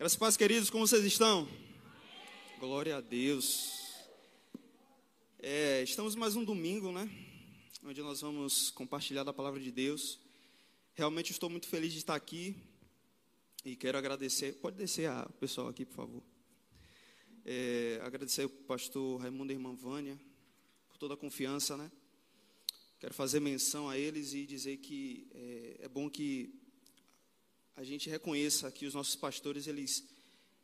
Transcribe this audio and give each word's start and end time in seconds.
Graças 0.00 0.16
Deus, 0.16 0.34
queridos, 0.34 0.70
como 0.70 0.86
vocês 0.86 1.04
estão? 1.04 1.46
Glória 2.58 2.96
a 2.96 3.02
Deus. 3.02 3.70
É, 5.38 5.82
estamos 5.82 6.14
mais 6.14 6.34
um 6.34 6.42
domingo, 6.42 6.90
né? 6.90 7.06
Onde 7.84 8.00
nós 8.00 8.22
vamos 8.22 8.70
compartilhar 8.70 9.24
da 9.24 9.32
palavra 9.34 9.60
de 9.60 9.70
Deus. 9.70 10.18
Realmente 10.94 11.32
estou 11.32 11.50
muito 11.50 11.68
feliz 11.68 11.92
de 11.92 11.98
estar 11.98 12.14
aqui 12.14 12.56
e 13.62 13.76
quero 13.76 13.98
agradecer. 13.98 14.54
Pode 14.54 14.78
descer 14.78 15.06
a 15.06 15.28
pessoal 15.38 15.68
aqui, 15.68 15.84
por 15.84 15.96
favor. 15.96 16.22
É, 17.44 18.00
agradecer 18.02 18.44
ao 18.44 18.48
pastor 18.48 19.20
Raimundo 19.20 19.52
e 19.52 19.56
irmã 19.56 19.74
Vânia 19.74 20.18
por 20.88 20.96
toda 20.96 21.12
a 21.12 21.16
confiança, 21.18 21.76
né? 21.76 21.92
Quero 22.98 23.12
fazer 23.12 23.38
menção 23.38 23.86
a 23.86 23.98
eles 23.98 24.32
e 24.32 24.46
dizer 24.46 24.78
que 24.78 25.28
é, 25.34 25.80
é 25.80 25.88
bom 25.90 26.08
que 26.08 26.58
a 27.80 27.84
gente 27.84 28.10
reconheça 28.10 28.70
que 28.70 28.84
os 28.84 28.92
nossos 28.92 29.16
pastores 29.16 29.66
eles 29.66 30.06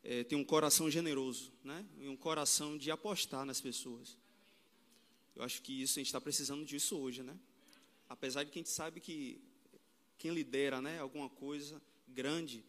é, 0.03 0.23
têm 0.23 0.37
um 0.37 0.43
coração 0.43 0.87
generoso, 0.87 1.51
né? 1.63 1.83
E 1.99 2.07
um 2.07 2.15
coração 2.15 2.77
de 2.77 2.91
apostar 2.91 3.43
nas 3.43 3.59
pessoas. 3.59 4.15
Eu 5.35 5.41
acho 5.41 5.63
que 5.63 5.81
isso 5.81 5.97
a 5.97 5.99
gente 5.99 6.09
está 6.09 6.21
precisando 6.21 6.63
disso 6.63 6.95
hoje, 6.95 7.23
né? 7.23 7.35
Apesar 8.07 8.43
de 8.43 8.51
que 8.51 8.59
a 8.59 8.61
gente 8.61 8.69
sabe 8.69 8.99
que 9.01 9.41
quem 10.19 10.31
lidera, 10.31 10.79
né, 10.79 10.99
alguma 10.99 11.27
coisa 11.27 11.81
grande, 12.07 12.63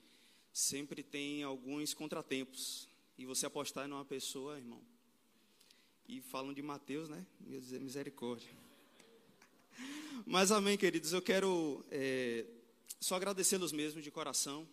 sempre 0.50 1.02
tem 1.02 1.42
alguns 1.42 1.92
contratempos. 1.92 2.88
E 3.18 3.26
você 3.26 3.44
apostar 3.44 3.86
numa 3.86 4.04
pessoa, 4.06 4.56
irmão. 4.56 4.80
E 6.08 6.22
falam 6.22 6.54
de 6.54 6.62
Mateus, 6.62 7.10
né? 7.10 7.26
Misericórdia. 7.38 8.48
Mas 10.24 10.50
amém, 10.50 10.78
queridos. 10.78 11.12
Eu 11.12 11.20
quero 11.20 11.84
é, 11.90 12.46
só 13.00 13.16
agradecê-los 13.16 13.72
mesmo 13.72 14.00
de 14.02 14.10
coração. 14.10 14.66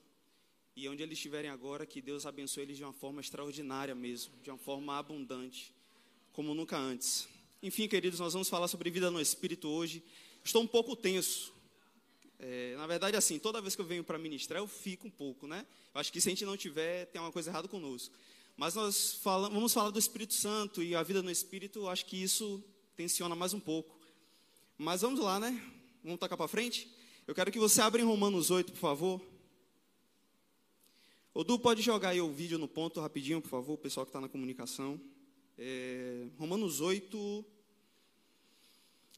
E 0.76 0.90
onde 0.90 1.02
eles 1.02 1.18
estiverem 1.18 1.50
agora, 1.50 1.86
que 1.86 2.02
Deus 2.02 2.26
abençoe 2.26 2.64
eles 2.64 2.76
de 2.78 2.84
uma 2.84 2.92
forma 2.92 3.22
extraordinária 3.22 3.96
mesmo, 3.96 4.34
de 4.44 4.50
uma 4.50 4.58
forma 4.58 4.98
abundante, 4.98 5.74
como 6.34 6.54
nunca 6.54 6.78
antes. 6.78 7.30
Enfim, 7.64 7.88
queridos, 7.88 8.20
nós 8.20 8.34
vamos 8.34 8.50
falar 8.50 8.68
sobre 8.68 8.90
vida 8.90 9.10
no 9.10 9.22
Espírito 9.22 9.70
hoje. 9.70 10.04
Estou 10.44 10.62
um 10.62 10.68
pouco 10.68 10.96
tenso. 10.96 11.54
É, 12.38 12.76
na 12.76 12.86
verdade, 12.86 13.16
assim, 13.16 13.40
toda 13.40 13.62
vez 13.62 13.74
que 13.74 13.82
eu 13.82 13.86
venho 13.86 14.04
para 14.04 14.18
ministrar, 14.18 14.60
eu 14.60 14.68
fico 14.68 15.08
um 15.08 15.12
pouco, 15.12 15.48
né? 15.48 15.66
Eu 15.94 16.02
acho 16.02 16.12
que 16.12 16.20
se 16.20 16.28
a 16.28 16.32
gente 16.32 16.46
não 16.46 16.58
tiver, 16.58 17.06
tem 17.06 17.22
uma 17.22 17.32
coisa 17.32 17.50
errada 17.50 17.68
conosco. 17.68 18.14
Mas 18.58 18.76
nós 18.76 19.14
fala, 19.14 19.50
vamos 19.50 19.74
falar 19.74 19.92
do 19.92 20.00
Espírito 20.00 20.34
Santo 20.34 20.84
e 20.84 20.94
a 20.94 21.02
vida 21.04 21.22
no 21.24 21.32
Espírito, 21.32 21.88
acho 21.88 22.06
que 22.06 22.22
isso 22.22 22.64
tensiona 22.96 23.34
mais 23.34 23.54
um 23.54 23.60
pouco. 23.60 23.98
Mas 24.78 25.02
vamos 25.02 25.22
lá, 25.22 25.40
né? 25.40 25.60
Vamos 26.04 26.20
tocar 26.20 26.36
para 26.36 26.48
frente? 26.48 26.90
Eu 27.28 27.34
quero 27.34 27.52
que 27.52 27.58
você 27.58 27.82
abra 27.82 28.00
em 28.00 28.06
Romanos 28.06 28.52
8, 28.52 28.72
por 28.72 28.78
favor. 28.78 29.22
Odu, 31.34 31.58
pode 31.58 31.82
jogar 31.82 32.10
aí 32.10 32.22
o 32.22 32.32
vídeo 32.32 32.60
no 32.60 32.68
ponto 32.68 33.02
rapidinho, 33.02 33.42
por 33.42 33.50
favor, 33.50 33.74
o 33.74 33.78
pessoal 33.80 34.06
que 34.06 34.12
está 34.12 34.22
na 34.22 34.30
comunicação. 34.30 35.02
É, 35.58 36.28
Romanos 36.38 36.82
8, 36.82 37.44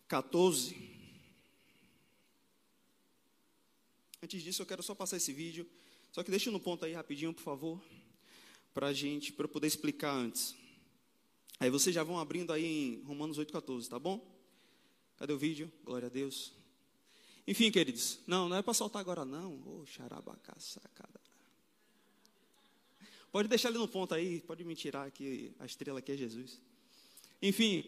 14. 0.08 0.74
Antes 4.24 4.42
disso, 4.42 4.62
eu 4.62 4.66
quero 4.66 4.82
só 4.82 4.96
passar 4.96 5.18
esse 5.18 5.34
vídeo. 5.34 5.68
Só 6.14 6.24
que 6.24 6.32
deixa 6.32 6.50
no 6.50 6.62
ponto 6.62 6.86
aí 6.86 6.94
rapidinho, 6.94 7.34
por 7.34 7.44
favor, 7.44 7.84
para 8.74 8.94
gente, 8.94 9.34
para 9.34 9.44
eu 9.44 9.50
poder 9.50 9.68
explicar 9.68 10.14
antes. 10.14 10.56
Aí 11.60 11.70
vocês 11.70 11.94
já 11.94 12.04
vão 12.04 12.18
abrindo 12.18 12.54
aí 12.54 12.66
em 12.66 13.04
Romanos 13.04 13.38
8,14, 13.38 13.90
tá 13.90 14.00
bom? 14.00 14.26
Cadê 15.18 15.34
o 15.34 15.38
vídeo? 15.38 15.70
Glória 15.84 16.06
a 16.06 16.10
Deus. 16.10 16.57
Enfim, 17.48 17.72
queridos, 17.72 18.20
não, 18.28 18.50
não 18.50 18.58
é 18.58 18.62
para 18.62 18.74
soltar 18.74 19.00
agora 19.00 19.24
não. 19.24 19.54
Ô, 19.66 19.84
oh, 19.84 20.60
sacada. 20.60 21.22
Pode 23.32 23.48
deixar 23.48 23.70
ali 23.70 23.78
no 23.78 23.88
ponto 23.88 24.14
aí, 24.14 24.42
pode 24.42 24.64
me 24.64 24.76
tirar 24.76 25.06
aqui, 25.06 25.54
a 25.60 25.66
estrela 25.66 26.00
aqui 26.00 26.12
é 26.12 26.18
Jesus. 26.18 26.60
Enfim, 27.42 27.86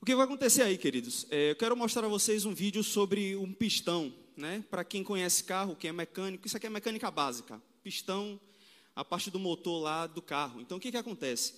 o 0.00 0.06
que 0.06 0.14
vai 0.14 0.24
acontecer 0.24 0.62
aí, 0.62 0.76
queridos? 0.76 1.26
É, 1.30 1.50
eu 1.50 1.56
quero 1.56 1.76
mostrar 1.76 2.04
a 2.04 2.08
vocês 2.08 2.44
um 2.44 2.54
vídeo 2.54 2.82
sobre 2.82 3.36
um 3.36 3.52
pistão, 3.52 4.12
né? 4.36 4.64
Para 4.70 4.84
quem 4.84 5.04
conhece 5.04 5.44
carro, 5.44 5.76
quem 5.76 5.90
é 5.90 5.92
mecânico, 5.92 6.46
isso 6.46 6.56
aqui 6.56 6.66
é 6.66 6.70
mecânica 6.70 7.10
básica. 7.10 7.62
Pistão, 7.84 8.40
a 8.94 9.04
parte 9.04 9.30
do 9.30 9.38
motor 9.38 9.82
lá 9.82 10.06
do 10.06 10.22
carro. 10.22 10.60
Então, 10.60 10.78
o 10.78 10.80
que 10.80 10.90
que 10.90 10.96
acontece? 10.96 11.54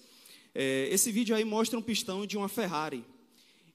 É, 0.54 0.88
esse 0.91 1.12
vídeo 1.12 1.34
aí 1.34 1.44
mostra 1.44 1.78
um 1.78 1.82
pistão 1.82 2.26
de 2.26 2.37
uma 2.37 2.48
Ferrari. 2.48 3.04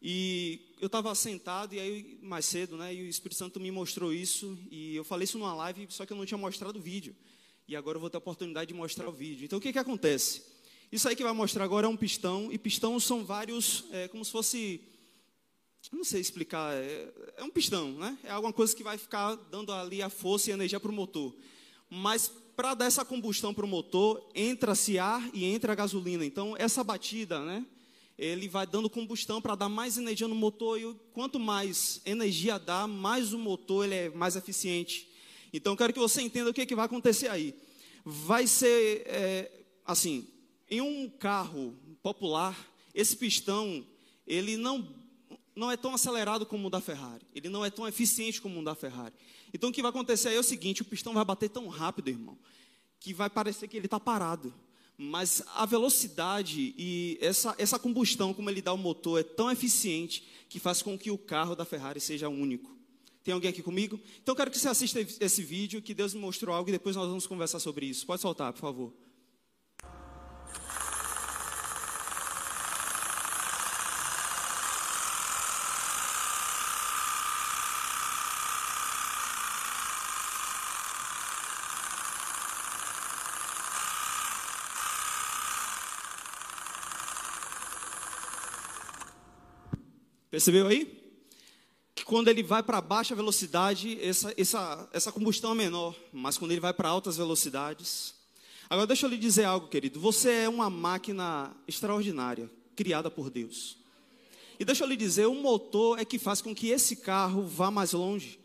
E 0.05 0.59
eu 0.81 0.87
estava 0.87 1.15
sentado 1.15 1.73
e 1.73 1.79
aí 1.79 2.19
mais 2.21 2.43
cedo, 2.43 2.75
né? 2.75 2.93
E 2.93 3.03
o 3.03 3.07
Espírito 3.07 3.37
Santo 3.37 3.57
me 3.57 3.71
mostrou 3.71 4.13
isso 4.13 4.59
e 4.69 4.97
eu 4.97 5.03
falei 5.05 5.23
isso 5.23 5.39
numa 5.39 5.55
live, 5.55 5.87
só 5.89 6.05
que 6.05 6.11
eu 6.11 6.17
não 6.17 6.25
tinha 6.25 6.37
mostrado 6.37 6.77
o 6.77 6.81
vídeo. 6.81 7.15
E 7.69 7.73
agora 7.73 7.95
eu 7.95 8.01
vou 8.01 8.09
ter 8.09 8.17
a 8.17 8.19
oportunidade 8.19 8.67
de 8.67 8.73
mostrar 8.73 9.07
o 9.07 9.13
vídeo. 9.13 9.45
Então 9.45 9.59
o 9.59 9.61
que 9.61 9.71
que 9.71 9.79
acontece? 9.79 10.43
Isso 10.91 11.07
aí 11.07 11.15
que 11.15 11.23
vai 11.23 11.31
mostrar 11.31 11.63
agora 11.63 11.87
é 11.87 11.89
um 11.89 11.95
pistão 11.95 12.51
e 12.51 12.57
pistões 12.57 13.05
são 13.05 13.23
vários, 13.23 13.85
é, 13.91 14.09
como 14.09 14.25
se 14.25 14.31
fosse, 14.31 14.81
não 15.89 16.03
sei 16.03 16.19
explicar, 16.19 16.73
é, 16.73 17.13
é 17.37 17.43
um 17.45 17.49
pistão, 17.49 17.93
né? 17.93 18.17
É 18.25 18.31
alguma 18.31 18.51
coisa 18.51 18.75
que 18.75 18.83
vai 18.83 18.97
ficar 18.97 19.35
dando 19.35 19.71
ali 19.71 20.01
a 20.01 20.09
força 20.09 20.49
e 20.49 20.51
a 20.51 20.55
energia 20.55 20.81
para 20.81 20.91
o 20.91 20.93
motor. 20.93 21.33
Mas 21.89 22.29
para 22.57 22.73
dar 22.73 22.87
essa 22.87 23.05
combustão 23.05 23.53
para 23.53 23.63
o 23.65 23.69
motor, 23.69 24.29
entra-se 24.35 24.99
ar 24.99 25.27
e 25.33 25.45
entra 25.45 25.71
a 25.71 25.75
gasolina. 25.75 26.25
Então 26.25 26.57
essa 26.57 26.83
batida, 26.83 27.39
né? 27.39 27.65
Ele 28.17 28.47
vai 28.47 28.65
dando 28.67 28.89
combustão 28.89 29.41
para 29.41 29.55
dar 29.55 29.69
mais 29.69 29.97
energia 29.97 30.27
no 30.27 30.35
motor 30.35 30.79
e 30.79 30.93
quanto 31.13 31.39
mais 31.39 32.01
energia 32.05 32.59
dá, 32.59 32.87
mais 32.87 33.33
o 33.33 33.39
motor 33.39 33.85
ele 33.85 33.95
é 33.95 34.09
mais 34.09 34.35
eficiente. 34.35 35.09
Então, 35.51 35.75
quero 35.75 35.93
que 35.93 35.99
você 35.99 36.21
entenda 36.21 36.49
o 36.49 36.53
que, 36.53 36.61
é 36.61 36.65
que 36.65 36.75
vai 36.75 36.85
acontecer 36.85 37.27
aí. 37.27 37.55
Vai 38.05 38.47
ser 38.47 39.03
é, 39.05 39.51
assim, 39.85 40.27
em 40.69 40.81
um 40.81 41.09
carro 41.09 41.75
popular, 42.01 42.57
esse 42.93 43.15
pistão 43.15 43.85
ele 44.25 44.57
não 44.57 45.01
não 45.55 45.71
é 45.71 45.77
tão 45.77 45.93
acelerado 45.93 46.47
como 46.47 46.67
o 46.67 46.69
da 46.69 46.81
Ferrari. 46.81 47.23
Ele 47.35 47.47
não 47.47 47.63
é 47.63 47.69
tão 47.69 47.87
eficiente 47.87 48.41
como 48.41 48.59
o 48.59 48.63
da 48.63 48.73
Ferrari. 48.73 49.13
Então, 49.53 49.69
o 49.69 49.73
que 49.73 49.83
vai 49.83 49.89
acontecer 49.89 50.29
aí 50.29 50.35
é 50.35 50.39
o 50.39 50.43
seguinte: 50.43 50.81
o 50.81 50.85
pistão 50.85 51.13
vai 51.13 51.23
bater 51.23 51.49
tão 51.49 51.67
rápido, 51.67 52.09
irmão, 52.09 52.37
que 52.99 53.13
vai 53.13 53.29
parecer 53.29 53.67
que 53.67 53.77
ele 53.77 53.85
está 53.85 53.99
parado 53.99 54.51
mas 54.97 55.43
a 55.55 55.65
velocidade 55.65 56.73
e 56.77 57.17
essa, 57.21 57.55
essa 57.57 57.79
combustão, 57.79 58.33
como 58.33 58.49
ele 58.49 58.61
dá 58.61 58.73
o 58.73 58.77
motor, 58.77 59.19
é 59.19 59.23
tão 59.23 59.51
eficiente 59.51 60.23
que 60.47 60.59
faz 60.59 60.81
com 60.81 60.97
que 60.97 61.09
o 61.09 61.17
carro 61.17 61.55
da 61.55 61.65
Ferrari 61.65 61.99
seja 61.99 62.29
único. 62.29 62.71
Tem 63.23 63.33
alguém 63.33 63.49
aqui 63.49 63.63
comigo? 63.63 63.99
Então 64.21 64.35
quero 64.35 64.51
que 64.51 64.59
você 64.59 64.67
assista 64.67 64.99
esse 64.99 65.41
vídeo, 65.41 65.81
que 65.81 65.93
Deus 65.93 66.13
me 66.13 66.19
mostrou 66.19 66.53
algo 66.53 66.69
e 66.69 66.73
depois 66.73 66.95
nós 66.95 67.07
vamos 67.07 67.25
conversar 67.25 67.59
sobre 67.59 67.85
isso. 67.85 68.05
Pode 68.05 68.21
soltar, 68.21 68.51
por 68.51 68.59
favor. 68.59 68.93
Percebeu 90.33 90.65
aí? 90.65 90.91
Que 91.93 92.03
quando 92.03 92.27
ele 92.27 92.41
vai 92.41 92.63
para 92.63 92.81
baixa 92.81 93.13
velocidade, 93.13 93.99
essa, 94.01 94.33
essa, 94.35 94.89
essa 94.91 95.11
combustão 95.11 95.51
é 95.51 95.53
menor, 95.53 95.95
mas 96.11 96.39
quando 96.39 96.49
ele 96.49 96.59
vai 96.59 96.73
para 96.73 96.89
altas 96.89 97.17
velocidades. 97.17 98.15
Agora, 98.67 98.87
deixa 98.87 99.05
eu 99.05 99.11
lhe 99.11 99.17
dizer 99.19 99.43
algo, 99.43 99.67
querido. 99.67 99.99
Você 99.99 100.31
é 100.31 100.49
uma 100.49 100.71
máquina 100.71 101.55
extraordinária, 101.67 102.49
criada 102.75 103.11
por 103.11 103.29
Deus. 103.29 103.77
E 104.59 104.65
deixa 104.65 104.83
eu 104.83 104.87
lhe 104.87 104.97
dizer, 104.97 105.27
o 105.27 105.35
motor 105.35 105.99
é 105.99 106.03
que 106.03 106.17
faz 106.17 106.41
com 106.41 106.55
que 106.55 106.69
esse 106.69 106.95
carro 106.95 107.43
vá 107.43 107.69
mais 107.69 107.93
longe. 107.93 108.39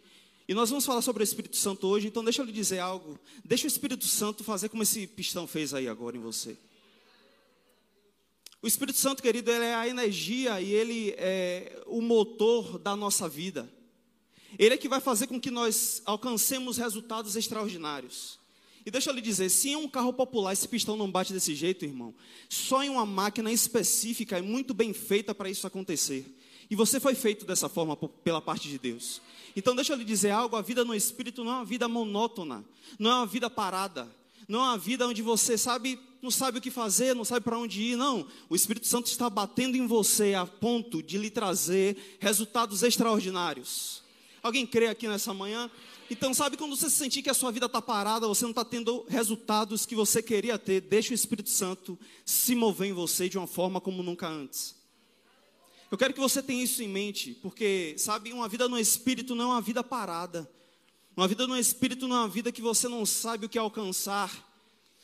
E 0.46 0.52
nós 0.52 0.68
vamos 0.68 0.84
falar 0.84 1.00
sobre 1.00 1.22
o 1.22 1.24
Espírito 1.24 1.56
Santo 1.56 1.86
hoje, 1.86 2.08
então 2.08 2.22
deixa 2.22 2.42
eu 2.42 2.44
lhe 2.44 2.52
dizer 2.52 2.80
algo. 2.80 3.18
Deixa 3.42 3.64
o 3.64 3.66
Espírito 3.66 4.04
Santo 4.04 4.44
fazer 4.44 4.68
como 4.68 4.82
esse 4.82 5.06
pistão 5.06 5.46
fez 5.46 5.72
aí 5.72 5.88
agora 5.88 6.18
em 6.18 6.20
você. 6.20 6.54
O 8.60 8.66
Espírito 8.66 8.98
Santo, 8.98 9.22
querido, 9.22 9.50
ele 9.52 9.64
é 9.64 9.74
a 9.74 9.86
energia 9.86 10.60
e 10.60 10.72
ele 10.72 11.14
é 11.16 11.80
o 11.86 12.02
motor 12.02 12.76
da 12.76 12.96
nossa 12.96 13.28
vida. 13.28 13.72
Ele 14.58 14.74
é 14.74 14.78
que 14.78 14.88
vai 14.88 15.00
fazer 15.00 15.28
com 15.28 15.40
que 15.40 15.50
nós 15.50 16.02
alcancemos 16.04 16.76
resultados 16.76 17.36
extraordinários. 17.36 18.38
E 18.84 18.90
deixa 18.90 19.10
eu 19.10 19.14
lhe 19.14 19.20
dizer, 19.20 19.48
se 19.50 19.68
em 19.68 19.76
um 19.76 19.88
carro 19.88 20.12
popular 20.12 20.52
esse 20.52 20.66
pistão 20.66 20.96
não 20.96 21.10
bate 21.10 21.32
desse 21.32 21.54
jeito, 21.54 21.84
irmão, 21.84 22.12
só 22.48 22.82
em 22.82 22.88
uma 22.88 23.06
máquina 23.06 23.52
específica 23.52 24.38
é 24.38 24.42
muito 24.42 24.74
bem 24.74 24.92
feita 24.92 25.32
para 25.32 25.48
isso 25.48 25.66
acontecer. 25.66 26.26
E 26.68 26.74
você 26.74 26.98
foi 26.98 27.14
feito 27.14 27.46
dessa 27.46 27.68
forma 27.68 27.96
pela 27.96 28.40
parte 28.40 28.68
de 28.68 28.78
Deus. 28.78 29.20
Então 29.54 29.76
deixa 29.76 29.92
eu 29.92 29.96
lhe 29.96 30.04
dizer 30.04 30.30
algo, 30.30 30.56
a 30.56 30.62
vida 30.62 30.84
no 30.84 30.94
espírito 30.94 31.44
não 31.44 31.52
é 31.52 31.54
uma 31.56 31.64
vida 31.64 31.86
monótona, 31.86 32.64
não 32.98 33.10
é 33.10 33.14
uma 33.14 33.26
vida 33.26 33.48
parada, 33.48 34.08
não 34.48 34.60
é 34.60 34.62
uma 34.62 34.78
vida 34.78 35.06
onde 35.06 35.22
você 35.22 35.58
sabe 35.58 36.00
não 36.20 36.30
sabe 36.30 36.58
o 36.58 36.60
que 36.60 36.70
fazer, 36.70 37.14
não 37.14 37.24
sabe 37.24 37.44
para 37.44 37.58
onde 37.58 37.80
ir. 37.80 37.96
Não, 37.96 38.26
o 38.48 38.56
Espírito 38.56 38.86
Santo 38.86 39.06
está 39.06 39.30
batendo 39.30 39.76
em 39.76 39.86
você 39.86 40.34
a 40.34 40.44
ponto 40.44 41.00
de 41.02 41.16
lhe 41.16 41.30
trazer 41.30 41.96
resultados 42.18 42.82
extraordinários. 42.82 44.02
Alguém 44.42 44.66
crê 44.66 44.88
aqui 44.88 45.06
nessa 45.06 45.32
manhã? 45.32 45.70
Então, 46.10 46.32
sabe 46.32 46.56
quando 46.56 46.74
você 46.74 46.88
sentir 46.88 47.22
que 47.22 47.30
a 47.30 47.34
sua 47.34 47.52
vida 47.52 47.66
está 47.66 47.82
parada, 47.82 48.26
você 48.26 48.44
não 48.44 48.50
está 48.50 48.64
tendo 48.64 49.04
resultados 49.08 49.84
que 49.84 49.94
você 49.94 50.22
queria 50.22 50.58
ter, 50.58 50.80
deixa 50.80 51.12
o 51.12 51.14
Espírito 51.14 51.50
Santo 51.50 51.98
se 52.24 52.54
mover 52.54 52.88
em 52.88 52.92
você 52.92 53.28
de 53.28 53.36
uma 53.36 53.46
forma 53.46 53.80
como 53.80 54.02
nunca 54.02 54.26
antes. 54.26 54.74
Eu 55.90 55.98
quero 55.98 56.14
que 56.14 56.20
você 56.20 56.42
tenha 56.42 56.62
isso 56.62 56.82
em 56.82 56.88
mente, 56.88 57.34
porque, 57.42 57.94
sabe, 57.98 58.32
uma 58.32 58.48
vida 58.48 58.68
no 58.68 58.78
Espírito 58.78 59.34
não 59.34 59.44
é 59.44 59.54
uma 59.54 59.60
vida 59.60 59.84
parada. 59.84 60.50
Uma 61.18 61.26
vida 61.26 61.46
no 61.46 61.58
Espírito 61.58 62.06
não 62.06 62.14
é 62.14 62.20
uma 62.20 62.28
vida 62.28 62.52
que 62.52 62.62
você 62.62 62.86
não 62.86 63.04
sabe 63.04 63.44
o 63.44 63.48
que 63.48 63.58
alcançar. 63.58 64.32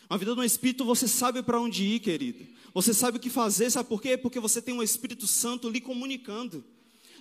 Uma 0.08 0.16
vida 0.16 0.34
no 0.34 0.44
Espírito 0.44 0.84
você 0.84 1.08
sabe 1.08 1.42
para 1.42 1.60
onde 1.60 1.82
ir, 1.82 1.98
querido. 1.98 2.46
Você 2.72 2.94
sabe 2.94 3.18
o 3.18 3.20
que 3.20 3.28
fazer, 3.28 3.68
sabe 3.68 3.88
por 3.88 4.00
quê? 4.00 4.16
Porque 4.16 4.38
você 4.38 4.62
tem 4.62 4.72
o 4.72 4.78
um 4.78 4.82
Espírito 4.82 5.26
Santo 5.26 5.68
lhe 5.68 5.80
comunicando 5.80 6.64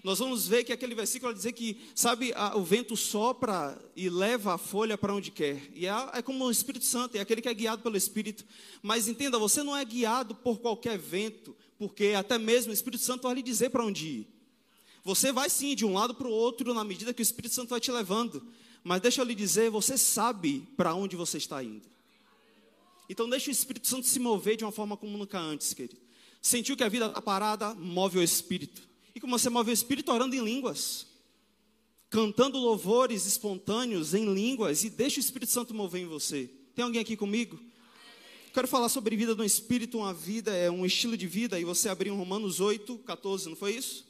nós 0.03 0.19
vamos 0.19 0.45
ver 0.45 0.65
que 0.65 0.73
aquele 0.73 0.93
versículo 0.93 1.31
vai 1.31 1.37
dizer 1.37 1.53
que, 1.53 1.77
sabe, 1.95 2.33
a, 2.35 2.57
o 2.57 2.63
vento 2.63 2.95
sopra 2.97 3.81
e 3.95 4.09
leva 4.09 4.55
a 4.55 4.57
folha 4.57 4.97
para 4.97 5.15
onde 5.15 5.31
quer. 5.31 5.71
E 5.73 5.87
é, 5.87 5.91
é 6.15 6.21
como 6.21 6.43
o 6.43 6.51
Espírito 6.51 6.83
Santo, 6.83 7.15
é 7.15 7.21
aquele 7.21 7.41
que 7.41 7.47
é 7.47 7.53
guiado 7.53 7.81
pelo 7.81 7.95
Espírito. 7.95 8.43
Mas 8.81 9.07
entenda, 9.07 9.39
você 9.39 9.63
não 9.63 9.77
é 9.77 9.85
guiado 9.85 10.35
por 10.35 10.59
qualquer 10.59 10.97
vento, 10.97 11.55
porque 11.79 12.13
até 12.17 12.37
mesmo 12.37 12.71
o 12.71 12.73
Espírito 12.73 13.01
Santo 13.01 13.23
vai 13.23 13.35
lhe 13.35 13.41
dizer 13.41 13.69
para 13.69 13.85
onde 13.85 14.05
ir. 14.05 14.27
Você 15.05 15.31
vai 15.31 15.49
sim 15.49 15.73
de 15.73 15.85
um 15.85 15.93
lado 15.93 16.13
para 16.13 16.27
o 16.27 16.31
outro 16.31 16.73
na 16.73 16.83
medida 16.83 17.13
que 17.13 17.21
o 17.21 17.23
Espírito 17.23 17.55
Santo 17.55 17.69
vai 17.69 17.79
te 17.79 17.91
levando. 17.91 18.45
Mas 18.83 19.01
deixa 19.01 19.21
eu 19.21 19.25
lhe 19.25 19.33
dizer, 19.33 19.69
você 19.69 19.97
sabe 19.97 20.67
para 20.75 20.93
onde 20.93 21.15
você 21.15 21.37
está 21.37 21.63
indo. 21.63 21.87
Então 23.09 23.29
deixa 23.29 23.49
o 23.49 23.51
Espírito 23.51 23.87
Santo 23.87 24.07
se 24.07 24.19
mover 24.19 24.57
de 24.57 24.63
uma 24.63 24.71
forma 24.71 24.97
como 24.97 25.17
nunca 25.17 25.39
antes, 25.39 25.73
querido. 25.73 26.01
Sentiu 26.41 26.75
que 26.75 26.83
a 26.83 26.89
vida 26.89 27.05
está 27.05 27.21
parada, 27.21 27.73
move 27.75 28.17
o 28.17 28.23
Espírito. 28.23 28.81
E 29.15 29.19
como 29.19 29.37
você 29.37 29.49
move 29.49 29.69
o 29.69 29.73
espírito 29.73 30.11
orando 30.11 30.35
em 30.35 30.43
línguas, 30.43 31.05
cantando 32.09 32.57
louvores 32.57 33.25
espontâneos 33.25 34.13
em 34.13 34.33
línguas 34.33 34.83
e 34.83 34.89
deixa 34.89 35.17
o 35.17 35.19
Espírito 35.19 35.51
Santo 35.51 35.73
mover 35.73 36.01
em 36.01 36.07
você. 36.07 36.49
Tem 36.75 36.83
alguém 36.83 36.99
aqui 36.99 37.15
comigo? 37.15 37.59
Quero 38.53 38.67
falar 38.67 38.89
sobre 38.89 39.15
vida 39.15 39.33
no 39.33 39.43
espírito, 39.43 39.97
uma 39.97 40.13
vida 40.13 40.55
é 40.55 40.69
um 40.69 40.85
estilo 40.85 41.17
de 41.17 41.25
vida 41.25 41.59
e 41.59 41.63
você 41.63 41.89
abriu 41.89 42.15
Romanos 42.15 42.59
8, 42.59 42.99
14, 42.99 43.49
não 43.49 43.55
foi 43.55 43.75
isso? 43.75 44.05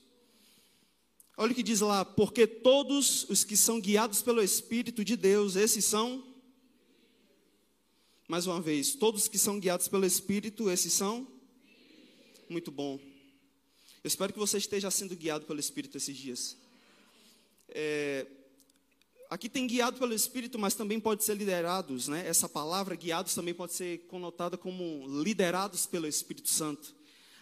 Olha 1.36 1.52
o 1.52 1.56
que 1.56 1.64
diz 1.64 1.80
lá, 1.80 2.06
porque 2.06 2.46
todos 2.46 3.28
os 3.30 3.44
que 3.44 3.58
são 3.58 3.82
guiados 3.82 4.22
pelo 4.22 4.42
Espírito 4.42 5.04
de 5.04 5.16
Deus, 5.18 5.56
esses 5.56 5.84
são 5.84 6.24
mais 8.28 8.48
uma 8.48 8.62
vez, 8.62 8.96
todos 8.96 9.28
que 9.28 9.38
são 9.38 9.60
guiados 9.60 9.88
pelo 9.88 10.06
Espírito, 10.06 10.70
esses 10.70 10.94
são 10.94 11.28
muito 12.50 12.72
bom. 12.72 13.00
Eu 14.04 14.08
espero 14.08 14.32
que 14.32 14.40
você 14.40 14.58
esteja 14.58 14.90
sendo 14.92 15.16
guiado 15.16 15.46
pelo 15.46 15.60
Espírito 15.60 15.98
esses 15.98 16.16
dias. 16.16 16.58
É, 17.68 18.28
aqui 19.30 19.50
tem 19.50 19.66
guiado 19.66 20.00
pelo 20.00 20.14
Espírito, 20.14 20.60
mas 20.60 20.76
também 20.76 21.00
pode 21.00 21.24
ser 21.24 21.36
liderados, 21.36 22.08
né? 22.08 22.28
Essa 22.28 22.48
palavra 22.48 22.96
guiados 22.96 23.34
também 23.34 23.54
pode 23.54 23.74
ser 23.74 24.00
conotada 24.08 24.58
como 24.58 25.06
liderados 25.22 25.86
pelo 25.86 26.08
Espírito 26.08 26.50
Santo. 26.50 26.96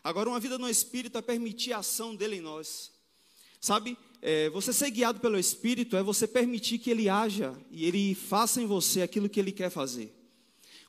Agora, 0.04 0.30
uma 0.30 0.40
vida 0.40 0.58
no 0.58 0.70
Espírito 0.70 1.18
é 1.18 1.22
permitir 1.22 1.74
a 1.74 1.80
ação 1.80 2.16
dele 2.16 2.38
em 2.38 2.42
nós. 2.42 2.92
Sabe, 3.62 3.96
é, 4.24 4.50
você 4.50 4.74
ser 4.74 4.90
guiado 4.90 5.19
pelo 5.19 5.38
Espírito 5.38 5.96
é 5.96 6.02
você 6.02 6.28
permitir 6.28 6.80
que 6.80 6.90
ele 6.90 7.08
haja 7.08 7.56
e 7.69 7.86
ele 7.86 8.16
faça 8.16 8.60
em 8.60 8.66
você 8.66 9.04
aquilo 9.04 9.30
que 9.30 9.40
ele 9.40 9.52
quer 9.52 9.69
fazer. 9.69 10.12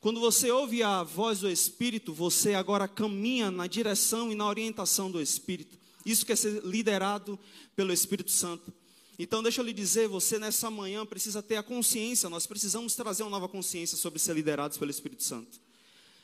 Quando 0.01 0.19
você 0.19 0.51
ouve 0.51 0.83
a 0.83 1.03
voz 1.03 1.41
do 1.41 1.51
Espírito, 1.51 2.15
você 2.15 2.55
agora 2.55 2.89
caminha 2.89 3.51
na 3.51 3.67
direção 3.67 4.33
e 4.33 4.35
na 4.35 4.49
orientação 4.49 5.11
do 5.11 5.21
Espírito. 5.21 5.79
Isso 6.05 6.25
quer 6.25 6.37
ser 6.37 6.65
liderado 6.65 7.39
pelo 7.77 7.93
Espírito 7.93 8.31
Santo. 8.31 8.73
Então, 9.19 9.43
deixa 9.43 9.61
eu 9.61 9.67
lhe 9.67 9.73
dizer, 9.75 10.09
você 10.09 10.39
nessa 10.39 10.71
manhã 10.71 11.05
precisa 11.05 11.43
ter 11.43 11.57
a 11.57 11.63
consciência, 11.63 12.31
nós 12.31 12.47
precisamos 12.47 12.97
trazer 12.97 13.23
uma 13.23 13.31
nova 13.31 13.49
consciência 13.49 13.99
sobre 13.99 14.19
ser 14.19 14.35
liderados 14.35 14.79
pelo 14.79 14.91
Espírito 14.91 15.23
Santo. 15.23 15.61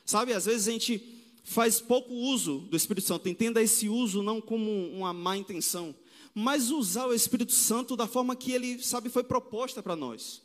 Sabe, 0.05 0.33
às 0.33 0.47
vezes 0.47 0.67
a 0.67 0.73
gente 0.73 1.01
faz 1.45 1.79
pouco 1.79 2.13
uso 2.13 2.61
do 2.71 2.77
Espírito 2.77 3.07
Santo, 3.07 3.29
entenda 3.29 3.63
esse 3.63 3.89
uso 3.89 4.23
não 4.23 4.41
como 4.41 4.89
uma 4.89 5.13
má 5.13 5.37
intenção, 5.37 5.95
mas 6.41 6.71
usar 6.71 7.07
o 7.07 7.13
Espírito 7.13 7.51
Santo 7.51 7.97
da 7.97 8.07
forma 8.07 8.37
que 8.37 8.53
ele, 8.53 8.81
sabe, 8.81 9.09
foi 9.09 9.25
proposta 9.25 9.83
para 9.83 9.97
nós. 9.97 10.41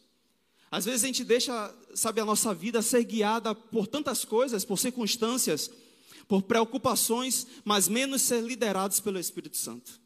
Às 0.72 0.86
vezes 0.86 1.04
a 1.04 1.06
gente 1.06 1.24
deixa, 1.24 1.76
sabe, 1.94 2.20
a 2.20 2.26
nossa 2.26 2.52
vida 2.52 2.82
ser 2.82 3.04
guiada 3.04 3.54
por 3.54 3.86
tantas 3.86 4.26
coisas, 4.26 4.66
por 4.66 4.80
circunstâncias, 4.80 5.70
por 6.28 6.42
preocupações, 6.42 7.46
mas 7.64 7.88
menos 7.88 8.24
ser 8.24 8.42
liderados 8.42 9.00
pelo 9.00 9.20
Espírito 9.20 9.56
Santo. 9.56 10.02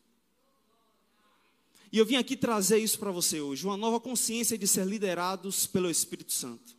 E 1.90 1.98
eu 1.98 2.06
vim 2.06 2.18
aqui 2.18 2.36
trazer 2.36 2.80
isso 2.80 3.00
para 3.00 3.10
você 3.10 3.40
hoje, 3.40 3.66
uma 3.66 3.78
nova 3.78 3.98
consciência 3.98 4.58
de 4.58 4.68
ser 4.68 4.86
liderados 4.86 5.66
pelo 5.66 5.90
Espírito 5.90 6.34
Santo. 6.34 6.76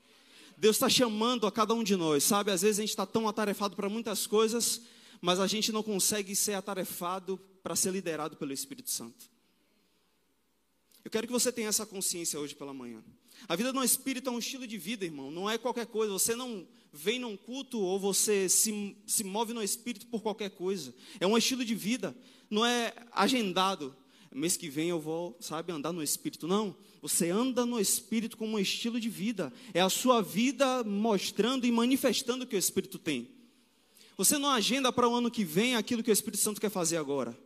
Deus 0.54 0.76
está 0.76 0.90
chamando 0.90 1.46
a 1.46 1.52
cada 1.52 1.72
um 1.72 1.82
de 1.82 1.96
nós, 1.96 2.24
sabe? 2.24 2.50
Às 2.50 2.60
vezes 2.60 2.78
a 2.78 2.82
gente 2.82 2.90
está 2.90 3.06
tão 3.06 3.26
atarefado 3.26 3.74
para 3.74 3.88
muitas 3.88 4.26
coisas, 4.26 4.82
mas 5.18 5.40
a 5.40 5.46
gente 5.46 5.72
não 5.72 5.82
consegue 5.82 6.36
ser 6.36 6.52
atarefado 6.52 7.40
para 7.68 7.76
ser 7.76 7.90
liderado 7.90 8.34
pelo 8.34 8.50
Espírito 8.50 8.88
Santo. 8.88 9.28
Eu 11.04 11.10
quero 11.10 11.26
que 11.26 11.32
você 11.34 11.52
tenha 11.52 11.68
essa 11.68 11.84
consciência 11.84 12.40
hoje 12.40 12.54
pela 12.54 12.72
manhã. 12.72 13.04
A 13.46 13.54
vida 13.54 13.74
no 13.74 13.84
Espírito 13.84 14.30
é 14.30 14.32
um 14.32 14.38
estilo 14.38 14.66
de 14.66 14.78
vida, 14.78 15.04
irmão. 15.04 15.30
Não 15.30 15.50
é 15.50 15.58
qualquer 15.58 15.84
coisa. 15.84 16.10
Você 16.14 16.34
não 16.34 16.66
vem 16.90 17.18
num 17.18 17.36
culto 17.36 17.78
ou 17.78 18.00
você 18.00 18.48
se, 18.48 18.96
se 19.06 19.22
move 19.22 19.52
no 19.52 19.62
Espírito 19.62 20.06
por 20.06 20.22
qualquer 20.22 20.48
coisa. 20.48 20.94
É 21.20 21.26
um 21.26 21.36
estilo 21.36 21.62
de 21.62 21.74
vida. 21.74 22.16
Não 22.48 22.64
é 22.64 22.94
agendado. 23.12 23.94
Mês 24.34 24.56
que 24.56 24.70
vem 24.70 24.88
eu 24.88 24.98
vou, 24.98 25.36
sabe, 25.38 25.70
andar 25.70 25.92
no 25.92 26.02
Espírito. 26.02 26.48
Não. 26.48 26.74
Você 27.02 27.28
anda 27.28 27.66
no 27.66 27.78
Espírito 27.78 28.38
como 28.38 28.56
um 28.56 28.58
estilo 28.58 28.98
de 28.98 29.10
vida. 29.10 29.52
É 29.74 29.82
a 29.82 29.90
sua 29.90 30.22
vida 30.22 30.82
mostrando 30.84 31.66
e 31.66 31.70
manifestando 31.70 32.44
o 32.44 32.46
que 32.46 32.56
o 32.56 32.58
Espírito 32.58 32.98
tem. 32.98 33.28
Você 34.16 34.38
não 34.38 34.48
agenda 34.48 34.90
para 34.90 35.06
o 35.06 35.14
ano 35.14 35.30
que 35.30 35.44
vem 35.44 35.76
aquilo 35.76 36.02
que 36.02 36.10
o 36.10 36.14
Espírito 36.14 36.40
Santo 36.40 36.62
quer 36.62 36.70
fazer 36.70 36.96
agora. 36.96 37.36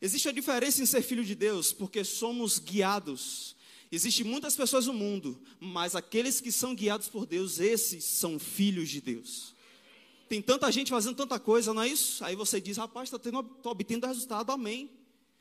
Existe 0.00 0.28
a 0.28 0.32
diferença 0.32 0.82
em 0.82 0.86
ser 0.86 1.02
filho 1.02 1.24
de 1.24 1.34
Deus, 1.34 1.72
porque 1.72 2.04
somos 2.04 2.58
guiados 2.58 3.56
Existem 3.92 4.24
muitas 4.24 4.54
pessoas 4.54 4.86
no 4.86 4.92
mundo, 4.92 5.40
mas 5.58 5.96
aqueles 5.96 6.40
que 6.40 6.52
são 6.52 6.76
guiados 6.76 7.08
por 7.08 7.26
Deus, 7.26 7.58
esses 7.58 8.04
são 8.04 8.38
filhos 8.38 8.88
de 8.88 9.00
Deus. 9.00 9.52
Tem 10.28 10.40
tanta 10.40 10.70
gente 10.70 10.90
fazendo 10.90 11.16
tanta 11.16 11.40
coisa, 11.40 11.74
não 11.74 11.82
é 11.82 11.88
isso? 11.88 12.24
Aí 12.24 12.36
você 12.36 12.60
diz, 12.60 12.76
rapaz, 12.76 13.12
estou 13.12 13.44
obtendo 13.64 14.06
resultado, 14.06 14.52
amém. 14.52 14.88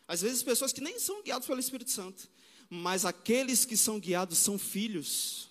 Às 0.08 0.22
vezes 0.22 0.42
pessoas 0.42 0.74
que 0.74 0.82
nem 0.82 0.98
são 0.98 1.22
guiadas 1.22 1.46
pelo 1.46 1.60
Espírito 1.60 1.92
Santo, 1.92 2.28
mas 2.68 3.06
aqueles 3.06 3.66
que 3.66 3.78
são 3.78 4.00
guiados 4.00 4.40
são 4.40 4.58
filhos. 4.58 5.48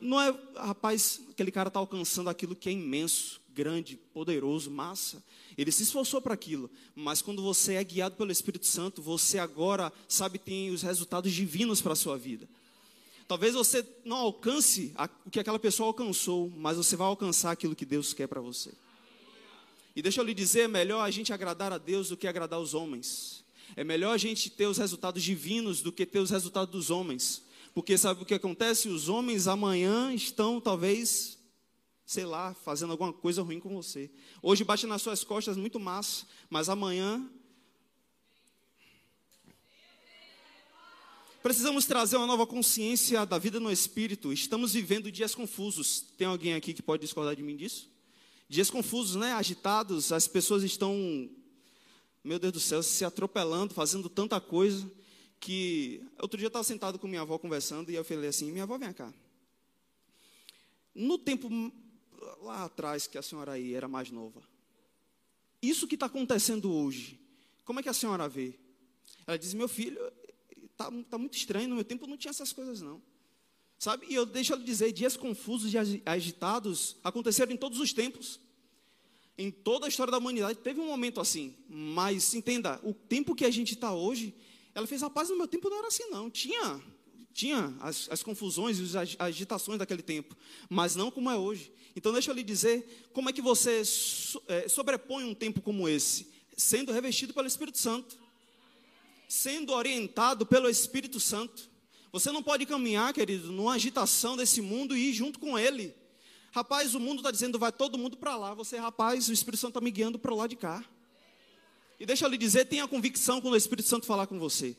Não 0.00 0.18
é, 0.18 0.34
rapaz, 0.56 1.20
aquele 1.30 1.50
cara 1.50 1.68
está 1.68 1.78
alcançando 1.78 2.30
aquilo 2.30 2.56
que 2.56 2.70
é 2.70 2.72
imenso, 2.72 3.38
grande, 3.60 3.98
poderoso, 4.14 4.70
massa. 4.70 5.22
Ele 5.58 5.70
se 5.70 5.82
esforçou 5.82 6.22
para 6.22 6.32
aquilo, 6.32 6.70
mas 6.96 7.20
quando 7.20 7.42
você 7.42 7.74
é 7.74 7.84
guiado 7.84 8.16
pelo 8.16 8.32
Espírito 8.32 8.66
Santo, 8.66 9.02
você 9.02 9.38
agora, 9.38 9.92
sabe, 10.08 10.38
tem 10.38 10.70
os 10.70 10.80
resultados 10.80 11.30
divinos 11.30 11.82
para 11.82 11.92
a 11.92 11.96
sua 11.96 12.16
vida. 12.16 12.48
Talvez 13.28 13.52
você 13.52 13.86
não 14.02 14.16
alcance 14.16 14.94
o 15.26 15.30
que 15.30 15.38
aquela 15.38 15.58
pessoa 15.58 15.88
alcançou, 15.88 16.50
mas 16.56 16.78
você 16.78 16.96
vai 16.96 17.06
alcançar 17.06 17.50
aquilo 17.50 17.76
que 17.76 17.84
Deus 17.84 18.14
quer 18.14 18.26
para 18.26 18.40
você. 18.40 18.70
E 19.94 20.00
deixa 20.00 20.22
eu 20.22 20.24
lhe 20.24 20.32
dizer, 20.32 20.60
é 20.60 20.68
melhor 20.68 21.02
a 21.02 21.10
gente 21.10 21.30
agradar 21.30 21.70
a 21.70 21.76
Deus 21.76 22.08
do 22.08 22.16
que 22.16 22.26
agradar 22.26 22.58
os 22.58 22.72
homens. 22.72 23.44
É 23.76 23.84
melhor 23.84 24.14
a 24.14 24.18
gente 24.18 24.48
ter 24.48 24.66
os 24.66 24.78
resultados 24.78 25.22
divinos 25.22 25.82
do 25.82 25.92
que 25.92 26.06
ter 26.06 26.20
os 26.20 26.30
resultados 26.30 26.72
dos 26.72 26.88
homens. 26.88 27.42
Porque 27.74 27.98
sabe 27.98 28.22
o 28.22 28.26
que 28.26 28.34
acontece? 28.34 28.88
Os 28.88 29.10
homens 29.10 29.46
amanhã 29.46 30.14
estão 30.14 30.58
talvez 30.58 31.36
sei 32.10 32.24
lá, 32.24 32.52
fazendo 32.52 32.90
alguma 32.90 33.12
coisa 33.12 33.40
ruim 33.40 33.60
com 33.60 33.72
você. 33.72 34.10
Hoje 34.42 34.64
bate 34.64 34.84
nas 34.84 35.00
suas 35.00 35.22
costas 35.22 35.56
muito 35.56 35.78
massa, 35.78 36.26
mas 36.48 36.68
amanhã. 36.68 37.24
Precisamos 41.40 41.86
trazer 41.86 42.16
uma 42.16 42.26
nova 42.26 42.48
consciência 42.48 43.24
da 43.24 43.38
vida 43.38 43.60
no 43.60 43.70
espírito. 43.70 44.32
Estamos 44.32 44.72
vivendo 44.72 45.12
dias 45.12 45.36
confusos. 45.36 46.00
Tem 46.18 46.26
alguém 46.26 46.54
aqui 46.54 46.74
que 46.74 46.82
pode 46.82 47.02
discordar 47.02 47.36
de 47.36 47.44
mim 47.44 47.56
disso? 47.56 47.88
Dias 48.48 48.68
confusos, 48.68 49.14
né? 49.14 49.32
Agitados, 49.34 50.10
as 50.10 50.26
pessoas 50.26 50.64
estão, 50.64 51.30
meu 52.24 52.40
Deus 52.40 52.54
do 52.54 52.60
céu, 52.60 52.82
se 52.82 53.04
atropelando, 53.04 53.72
fazendo 53.72 54.08
tanta 54.08 54.40
coisa 54.40 54.90
que 55.38 56.04
outro 56.20 56.36
dia 56.36 56.46
eu 56.46 56.48
estava 56.48 56.64
sentado 56.64 56.98
com 56.98 57.06
minha 57.06 57.22
avó 57.22 57.38
conversando 57.38 57.88
e 57.88 57.94
eu 57.94 58.02
falei 58.02 58.30
assim: 58.30 58.50
"Minha 58.50 58.64
avó, 58.64 58.76
vem 58.76 58.92
cá. 58.92 59.14
No 60.92 61.16
tempo 61.16 61.48
lá 62.40 62.64
atrás 62.64 63.06
que 63.06 63.18
a 63.18 63.22
senhora 63.22 63.52
aí 63.52 63.74
era 63.74 63.88
mais 63.88 64.10
nova. 64.10 64.42
Isso 65.62 65.86
que 65.86 65.94
está 65.94 66.06
acontecendo 66.06 66.72
hoje, 66.72 67.20
como 67.64 67.80
é 67.80 67.82
que 67.82 67.88
a 67.88 67.94
senhora 67.94 68.28
vê? 68.28 68.58
Ela 69.26 69.38
diz: 69.38 69.54
Meu 69.54 69.68
filho, 69.68 70.00
está 70.70 70.90
tá 71.08 71.18
muito 71.18 71.36
estranho, 71.36 71.68
no 71.68 71.74
meu 71.74 71.84
tempo 71.84 72.06
não 72.06 72.16
tinha 72.16 72.30
essas 72.30 72.52
coisas 72.52 72.80
não. 72.80 73.02
Sabe? 73.78 74.06
E 74.10 74.14
eu 74.14 74.26
deixo 74.26 74.52
ela 74.52 74.62
dizer: 74.62 74.92
dias 74.92 75.16
confusos 75.16 75.72
e 75.72 76.02
agitados 76.04 76.96
aconteceram 77.02 77.52
em 77.52 77.56
todos 77.56 77.80
os 77.80 77.92
tempos. 77.92 78.40
Em 79.38 79.50
toda 79.50 79.86
a 79.86 79.88
história 79.88 80.10
da 80.10 80.18
humanidade 80.18 80.58
teve 80.58 80.80
um 80.80 80.86
momento 80.86 81.18
assim. 81.18 81.56
Mas 81.66 82.34
entenda, 82.34 82.78
o 82.82 82.92
tempo 82.92 83.34
que 83.34 83.44
a 83.44 83.50
gente 83.50 83.72
está 83.72 83.90
hoje, 83.90 84.34
ela 84.74 84.86
fez, 84.86 85.00
rapaz, 85.00 85.30
no 85.30 85.36
meu 85.36 85.48
tempo 85.48 85.70
não 85.70 85.78
era 85.78 85.88
assim, 85.88 86.10
não. 86.10 86.30
Tinha, 86.30 86.82
tinha 87.32 87.74
as, 87.80 88.08
as 88.10 88.22
confusões 88.22 88.78
e 88.78 88.96
as 88.96 89.16
agitações 89.18 89.78
daquele 89.78 90.02
tempo, 90.02 90.36
mas 90.68 90.96
não 90.96 91.10
como 91.10 91.30
é 91.30 91.36
hoje. 91.36 91.72
Então, 91.94 92.12
deixa 92.12 92.30
eu 92.30 92.34
lhe 92.34 92.42
dizer 92.42 93.08
como 93.12 93.28
é 93.28 93.32
que 93.32 93.42
você 93.42 93.82
é, 94.48 94.68
sobrepõe 94.68 95.24
um 95.24 95.34
tempo 95.34 95.60
como 95.60 95.88
esse, 95.88 96.28
sendo 96.56 96.92
revestido 96.92 97.34
pelo 97.34 97.46
Espírito 97.46 97.78
Santo, 97.78 98.16
sendo 99.28 99.72
orientado 99.72 100.44
pelo 100.46 100.68
Espírito 100.68 101.18
Santo. 101.18 101.68
Você 102.12 102.30
não 102.32 102.42
pode 102.42 102.66
caminhar, 102.66 103.12
querido, 103.12 103.52
numa 103.52 103.74
agitação 103.74 104.36
desse 104.36 104.60
mundo 104.60 104.96
e 104.96 105.10
ir 105.10 105.12
junto 105.12 105.38
com 105.38 105.58
ele. 105.58 105.94
Rapaz, 106.52 106.94
o 106.94 107.00
mundo 107.00 107.18
está 107.18 107.30
dizendo, 107.30 107.58
vai 107.58 107.70
todo 107.70 107.96
mundo 107.96 108.16
para 108.16 108.36
lá. 108.36 108.54
Você, 108.54 108.76
rapaz, 108.76 109.28
o 109.28 109.32
Espírito 109.32 109.60
Santo 109.60 109.70
está 109.70 109.80
me 109.80 109.90
guiando 109.90 110.18
para 110.18 110.34
lado 110.34 110.50
de 110.50 110.56
cá. 110.56 110.84
E 111.98 112.06
deixa 112.06 112.24
eu 112.24 112.28
lhe 112.28 112.38
dizer, 112.38 112.64
tenha 112.64 112.88
convicção 112.88 113.40
quando 113.40 113.54
o 113.54 113.56
Espírito 113.56 113.88
Santo 113.88 114.06
falar 114.06 114.26
com 114.26 114.38
você. 114.38 114.76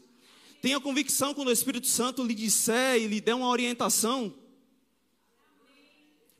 Tenha 0.62 0.80
convicção 0.80 1.34
quando 1.34 1.48
o 1.48 1.51
Espírito 1.51 1.88
Santo 1.88 2.24
lhe 2.24 2.36
disser 2.36 2.98
e 3.01 3.08
lhe 3.08 3.20
der 3.20 3.34
uma 3.34 3.50
orientação. 3.50 4.32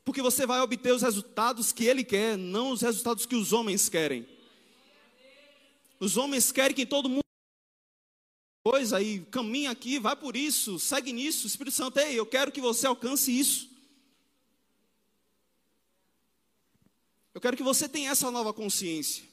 Porque 0.04 0.22
você 0.22 0.46
vai 0.46 0.60
obter 0.60 0.94
os 0.94 1.02
resultados 1.02 1.72
que 1.72 1.84
ele 1.84 2.04
quer, 2.04 2.38
não 2.38 2.70
os 2.70 2.82
resultados 2.82 3.26
que 3.26 3.34
os 3.34 3.52
homens 3.52 3.88
querem. 3.88 4.26
Os 5.98 6.16
homens 6.16 6.52
querem 6.52 6.74
que 6.74 6.86
todo 6.86 7.08
mundo 7.08 7.22
coisa 8.64 9.02
e 9.02 9.20
caminha 9.22 9.72
aqui, 9.72 9.98
vai 9.98 10.14
por 10.14 10.36
isso, 10.36 10.78
segue 10.78 11.12
nisso. 11.12 11.48
Espírito 11.48 11.74
Santo, 11.74 11.98
ei, 11.98 12.14
eu 12.14 12.24
quero 12.24 12.52
que 12.52 12.60
você 12.60 12.86
alcance 12.86 13.36
isso. 13.36 13.68
Eu 17.34 17.40
quero 17.40 17.56
que 17.56 17.62
você 17.62 17.88
tenha 17.88 18.10
essa 18.10 18.30
nova 18.30 18.52
consciência 18.52 19.31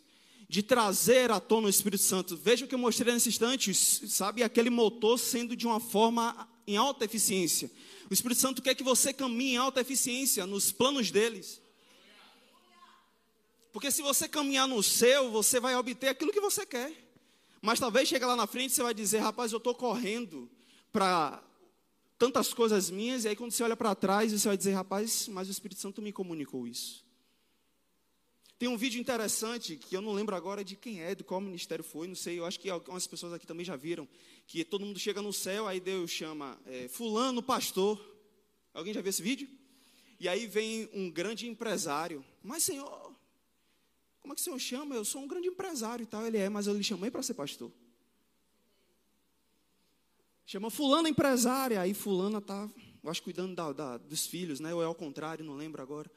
de 0.50 0.63
trazer 0.63 1.29
à 1.29 1.39
tona 1.39 1.68
o 1.68 1.70
Espírito 1.70 2.03
Santo. 2.03 2.36
Veja 2.36 2.65
o 2.65 2.68
que 2.68 2.74
eu 2.74 2.79
mostrei 2.79 3.13
nesse 3.13 3.29
instante, 3.29 3.72
sabe? 3.75 4.41
Aquele 4.41 4.72
motor 4.72 5.20
sendo 5.20 5.56
de 5.56 5.68
uma 5.68 5.79
forma 5.79 6.50
em 6.65 6.75
alta 6.75 7.06
eficiência. 7.06 7.70
O 8.10 8.13
Espírito 8.13 8.41
Santo 8.41 8.60
quer 8.60 8.74
que 8.74 8.82
você 8.82 9.13
caminhe 9.13 9.53
em 9.53 9.58
alta 9.58 9.79
eficiência 9.79 10.48
nos 10.48 10.72
planos 10.72 11.12
deles. 11.12 11.62
Porque 13.72 13.91
se 13.91 14.01
você 14.01 14.27
caminhar 14.27 14.68
no 14.68 14.82
seu, 14.82 15.29
você 15.29 15.60
vai 15.60 15.75
obter 15.75 16.08
aquilo 16.08 16.34
que 16.34 16.41
você 16.41 16.65
quer. 16.65 16.91
Mas 17.62 17.79
talvez 17.79 18.10
chegue 18.10 18.25
lá 18.25 18.36
na 18.36 18.48
frente 18.48 18.74
você 18.74 18.82
vai 18.82 18.94
dizer, 18.94 19.20
rapaz, 19.20 19.51
eu 19.51 19.60
estou 19.60 19.75
correndo 19.75 20.50
para 20.91 21.44
tantas 22.18 22.56
coisas 22.56 22.89
minhas, 22.89 23.24
e 23.24 23.27
aí 23.27 23.36
quando 23.36 23.51
você 23.51 23.63
olha 23.63 23.77
para 23.77 23.94
trás, 23.94 24.32
você 24.32 24.48
vai 24.48 24.58
dizer, 24.58 24.72
rapaz, 24.72 25.27
mas 25.27 25.48
o 25.48 25.51
Espírito 25.51 25.79
Santo 25.79 26.01
me 26.01 26.12
comunicou 26.12 26.68
isso. 26.68 27.08
Tem 28.60 28.68
um 28.68 28.75
vídeo 28.75 29.00
interessante, 29.00 29.78
que 29.78 29.96
eu 29.96 30.01
não 30.01 30.12
lembro 30.12 30.36
agora 30.36 30.66
de 30.66 30.75
quem 30.75 31.01
é, 31.01 31.16
de 31.16 31.24
qual 31.24 31.39
ministério 31.39 31.82
foi, 31.82 32.10
não 32.10 32.16
sei, 32.16 32.38
eu 32.38 32.46
acho 32.46 32.60
que 32.60 32.70
algumas 32.70 33.08
pessoas 33.08 33.32
aqui 33.32 33.48
também 33.48 33.66
já 33.66 33.78
viram, 33.78 34.06
que 34.46 34.66
todo 34.66 34.86
mundo 34.86 35.00
chega 35.00 35.22
no 35.22 35.32
céu, 35.32 35.66
aí 35.66 35.80
Deus 35.80 36.12
chama 36.12 36.60
é, 36.66 36.89
fulano 36.89 37.42
pastor. 37.42 37.98
Alguém 38.74 38.94
já 38.94 39.00
viu 39.00 39.12
esse 39.12 39.22
vídeo? 39.22 39.48
E 40.20 40.28
aí 40.28 40.46
vem 40.46 40.89
um 40.94 41.10
grande 41.10 41.48
empresário, 41.48 42.22
mas 42.44 42.63
Senhor, 42.63 43.16
como 44.20 44.34
é 44.34 44.36
que 44.36 44.42
o 44.42 44.44
Senhor 44.44 44.60
chama? 44.60 44.94
Eu 44.94 45.06
sou 45.06 45.22
um 45.22 45.28
grande 45.28 45.48
empresário 45.48 46.04
e 46.04 46.06
tal, 46.06 46.28
ele 46.28 46.38
é, 46.38 46.50
mas 46.50 46.68
eu 46.68 46.74
lhe 46.74 46.84
chamei 46.84 47.10
para 47.10 47.24
ser 47.24 47.36
pastor. 47.36 47.72
Chama 50.46 50.70
fulano 50.70 51.08
empresária, 51.08 51.80
aí 51.80 51.94
fulana 51.94 52.39
está, 52.39 52.70
eu 53.01 53.10
acho, 53.10 53.24
cuidando 53.24 53.56
da, 53.56 53.72
da, 53.72 53.98
dos 53.98 54.28
filhos, 54.28 54.60
né? 54.60 54.74
ou 54.74 54.84
é 54.84 54.86
ao 54.86 54.96
contrário, 54.96 55.46
não 55.46 55.56
lembro 55.56 55.82
agora. 55.82 56.12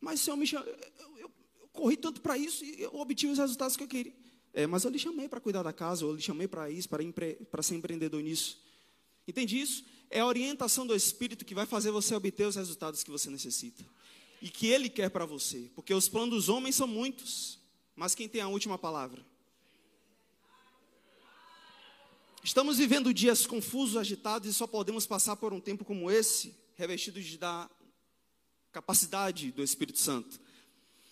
Mas 0.00 0.20
Senhor 0.20 0.36
me 0.38 0.46
chama, 0.46 0.64
eu, 0.64 1.18
eu, 1.18 1.30
corri 1.74 1.96
tanto 1.96 2.22
para 2.22 2.38
isso 2.38 2.64
e 2.64 2.80
eu 2.80 2.94
obtive 2.94 3.32
os 3.32 3.38
resultados 3.38 3.76
que 3.76 3.82
eu 3.82 3.88
queria. 3.88 4.14
É, 4.54 4.66
mas 4.66 4.84
eu 4.84 4.90
lhe 4.90 4.98
chamei 4.98 5.28
para 5.28 5.40
cuidar 5.40 5.64
da 5.64 5.72
casa, 5.72 6.04
eu 6.04 6.14
lhe 6.14 6.22
chamei 6.22 6.46
para 6.46 6.70
isso, 6.70 6.88
para, 6.88 7.02
empre, 7.02 7.36
ser 7.60 7.74
empreendedor 7.74 8.22
nisso. 8.22 8.62
Entende 9.26 9.60
isso? 9.60 9.84
É 10.08 10.20
a 10.20 10.26
orientação 10.26 10.86
do 10.86 10.94
Espírito 10.94 11.44
que 11.44 11.54
vai 11.54 11.66
fazer 11.66 11.90
você 11.90 12.14
obter 12.14 12.46
os 12.46 12.54
resultados 12.54 13.02
que 13.02 13.10
você 13.10 13.28
necessita. 13.28 13.84
E 14.40 14.48
que 14.48 14.68
Ele 14.68 14.88
quer 14.88 15.10
para 15.10 15.26
você. 15.26 15.70
Porque 15.74 15.92
os 15.92 16.08
planos 16.08 16.30
dos 16.30 16.48
homens 16.48 16.76
são 16.76 16.86
muitos. 16.86 17.58
Mas 17.96 18.14
quem 18.14 18.28
tem 18.28 18.40
a 18.40 18.48
última 18.48 18.78
palavra? 18.78 19.24
Estamos 22.44 22.76
vivendo 22.76 23.12
dias 23.12 23.46
confusos, 23.46 23.96
agitados, 23.96 24.48
e 24.48 24.54
só 24.54 24.66
podemos 24.66 25.06
passar 25.06 25.34
por 25.34 25.52
um 25.52 25.60
tempo 25.60 25.84
como 25.84 26.10
esse, 26.10 26.54
revestidos 26.76 27.36
da 27.36 27.68
capacidade 28.70 29.50
do 29.50 29.62
Espírito 29.62 29.98
Santo. 29.98 30.38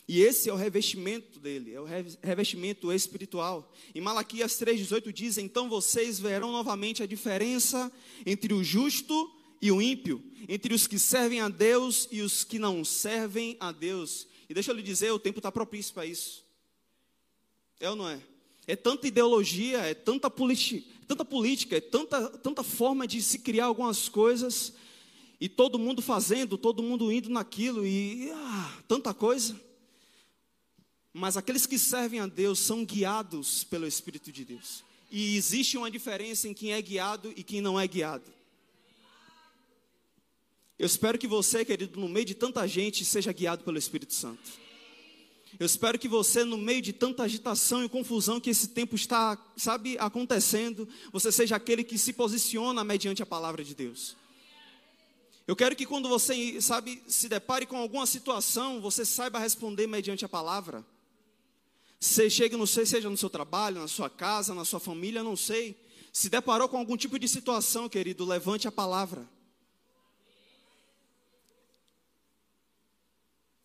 E 0.08 0.20
esse 0.20 0.50
é 0.50 0.52
o 0.52 0.56
revestimento 0.56 1.38
dele, 1.38 1.72
é 1.72 1.80
o 1.80 1.86
revestimento 2.22 2.92
espiritual. 2.92 3.72
Em 3.94 4.00
Malaquias 4.00 4.52
3,18 4.54 5.12
diz: 5.12 5.38
Então 5.38 5.68
vocês 5.68 6.18
verão 6.18 6.50
novamente 6.50 7.02
a 7.02 7.06
diferença 7.06 7.90
entre 8.26 8.52
o 8.52 8.64
justo 8.64 9.30
e 9.60 9.70
o 9.70 9.80
ímpio, 9.80 10.22
entre 10.48 10.74
os 10.74 10.88
que 10.88 10.98
servem 10.98 11.40
a 11.40 11.48
Deus 11.48 12.08
e 12.10 12.20
os 12.20 12.42
que 12.42 12.58
não 12.58 12.84
servem 12.84 13.56
a 13.60 13.70
Deus. 13.70 14.26
E 14.48 14.54
deixa 14.54 14.72
eu 14.72 14.76
lhe 14.76 14.82
dizer: 14.82 15.12
o 15.12 15.20
tempo 15.20 15.38
está 15.38 15.52
propício 15.52 15.94
para 15.94 16.04
isso. 16.04 16.44
É 17.78 17.88
ou 17.88 17.96
não 17.96 18.08
é? 18.08 18.20
É 18.66 18.74
tanta 18.76 19.06
ideologia, 19.06 19.78
é 19.78 19.94
tanta, 19.94 20.30
tanta 21.06 21.24
política, 21.24 21.76
é 21.76 21.80
tanta, 21.80 22.28
tanta 22.38 22.62
forma 22.62 23.06
de 23.06 23.22
se 23.22 23.38
criar 23.38 23.66
algumas 23.66 24.08
coisas, 24.08 24.72
e 25.40 25.48
todo 25.48 25.78
mundo 25.78 26.02
fazendo, 26.02 26.58
todo 26.58 26.82
mundo 26.82 27.10
indo 27.10 27.28
naquilo, 27.28 27.86
e 27.86 28.30
ah, 28.32 28.78
tanta 28.86 29.14
coisa. 29.14 29.60
Mas 31.12 31.36
aqueles 31.36 31.66
que 31.66 31.78
servem 31.78 32.20
a 32.20 32.26
Deus 32.26 32.58
são 32.58 32.84
guiados 32.84 33.64
pelo 33.64 33.86
Espírito 33.86 34.32
de 34.32 34.44
Deus. 34.44 34.82
E 35.10 35.36
existe 35.36 35.76
uma 35.76 35.90
diferença 35.90 36.48
em 36.48 36.54
quem 36.54 36.72
é 36.72 36.80
guiado 36.80 37.32
e 37.36 37.42
quem 37.42 37.60
não 37.60 37.78
é 37.78 37.86
guiado. 37.86 38.32
Eu 40.78 40.86
espero 40.86 41.18
que 41.18 41.26
você, 41.26 41.64
querido, 41.64 42.00
no 42.00 42.08
meio 42.08 42.24
de 42.24 42.34
tanta 42.34 42.66
gente, 42.66 43.04
seja 43.04 43.30
guiado 43.30 43.62
pelo 43.62 43.78
Espírito 43.78 44.14
Santo. 44.14 44.62
Eu 45.60 45.66
espero 45.66 45.98
que 45.98 46.08
você, 46.08 46.44
no 46.44 46.56
meio 46.56 46.80
de 46.80 46.94
tanta 46.94 47.24
agitação 47.24 47.84
e 47.84 47.88
confusão 47.88 48.40
que 48.40 48.50
esse 48.50 48.68
tempo 48.68 48.96
está, 48.96 49.38
sabe, 49.56 49.98
acontecendo, 49.98 50.88
você 51.12 51.30
seja 51.30 51.56
aquele 51.56 51.84
que 51.84 51.98
se 51.98 52.14
posiciona 52.14 52.82
mediante 52.82 53.22
a 53.22 53.26
palavra 53.26 53.62
de 53.62 53.74
Deus. 53.74 54.16
Eu 55.46 55.54
quero 55.54 55.76
que 55.76 55.84
quando 55.84 56.08
você, 56.08 56.60
sabe, 56.60 57.02
se 57.06 57.28
depare 57.28 57.66
com 57.66 57.76
alguma 57.76 58.06
situação, 58.06 58.80
você 58.80 59.04
saiba 59.04 59.38
responder 59.38 59.86
mediante 59.86 60.24
a 60.24 60.28
palavra. 60.28 60.84
Você 62.02 62.28
chega, 62.28 62.56
não 62.56 62.66
sei, 62.66 62.84
seja 62.84 63.08
no 63.08 63.16
seu 63.16 63.30
trabalho, 63.30 63.78
na 63.80 63.86
sua 63.86 64.10
casa, 64.10 64.52
na 64.56 64.64
sua 64.64 64.80
família, 64.80 65.22
não 65.22 65.36
sei. 65.36 65.80
Se 66.12 66.28
deparou 66.28 66.68
com 66.68 66.76
algum 66.76 66.96
tipo 66.96 67.16
de 67.16 67.28
situação, 67.28 67.88
querido, 67.88 68.24
levante 68.24 68.66
a 68.66 68.72
palavra. 68.72 69.24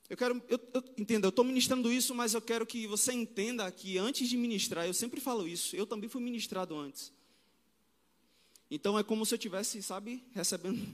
Eu 0.08 0.16
quero, 0.16 0.40
eu, 0.48 0.60
eu 0.72 0.84
entenda, 1.00 1.26
eu 1.26 1.30
estou 1.30 1.44
ministrando 1.44 1.92
isso, 1.92 2.14
mas 2.14 2.36
eu 2.36 2.42
quero 2.42 2.64
que 2.64 2.86
você 2.86 3.12
entenda 3.12 3.72
que 3.72 3.98
antes 3.98 4.30
de 4.30 4.38
ministrar, 4.38 4.86
eu 4.86 4.94
sempre 4.94 5.20
falo 5.20 5.48
isso, 5.48 5.76
eu 5.76 5.88
também 5.88 6.08
fui 6.08 6.22
ministrado 6.22 6.78
antes. 6.78 7.12
Então 8.70 9.00
é 9.00 9.04
como 9.04 9.26
se 9.26 9.34
eu 9.34 9.40
tivesse, 9.40 9.82
sabe, 9.82 10.24
recebendo 10.36 10.88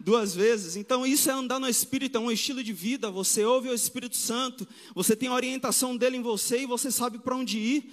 duas 0.00 0.34
vezes. 0.34 0.76
Então, 0.76 1.06
isso 1.06 1.30
é 1.30 1.32
andar 1.32 1.58
no 1.58 1.68
Espírito, 1.68 2.18
é 2.18 2.20
um 2.20 2.30
estilo 2.30 2.62
de 2.62 2.72
vida. 2.72 3.10
Você 3.10 3.44
ouve 3.44 3.68
o 3.68 3.74
Espírito 3.74 4.16
Santo, 4.16 4.66
você 4.94 5.14
tem 5.16 5.28
a 5.28 5.34
orientação 5.34 5.96
dele 5.96 6.16
em 6.16 6.22
você 6.22 6.62
e 6.62 6.66
você 6.66 6.90
sabe 6.90 7.18
para 7.18 7.36
onde 7.36 7.58
ir. 7.58 7.92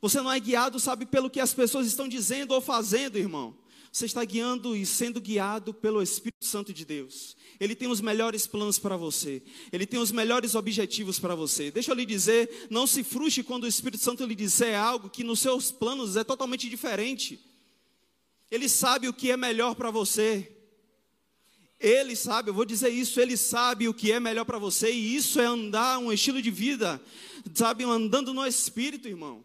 Você 0.00 0.20
não 0.20 0.32
é 0.32 0.40
guiado, 0.40 0.80
sabe, 0.80 1.06
pelo 1.06 1.30
que 1.30 1.38
as 1.38 1.54
pessoas 1.54 1.86
estão 1.86 2.08
dizendo 2.08 2.52
ou 2.52 2.60
fazendo, 2.60 3.16
irmão. 3.18 3.54
Você 3.92 4.06
está 4.06 4.24
guiando 4.24 4.74
e 4.74 4.86
sendo 4.86 5.20
guiado 5.20 5.74
pelo 5.74 6.02
Espírito 6.02 6.46
Santo 6.46 6.72
de 6.72 6.84
Deus. 6.84 7.36
Ele 7.60 7.74
tem 7.76 7.88
os 7.88 8.00
melhores 8.00 8.46
planos 8.46 8.78
para 8.78 8.96
você. 8.96 9.42
Ele 9.70 9.86
tem 9.86 10.00
os 10.00 10.10
melhores 10.10 10.54
objetivos 10.54 11.20
para 11.20 11.34
você. 11.34 11.70
Deixa 11.70 11.90
eu 11.90 11.94
lhe 11.94 12.06
dizer, 12.06 12.66
não 12.70 12.86
se 12.86 13.04
frustre 13.04 13.44
quando 13.44 13.64
o 13.64 13.68
Espírito 13.68 14.02
Santo 14.02 14.24
lhe 14.24 14.34
disser 14.34 14.76
algo 14.76 15.10
que 15.10 15.22
nos 15.22 15.40
seus 15.40 15.70
planos 15.70 16.16
é 16.16 16.24
totalmente 16.24 16.68
diferente. 16.70 17.38
Ele 18.50 18.68
sabe 18.68 19.08
o 19.08 19.12
que 19.12 19.30
é 19.30 19.36
melhor 19.36 19.74
para 19.74 19.90
você. 19.90 20.50
Ele 21.82 22.14
sabe, 22.14 22.48
eu 22.48 22.54
vou 22.54 22.64
dizer 22.64 22.90
isso, 22.90 23.20
ele 23.20 23.36
sabe 23.36 23.88
o 23.88 23.94
que 23.94 24.12
é 24.12 24.20
melhor 24.20 24.44
para 24.44 24.56
você, 24.56 24.92
e 24.92 25.16
isso 25.16 25.40
é 25.40 25.44
andar 25.44 25.98
um 25.98 26.12
estilo 26.12 26.40
de 26.40 26.50
vida, 26.50 27.02
sabe, 27.52 27.82
andando 27.82 28.32
no 28.32 28.46
Espírito, 28.46 29.08
irmão. 29.08 29.42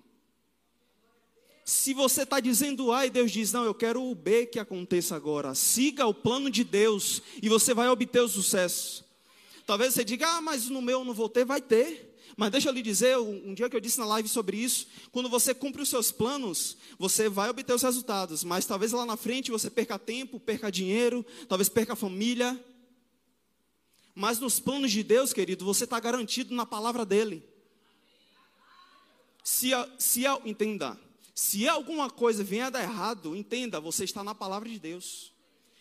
Se 1.66 1.94
você 1.94 2.22
está 2.22 2.40
dizendo 2.40 2.94
A 2.94 3.08
e 3.08 3.10
Deus 3.10 3.32
diz, 3.32 3.52
não, 3.52 3.66
eu 3.66 3.74
quero 3.74 4.02
o 4.02 4.14
B 4.14 4.46
que 4.46 4.60
aconteça 4.60 5.16
agora, 5.16 5.56
siga 5.56 6.06
o 6.06 6.14
plano 6.14 6.50
de 6.50 6.64
Deus 6.64 7.22
e 7.42 7.50
você 7.50 7.74
vai 7.74 7.90
obter 7.90 8.22
o 8.22 8.30
sucesso. 8.30 9.04
Talvez 9.66 9.94
você 9.94 10.06
diga, 10.06 10.38
ah, 10.38 10.42
mas 10.42 10.70
no 10.70 10.82
meu 10.82 11.04
não 11.04 11.14
vou 11.14 11.28
ter, 11.28 11.44
vai 11.44 11.60
ter. 11.60 12.07
Mas 12.38 12.52
deixa 12.52 12.70
eu 12.70 12.74
lhe 12.74 12.84
dizer, 12.84 13.18
um 13.18 13.56
dia 13.56 13.68
que 13.68 13.76
eu 13.76 13.80
disse 13.80 13.98
na 13.98 14.06
live 14.06 14.30
sobre 14.30 14.58
isso, 14.58 14.86
quando 15.12 15.28
você 15.28 15.56
cumpre 15.56 15.82
os 15.82 15.90
seus 15.90 16.12
planos, 16.12 16.78
você 17.00 17.28
vai 17.28 17.50
obter 17.50 17.74
os 17.74 17.82
resultados, 17.82 18.44
mas 18.44 18.64
talvez 18.64 18.92
lá 18.92 19.08
na 19.08 19.18
frente 19.18 19.50
você 19.50 19.72
perca 19.72 19.98
tempo, 19.98 20.40
perca 20.40 20.72
dinheiro, 20.72 21.26
talvez 21.50 21.68
perca 21.68 21.96
família. 21.96 22.64
Mas 24.14 24.38
nos 24.38 24.60
planos 24.60 24.92
de 24.92 25.02
Deus, 25.02 25.34
querido, 25.34 25.66
você 25.66 25.86
está 25.86 26.00
garantido 26.00 26.54
na 26.54 26.64
palavra 26.64 27.04
dele. 27.04 27.44
Se, 29.44 29.72
se 29.98 30.26
entenda, 30.46 30.96
se 31.34 31.68
alguma 31.68 32.08
coisa 32.08 32.44
vier 32.44 32.68
a 32.68 32.70
dar 32.70 32.84
errado, 32.84 33.36
entenda, 33.36 33.80
você 33.80 34.04
está 34.04 34.24
na 34.24 34.36
palavra 34.36 34.70
de 34.70 34.78
Deus. 34.78 35.34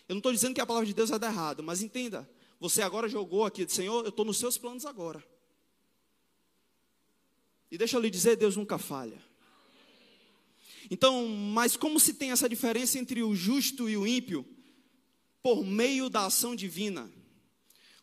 Eu 0.08 0.14
não 0.14 0.20
estou 0.20 0.32
dizendo 0.32 0.54
que 0.54 0.60
a 0.62 0.66
palavra 0.66 0.86
de 0.86 0.94
Deus 0.94 1.10
vai 1.10 1.18
dar 1.18 1.30
errado, 1.30 1.62
mas 1.62 1.82
entenda, 1.82 2.26
você 2.58 2.80
agora 2.80 3.10
jogou 3.10 3.44
aqui, 3.44 3.68
Senhor, 3.68 4.04
eu 4.04 4.08
estou 4.08 4.24
nos 4.24 4.38
seus 4.38 4.56
planos 4.56 4.86
agora. 4.86 5.22
E 7.70 7.76
deixa 7.76 7.96
eu 7.96 8.00
lhe 8.00 8.10
dizer, 8.10 8.36
Deus 8.36 8.56
nunca 8.56 8.78
falha. 8.78 9.20
Então, 10.90 11.26
mas 11.28 11.76
como 11.76 11.98
se 11.98 12.14
tem 12.14 12.30
essa 12.30 12.48
diferença 12.48 12.98
entre 12.98 13.22
o 13.22 13.34
justo 13.34 13.88
e 13.88 13.96
o 13.96 14.06
ímpio? 14.06 14.46
Por 15.42 15.64
meio 15.64 16.08
da 16.08 16.26
ação 16.26 16.54
divina. 16.54 17.10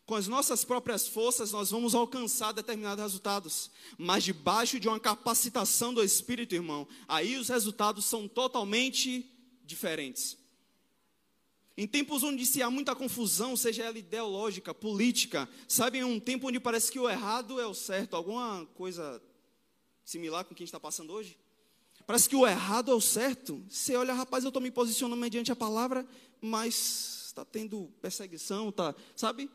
Com 0.06 0.14
as 0.14 0.28
nossas 0.28 0.64
próprias 0.64 1.08
forças, 1.08 1.52
nós 1.52 1.70
vamos 1.70 1.94
alcançar 1.94 2.52
determinados 2.52 3.02
resultados, 3.02 3.70
mas 3.96 4.22
debaixo 4.22 4.78
de 4.78 4.86
uma 4.86 5.00
capacitação 5.00 5.94
do 5.94 6.04
Espírito, 6.04 6.54
irmão, 6.54 6.86
aí 7.08 7.38
os 7.38 7.48
resultados 7.48 8.04
são 8.04 8.28
totalmente 8.28 9.26
diferentes. 9.64 10.36
Em 11.76 11.86
tempos 11.86 12.22
onde 12.22 12.44
se 12.44 12.62
há 12.62 12.70
muita 12.70 12.94
confusão, 12.94 13.56
seja 13.56 13.84
ela 13.84 13.98
ideológica, 13.98 14.74
política, 14.74 15.48
sabe, 15.66 15.98
em 15.98 16.04
um 16.04 16.20
tempo 16.20 16.48
onde 16.48 16.60
parece 16.60 16.92
que 16.92 17.00
o 17.00 17.08
errado 17.08 17.58
é 17.58 17.66
o 17.66 17.74
certo, 17.74 18.14
alguma 18.14 18.66
coisa 18.74 19.20
similar 20.04 20.44
com 20.44 20.52
o 20.52 20.56
que 20.56 20.62
a 20.62 20.64
gente 20.64 20.68
está 20.68 20.80
passando 20.80 21.12
hoje? 21.12 21.38
Parece 22.06 22.28
que 22.28 22.36
o 22.36 22.46
errado 22.46 22.90
é 22.90 22.94
o 22.94 23.00
certo. 23.00 23.64
Você 23.68 23.96
olha, 23.96 24.12
rapaz, 24.12 24.44
eu 24.44 24.48
estou 24.48 24.62
me 24.62 24.70
posicionando 24.70 25.20
mediante 25.20 25.50
a 25.50 25.56
palavra, 25.56 26.06
mas 26.40 27.24
está 27.26 27.44
tendo 27.44 27.90
perseguição, 28.00 28.70
tá, 28.70 28.94
sabe? 29.16 29.50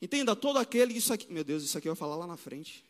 Entenda, 0.00 0.34
todo 0.34 0.58
aquele, 0.58 0.94
isso 0.94 1.12
aqui, 1.12 1.32
meu 1.32 1.44
Deus, 1.44 1.62
isso 1.62 1.76
aqui 1.76 1.88
eu 1.88 1.94
vou 1.94 1.98
falar 1.98 2.16
lá 2.16 2.26
na 2.26 2.36
frente. 2.36 2.84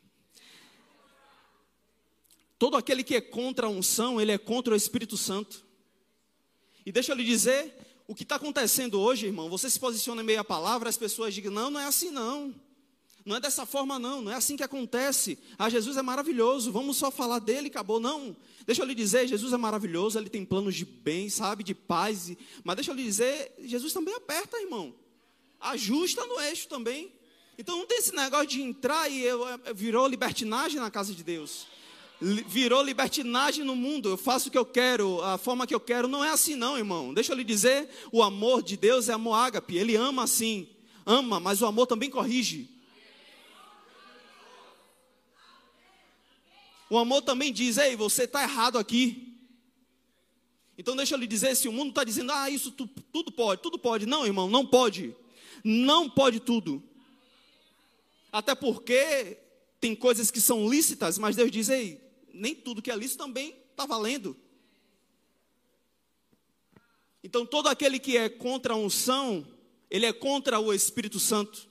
Todo 2.59 2.77
aquele 2.77 3.03
que 3.03 3.17
é 3.17 3.21
contra 3.21 3.67
a 3.67 3.71
unção, 3.71 4.21
ele 4.21 4.33
é 4.33 4.39
contra 4.39 4.73
o 4.73 4.77
Espírito 4.77 5.17
Santo. 5.17 5.65
E 6.87 6.93
deixa 6.93 7.13
eu 7.13 7.17
lhe 7.17 7.25
dizer, 7.25 7.75
o 8.07 8.15
que 8.15 8.23
está 8.23 8.37
acontecendo 8.37 9.01
hoje, 9.01 9.27
irmão, 9.27 9.51
você 9.51 9.69
se 9.69 9.79
posiciona 9.79 10.23
em 10.23 10.25
meio 10.25 10.41
à 10.41 10.45
palavra, 10.45 10.89
as 10.89 10.97
pessoas 10.97 11.35
digam, 11.35 11.53
não, 11.53 11.71
não 11.71 11.81
é 11.81 11.87
assim 11.87 12.11
não. 12.11 12.55
Não 13.25 13.37
é 13.37 13.41
dessa 13.41 13.65
forma, 13.65 13.99
não, 13.99 14.21
não 14.21 14.31
é 14.31 14.35
assim 14.35 14.55
que 14.55 14.63
acontece. 14.63 15.39
Ah, 15.59 15.71
Jesus 15.71 15.97
é 15.97 16.03
maravilhoso, 16.03 16.71
vamos 16.71 16.99
só 16.99 17.11
falar 17.11 17.39
dele, 17.39 17.69
acabou. 17.69 17.99
Não, 17.99 18.37
deixa 18.67 18.83
eu 18.83 18.87
lhe 18.87 18.95
dizer, 18.95 19.27
Jesus 19.27 19.53
é 19.53 19.57
maravilhoso, 19.57 20.19
ele 20.19 20.29
tem 20.29 20.45
planos 20.45 20.75
de 20.75 20.85
bem, 20.85 21.31
sabe, 21.31 21.65
de 21.65 21.75
paz. 21.75 22.37
Mas 22.63 22.77
deixa 22.77 22.91
eu 22.91 22.95
lhe 22.95 23.03
dizer, 23.03 23.55
Jesus 23.65 23.95
também 23.95 24.15
aperta, 24.15 24.61
irmão. 24.61 24.95
Ajusta 25.59 26.27
no 26.27 26.39
eixo 26.43 26.69
também. 26.69 27.11
Então 27.57 27.79
não 27.79 27.87
tem 27.87 27.99
esse 27.99 28.15
negócio 28.15 28.47
de 28.47 28.61
entrar 28.61 29.11
e 29.11 29.23
eu, 29.23 29.43
virou 29.75 30.07
libertinagem 30.07 30.79
na 30.79 30.91
casa 30.91 31.15
de 31.15 31.25
Deus. 31.25 31.67
Virou 32.21 32.83
libertinagem 32.83 33.65
no 33.65 33.75
mundo, 33.75 34.11
eu 34.11 34.17
faço 34.19 34.49
o 34.49 34.51
que 34.51 34.59
eu 34.59 34.67
quero, 34.67 35.23
a 35.23 35.39
forma 35.39 35.67
que 35.67 35.75
eu 35.75 35.81
quero. 35.81 36.09
Não 36.09 36.23
é 36.23 36.31
assim, 36.31 36.57
não, 36.57 36.77
irmão. 36.77 37.15
Deixa 37.15 37.33
eu 37.33 37.37
lhe 37.37 37.45
dizer: 37.45 37.89
o 38.13 38.23
amor 38.23 38.63
de 38.63 38.77
Deus 38.77 39.09
é 39.09 39.15
amor 39.15 39.35
ágape, 39.35 39.77
ele 39.77 39.97
ama 39.97 40.25
assim, 40.25 40.69
ama, 41.07 41.41
mas 41.41 41.63
o 41.63 41.67
amor 41.67 41.87
também 41.87 42.11
corrige. 42.11 42.74
O 46.95 46.99
amor 46.99 47.23
também 47.23 47.53
diz: 47.53 47.77
ei, 47.77 47.97
você 47.97 48.23
está 48.23 48.45
errado 48.45 48.79
aqui. 48.79 49.37
Então 50.79 50.95
deixa 50.95 51.17
eu 51.17 51.19
lhe 51.19 51.27
dizer: 51.27 51.57
se 51.57 51.67
o 51.67 51.73
mundo 51.73 51.89
está 51.89 52.05
dizendo, 52.05 52.31
ah, 52.31 52.49
isso 52.49 52.71
tu, 52.71 52.87
tudo 52.87 53.33
pode, 53.33 53.61
tudo 53.61 53.77
pode. 53.77 54.07
Não, 54.07 54.25
irmão, 54.25 54.49
não 54.49 54.65
pode. 54.65 55.13
Não 55.65 56.09
pode 56.09 56.39
tudo. 56.39 56.81
Até 58.31 58.55
porque 58.55 59.39
tem 59.81 59.93
coisas 59.97 60.31
que 60.31 60.41
são 60.41 60.71
lícitas, 60.71 61.19
mas 61.19 61.35
Deus 61.35 61.51
diz: 61.51 61.69
ei, 61.69 62.01
nem 62.33 62.55
tudo 62.55 62.81
que 62.81 62.93
é 62.93 62.97
lícito 62.97 63.25
também 63.25 63.57
está 63.73 63.85
valendo. 63.87 64.37
Então 67.25 67.45
todo 67.45 67.67
aquele 67.67 67.99
que 67.99 68.17
é 68.17 68.29
contra 68.29 68.75
a 68.75 68.77
unção, 68.77 69.45
ele 69.91 70.07
é 70.07 70.13
contra 70.13 70.61
o 70.61 70.73
Espírito 70.73 71.19
Santo. 71.19 71.69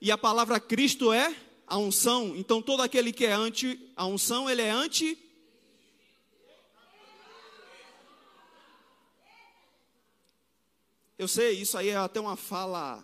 E 0.00 0.10
a 0.10 0.18
palavra 0.18 0.58
Cristo 0.58 1.12
é 1.12 1.36
a 1.74 1.78
unção, 1.78 2.36
então 2.36 2.62
todo 2.62 2.82
aquele 2.82 3.12
que 3.12 3.26
é 3.26 3.32
anti 3.32 3.90
a 3.96 4.06
unção, 4.06 4.48
ele 4.48 4.62
é 4.62 4.70
anti 4.70 5.18
Eu 11.16 11.26
sei, 11.28 11.60
isso 11.60 11.76
aí 11.78 11.88
é 11.88 11.96
até 11.96 12.20
uma 12.20 12.36
fala 12.36 13.02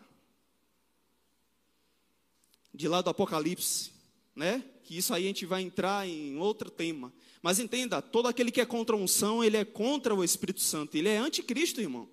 de 2.73 2.87
lá 2.87 3.01
do 3.01 3.11
Apocalipse, 3.11 3.93
né? 4.37 4.65
Que 4.85 4.97
isso 4.97 5.15
aí 5.15 5.25
a 5.25 5.27
gente 5.27 5.47
vai 5.47 5.63
entrar 5.63 6.07
em 6.07 6.37
outro 6.37 6.71
tema. 6.71 7.13
Mas 7.41 7.59
entenda, 7.59 8.03
todo 8.03 8.29
aquele 8.29 8.51
que 8.51 8.61
é 8.61 8.67
contra 8.67 8.95
a 8.95 8.99
unção, 8.99 9.43
ele 9.43 9.57
é 9.57 9.65
contra 9.65 10.15
o 10.15 10.23
Espírito 10.23 10.61
Santo, 10.61 10.97
ele 10.97 11.09
é 11.09 11.19
anticristo, 11.19 11.81
irmão. 11.81 12.09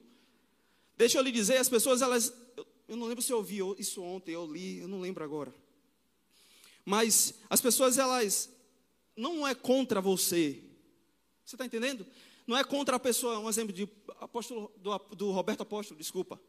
Deixa 0.95 1.17
eu 1.17 1.23
lhe 1.23 1.31
dizer, 1.31 1.57
as 1.57 1.69
pessoas 1.69 2.01
elas 2.01 2.33
eu 2.87 2.95
não 2.95 3.05
lembro 3.05 3.21
se 3.21 3.31
eu 3.31 3.37
ouvi 3.37 3.59
isso 3.77 4.01
ontem, 4.01 4.31
eu 4.31 4.51
li, 4.51 4.79
eu 4.79 4.87
não 4.87 5.01
lembro 5.01 5.23
agora. 5.23 5.53
Mas 6.89 7.33
as 7.49 7.59
pessoas, 7.59 7.97
elas, 7.97 8.49
não 9.13 9.45
é 9.45 9.53
contra 9.53 9.99
você. 9.99 10.63
Você 11.43 11.55
está 11.55 11.65
entendendo? 11.65 12.07
Não 12.47 12.55
é 12.55 12.63
contra 12.63 12.95
a 12.95 12.99
pessoa, 12.99 13.39
um 13.39 13.49
exemplo 13.49 13.73
de 13.73 13.89
apóstolo, 14.21 14.71
do, 14.77 14.97
do 15.13 15.31
Roberto 15.31 15.63
Apóstolo, 15.63 15.97
desculpa. 15.99 16.39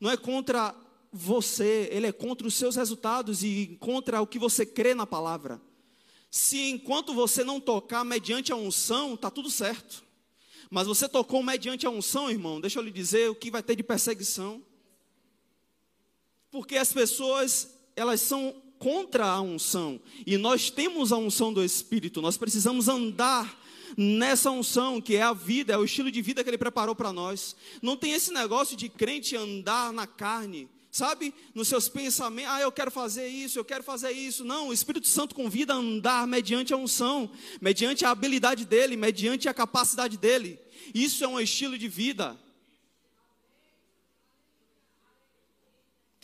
Não 0.00 0.10
é 0.10 0.16
contra 0.16 0.74
você, 1.12 1.88
ele 1.92 2.08
é 2.08 2.12
contra 2.12 2.44
os 2.44 2.54
seus 2.54 2.74
resultados 2.74 3.44
e 3.44 3.76
contra 3.78 4.20
o 4.20 4.26
que 4.26 4.36
você 4.36 4.66
crê 4.66 4.96
na 4.96 5.06
palavra. 5.06 5.62
Se 6.28 6.70
enquanto 6.70 7.14
você 7.14 7.44
não 7.44 7.60
tocar 7.60 8.02
mediante 8.04 8.50
a 8.50 8.56
unção, 8.56 9.14
está 9.14 9.30
tudo 9.30 9.48
certo. 9.48 10.02
Mas 10.72 10.88
você 10.88 11.08
tocou 11.08 11.40
mediante 11.40 11.86
a 11.86 11.90
unção, 11.90 12.28
irmão, 12.28 12.60
deixa 12.60 12.80
eu 12.80 12.82
lhe 12.82 12.90
dizer 12.90 13.30
o 13.30 13.36
que 13.36 13.48
vai 13.48 13.62
ter 13.62 13.76
de 13.76 13.84
perseguição. 13.84 14.60
Porque 16.50 16.76
as 16.76 16.92
pessoas, 16.92 17.78
elas 17.94 18.20
são 18.20 18.60
contra 18.84 19.24
a 19.24 19.40
unção. 19.40 19.98
E 20.26 20.36
nós 20.36 20.68
temos 20.68 21.10
a 21.10 21.16
unção 21.16 21.54
do 21.54 21.64
Espírito, 21.64 22.20
nós 22.20 22.36
precisamos 22.36 22.86
andar 22.86 23.58
nessa 23.96 24.50
unção, 24.50 25.00
que 25.00 25.16
é 25.16 25.22
a 25.22 25.32
vida, 25.32 25.72
é 25.72 25.78
o 25.78 25.86
estilo 25.86 26.10
de 26.10 26.20
vida 26.20 26.44
que 26.44 26.50
Ele 26.50 26.58
preparou 26.58 26.94
para 26.94 27.10
nós. 27.10 27.56
Não 27.80 27.96
tem 27.96 28.12
esse 28.12 28.30
negócio 28.30 28.76
de 28.76 28.90
crente 28.90 29.34
andar 29.36 29.90
na 29.90 30.06
carne, 30.06 30.68
sabe? 30.90 31.32
Nos 31.54 31.68
seus 31.68 31.88
pensamentos, 31.88 32.52
ah, 32.52 32.60
eu 32.60 32.70
quero 32.70 32.90
fazer 32.90 33.26
isso, 33.26 33.58
eu 33.58 33.64
quero 33.64 33.82
fazer 33.82 34.10
isso. 34.10 34.44
Não, 34.44 34.68
o 34.68 34.72
Espírito 34.74 35.08
Santo 35.08 35.34
convida 35.34 35.72
a 35.72 35.78
andar 35.78 36.26
mediante 36.26 36.74
a 36.74 36.76
unção, 36.76 37.30
mediante 37.62 38.04
a 38.04 38.10
habilidade 38.10 38.66
dele, 38.66 38.98
mediante 38.98 39.48
a 39.48 39.54
capacidade 39.54 40.18
dele. 40.18 40.58
Isso 40.94 41.24
é 41.24 41.28
um 41.28 41.40
estilo 41.40 41.78
de 41.78 41.88
vida. 41.88 42.38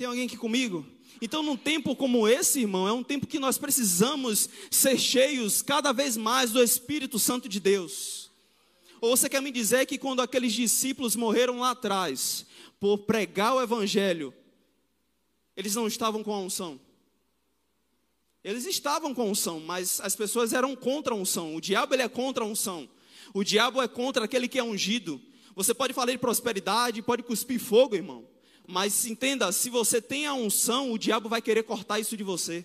Tem 0.01 0.07
alguém 0.07 0.25
aqui 0.25 0.39
comigo? 0.39 0.87
Então, 1.21 1.43
num 1.43 1.59
tempo 1.59 1.95
como 1.95 2.27
esse, 2.27 2.61
irmão, 2.61 2.89
é 2.89 2.93
um 2.95 3.03
tempo 3.03 3.27
que 3.27 3.39
nós 3.39 3.59
precisamos 3.59 4.49
ser 4.71 4.99
cheios 4.99 5.61
cada 5.61 5.93
vez 5.93 6.17
mais 6.17 6.51
do 6.53 6.63
Espírito 6.63 7.19
Santo 7.19 7.47
de 7.51 7.61
Deus. 7.61 8.31
Ou 8.99 9.15
você 9.15 9.29
quer 9.29 9.43
me 9.43 9.51
dizer 9.51 9.85
que 9.85 9.99
quando 9.99 10.23
aqueles 10.23 10.55
discípulos 10.55 11.17
morreram 11.17 11.59
lá 11.59 11.73
atrás, 11.73 12.47
por 12.81 13.01
pregar 13.01 13.55
o 13.55 13.61
Evangelho, 13.61 14.33
eles 15.55 15.75
não 15.75 15.87
estavam 15.87 16.23
com 16.23 16.33
a 16.33 16.41
unção? 16.41 16.81
Eles 18.43 18.65
estavam 18.65 19.15
com 19.15 19.21
a 19.21 19.27
unção, 19.27 19.61
mas 19.61 20.01
as 20.01 20.17
pessoas 20.17 20.55
eram 20.55 20.75
contra 20.75 21.13
a 21.13 21.17
unção. 21.17 21.55
O 21.55 21.61
diabo 21.61 21.95
ele 21.95 22.05
é 22.05 22.09
contra 22.09 22.43
a 22.43 22.47
unção. 22.47 22.89
O 23.35 23.45
diabo 23.45 23.83
é 23.83 23.87
contra 23.87 24.25
aquele 24.25 24.49
que 24.49 24.59
é 24.59 24.65
ungido. 24.65 25.21
Você 25.55 25.75
pode 25.75 25.93
falar 25.93 26.13
de 26.13 26.17
prosperidade, 26.17 27.03
pode 27.03 27.23
cuspir 27.23 27.61
fogo, 27.61 27.95
irmão. 27.95 28.27
Mas 28.71 29.05
entenda, 29.05 29.51
se 29.51 29.69
você 29.69 30.01
tem 30.01 30.27
a 30.27 30.33
unção, 30.33 30.93
o 30.93 30.99
diabo 30.99 31.29
vai 31.29 31.43
querer 31.43 31.65
cortar 31.65 31.99
isso 31.99 32.17
de 32.17 32.23
você. 32.23 32.65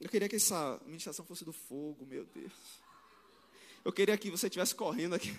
Eu 0.00 0.08
queria 0.08 0.28
que 0.28 0.34
essa 0.34 0.80
ministração 0.84 1.24
fosse 1.24 1.44
do 1.44 1.52
fogo, 1.52 2.04
meu 2.04 2.24
Deus. 2.24 2.52
Eu 3.84 3.92
queria 3.92 4.18
que 4.18 4.28
você 4.28 4.48
estivesse 4.48 4.74
correndo 4.74 5.14
aqui. 5.14 5.38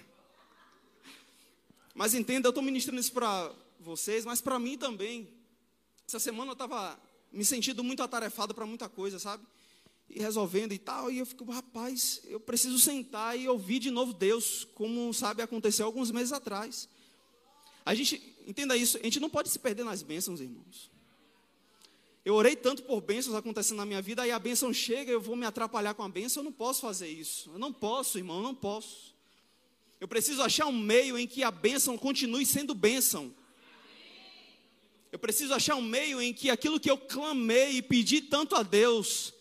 Mas 1.94 2.14
entenda, 2.14 2.48
eu 2.48 2.52
estou 2.52 2.64
ministrando 2.64 3.02
isso 3.02 3.12
para 3.12 3.54
vocês, 3.82 4.24
mas 4.24 4.40
para 4.40 4.58
mim 4.58 4.78
também. 4.78 5.28
Essa 6.08 6.20
semana 6.20 6.52
eu 6.52 6.54
estava 6.54 6.98
me 7.34 7.44
sentindo 7.44 7.84
muito 7.84 8.02
atarefado 8.02 8.56
para 8.56 8.66
muita 8.66 8.88
coisa, 8.88 9.20
sabe? 9.20 9.46
E 10.16 10.20
resolvendo 10.20 10.74
e 10.74 10.78
tal. 10.78 11.12
E 11.12 11.20
eu 11.20 11.26
fico, 11.26 11.44
rapaz, 11.46 12.22
eu 12.26 12.40
preciso 12.40 12.80
sentar 12.80 13.38
e 13.38 13.48
ouvir 13.48 13.80
de 13.80 13.92
novo 13.92 14.14
Deus, 14.14 14.68
como 14.76 15.14
sabe 15.14 15.42
aconteceu 15.42 15.86
alguns 15.86 16.12
meses 16.12 16.32
atrás. 16.32 16.88
A 17.86 17.94
gente, 17.94 18.22
entenda 18.48 18.78
isso, 18.78 18.98
a 18.98 19.04
gente 19.04 19.20
não 19.20 19.30
pode 19.30 19.50
se 19.50 19.60
perder 19.60 19.84
nas 19.84 20.02
bênçãos, 20.02 20.40
irmãos. 20.40 20.92
Eu 22.26 22.36
orei 22.36 22.56
tanto 22.56 22.84
por 22.84 23.02
bênçãos 23.02 23.36
acontecendo 23.36 23.78
na 23.78 23.86
minha 23.86 24.02
vida, 24.02 24.22
aí 24.22 24.32
a 24.32 24.40
bênção 24.40 24.74
chega, 24.74 25.12
eu 25.12 25.20
vou 25.20 25.36
me 25.36 25.46
atrapalhar 25.46 25.94
com 25.94 26.04
a 26.04 26.10
bênção, 26.10 26.42
eu 26.42 26.46
não 26.46 26.54
posso 26.54 26.80
fazer 26.80 27.10
isso. 27.10 27.52
Eu 27.52 27.60
não 27.60 27.74
posso, 27.74 28.18
irmão, 28.18 28.38
eu 28.38 28.44
não 28.44 28.56
posso. 28.56 29.14
Eu 30.00 30.08
preciso 30.08 30.42
achar 30.42 30.66
um 30.68 30.78
meio 30.78 31.18
em 31.18 31.28
que 31.28 31.44
a 31.44 31.52
bênção 31.52 31.98
continue 31.98 32.46
sendo 32.46 32.74
bênção. 32.74 33.34
Eu 35.12 35.20
preciso 35.20 35.54
achar 35.54 35.76
um 35.76 35.82
meio 35.82 36.22
em 36.22 36.34
que 36.34 36.50
aquilo 36.50 36.80
que 36.80 36.90
eu 36.90 36.98
clamei 36.98 37.78
e 37.78 37.82
pedi 37.82 38.22
tanto 38.22 38.56
a 38.56 38.64
Deus, 38.64 39.34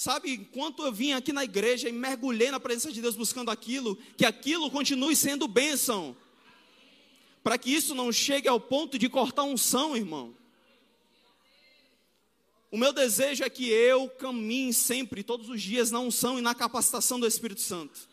sabe, 0.00 0.32
enquanto 0.32 0.82
eu 0.82 0.90
vim 0.90 1.12
aqui 1.12 1.30
na 1.30 1.44
igreja 1.44 1.86
e 1.86 1.92
mergulhei 1.92 2.50
na 2.50 2.58
presença 2.58 2.90
de 2.90 3.02
Deus 3.02 3.14
buscando 3.14 3.50
aquilo, 3.50 3.96
que 4.16 4.24
aquilo 4.24 4.70
continue 4.70 5.14
sendo 5.14 5.46
bênção. 5.46 6.16
Para 7.42 7.58
que 7.58 7.70
isso 7.70 7.94
não 7.94 8.10
chegue 8.10 8.48
ao 8.48 8.58
ponto 8.58 8.98
de 8.98 9.10
cortar 9.10 9.42
unção, 9.42 9.94
irmão. 9.94 10.34
O 12.70 12.78
meu 12.78 12.94
desejo 12.94 13.44
é 13.44 13.50
que 13.50 13.68
eu 13.68 14.08
caminhe 14.08 14.72
sempre, 14.72 15.22
todos 15.22 15.50
os 15.50 15.60
dias, 15.60 15.90
na 15.90 16.00
unção 16.00 16.38
e 16.38 16.42
na 16.42 16.54
capacitação 16.54 17.20
do 17.20 17.26
Espírito 17.26 17.60
Santo. 17.60 18.08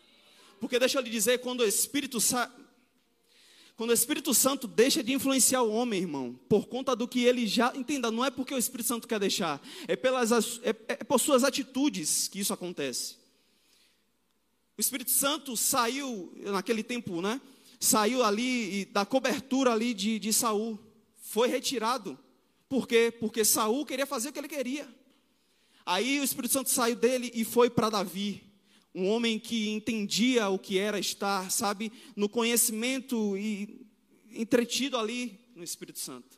Porque 0.60 0.78
deixa 0.78 0.98
eu 0.98 1.02
lhe 1.02 1.08
dizer, 1.08 1.38
quando 1.38 1.60
o 1.60 1.66
Espírito 1.66 2.20
quando 3.78 3.90
o 3.90 3.94
Espírito 3.94 4.34
Santo 4.34 4.66
deixa 4.66 5.04
de 5.04 5.12
influenciar 5.12 5.62
o 5.62 5.70
homem, 5.70 6.00
irmão, 6.00 6.36
por 6.48 6.66
conta 6.66 6.96
do 6.96 7.06
que 7.06 7.22
ele 7.22 7.46
já. 7.46 7.72
Entenda, 7.76 8.10
não 8.10 8.24
é 8.24 8.30
porque 8.30 8.52
o 8.52 8.58
Espírito 8.58 8.88
Santo 8.88 9.06
quer 9.06 9.20
deixar, 9.20 9.62
é, 9.86 9.94
pelas, 9.94 10.32
é, 10.64 10.70
é 10.88 11.04
por 11.04 11.20
suas 11.20 11.44
atitudes 11.44 12.26
que 12.26 12.40
isso 12.40 12.52
acontece. 12.52 13.14
O 14.76 14.80
Espírito 14.80 15.12
Santo 15.12 15.56
saiu, 15.56 16.32
naquele 16.38 16.82
tempo, 16.82 17.22
né? 17.22 17.40
Saiu 17.78 18.24
ali 18.24 18.84
da 18.86 19.06
cobertura 19.06 19.72
ali 19.74 19.94
de, 19.94 20.18
de 20.18 20.32
Saul. 20.32 20.76
Foi 21.22 21.46
retirado. 21.46 22.18
Por 22.68 22.88
quê? 22.88 23.14
Porque 23.20 23.44
Saul 23.44 23.86
queria 23.86 24.06
fazer 24.06 24.30
o 24.30 24.32
que 24.32 24.40
ele 24.40 24.48
queria. 24.48 24.92
Aí 25.86 26.18
o 26.18 26.24
Espírito 26.24 26.52
Santo 26.52 26.68
saiu 26.68 26.96
dele 26.96 27.30
e 27.32 27.44
foi 27.44 27.70
para 27.70 27.90
Davi, 27.90 28.42
um 28.98 29.08
homem 29.08 29.38
que 29.38 29.68
entendia 29.68 30.48
o 30.48 30.58
que 30.58 30.76
era 30.76 30.98
estar, 30.98 31.50
sabe, 31.50 31.92
no 32.16 32.28
conhecimento 32.28 33.36
e 33.36 33.86
entretido 34.32 34.96
ali 34.96 35.38
no 35.54 35.62
Espírito 35.62 36.00
Santo. 36.00 36.36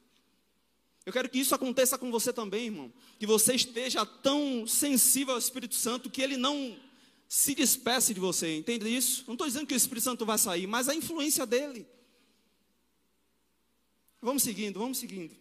Eu 1.07 1.13
quero 1.13 1.29
que 1.31 1.39
isso 1.39 1.55
aconteça 1.55 1.97
com 1.97 2.11
você 2.11 2.33
também, 2.33 2.67
irmão. 2.67 2.93
Que 3.19 3.27
você 3.27 3.55
esteja 3.55 4.05
tão 4.05 4.67
sensível 4.67 5.33
ao 5.33 5.39
Espírito 5.39 5.75
Santo 5.75 6.11
que 6.11 6.21
ele 6.21 6.37
não 6.37 6.77
se 7.27 7.55
despeça 7.55 8.13
de 8.13 8.21
você, 8.21 8.57
entende 8.57 8.89
isso? 8.89 9.25
Não 9.27 9.35
estou 9.35 9.47
dizendo 9.47 9.67
que 9.67 9.73
o 9.73 9.77
Espírito 9.77 10.05
Santo 10.05 10.27
vai 10.27 10.37
sair, 10.37 10.67
mas 10.67 10.89
a 10.89 10.95
influência 10.95 11.47
dele. 11.47 11.87
Vamos 14.21 14.43
seguindo, 14.43 14.79
vamos 14.79 14.99
seguindo. 14.99 15.35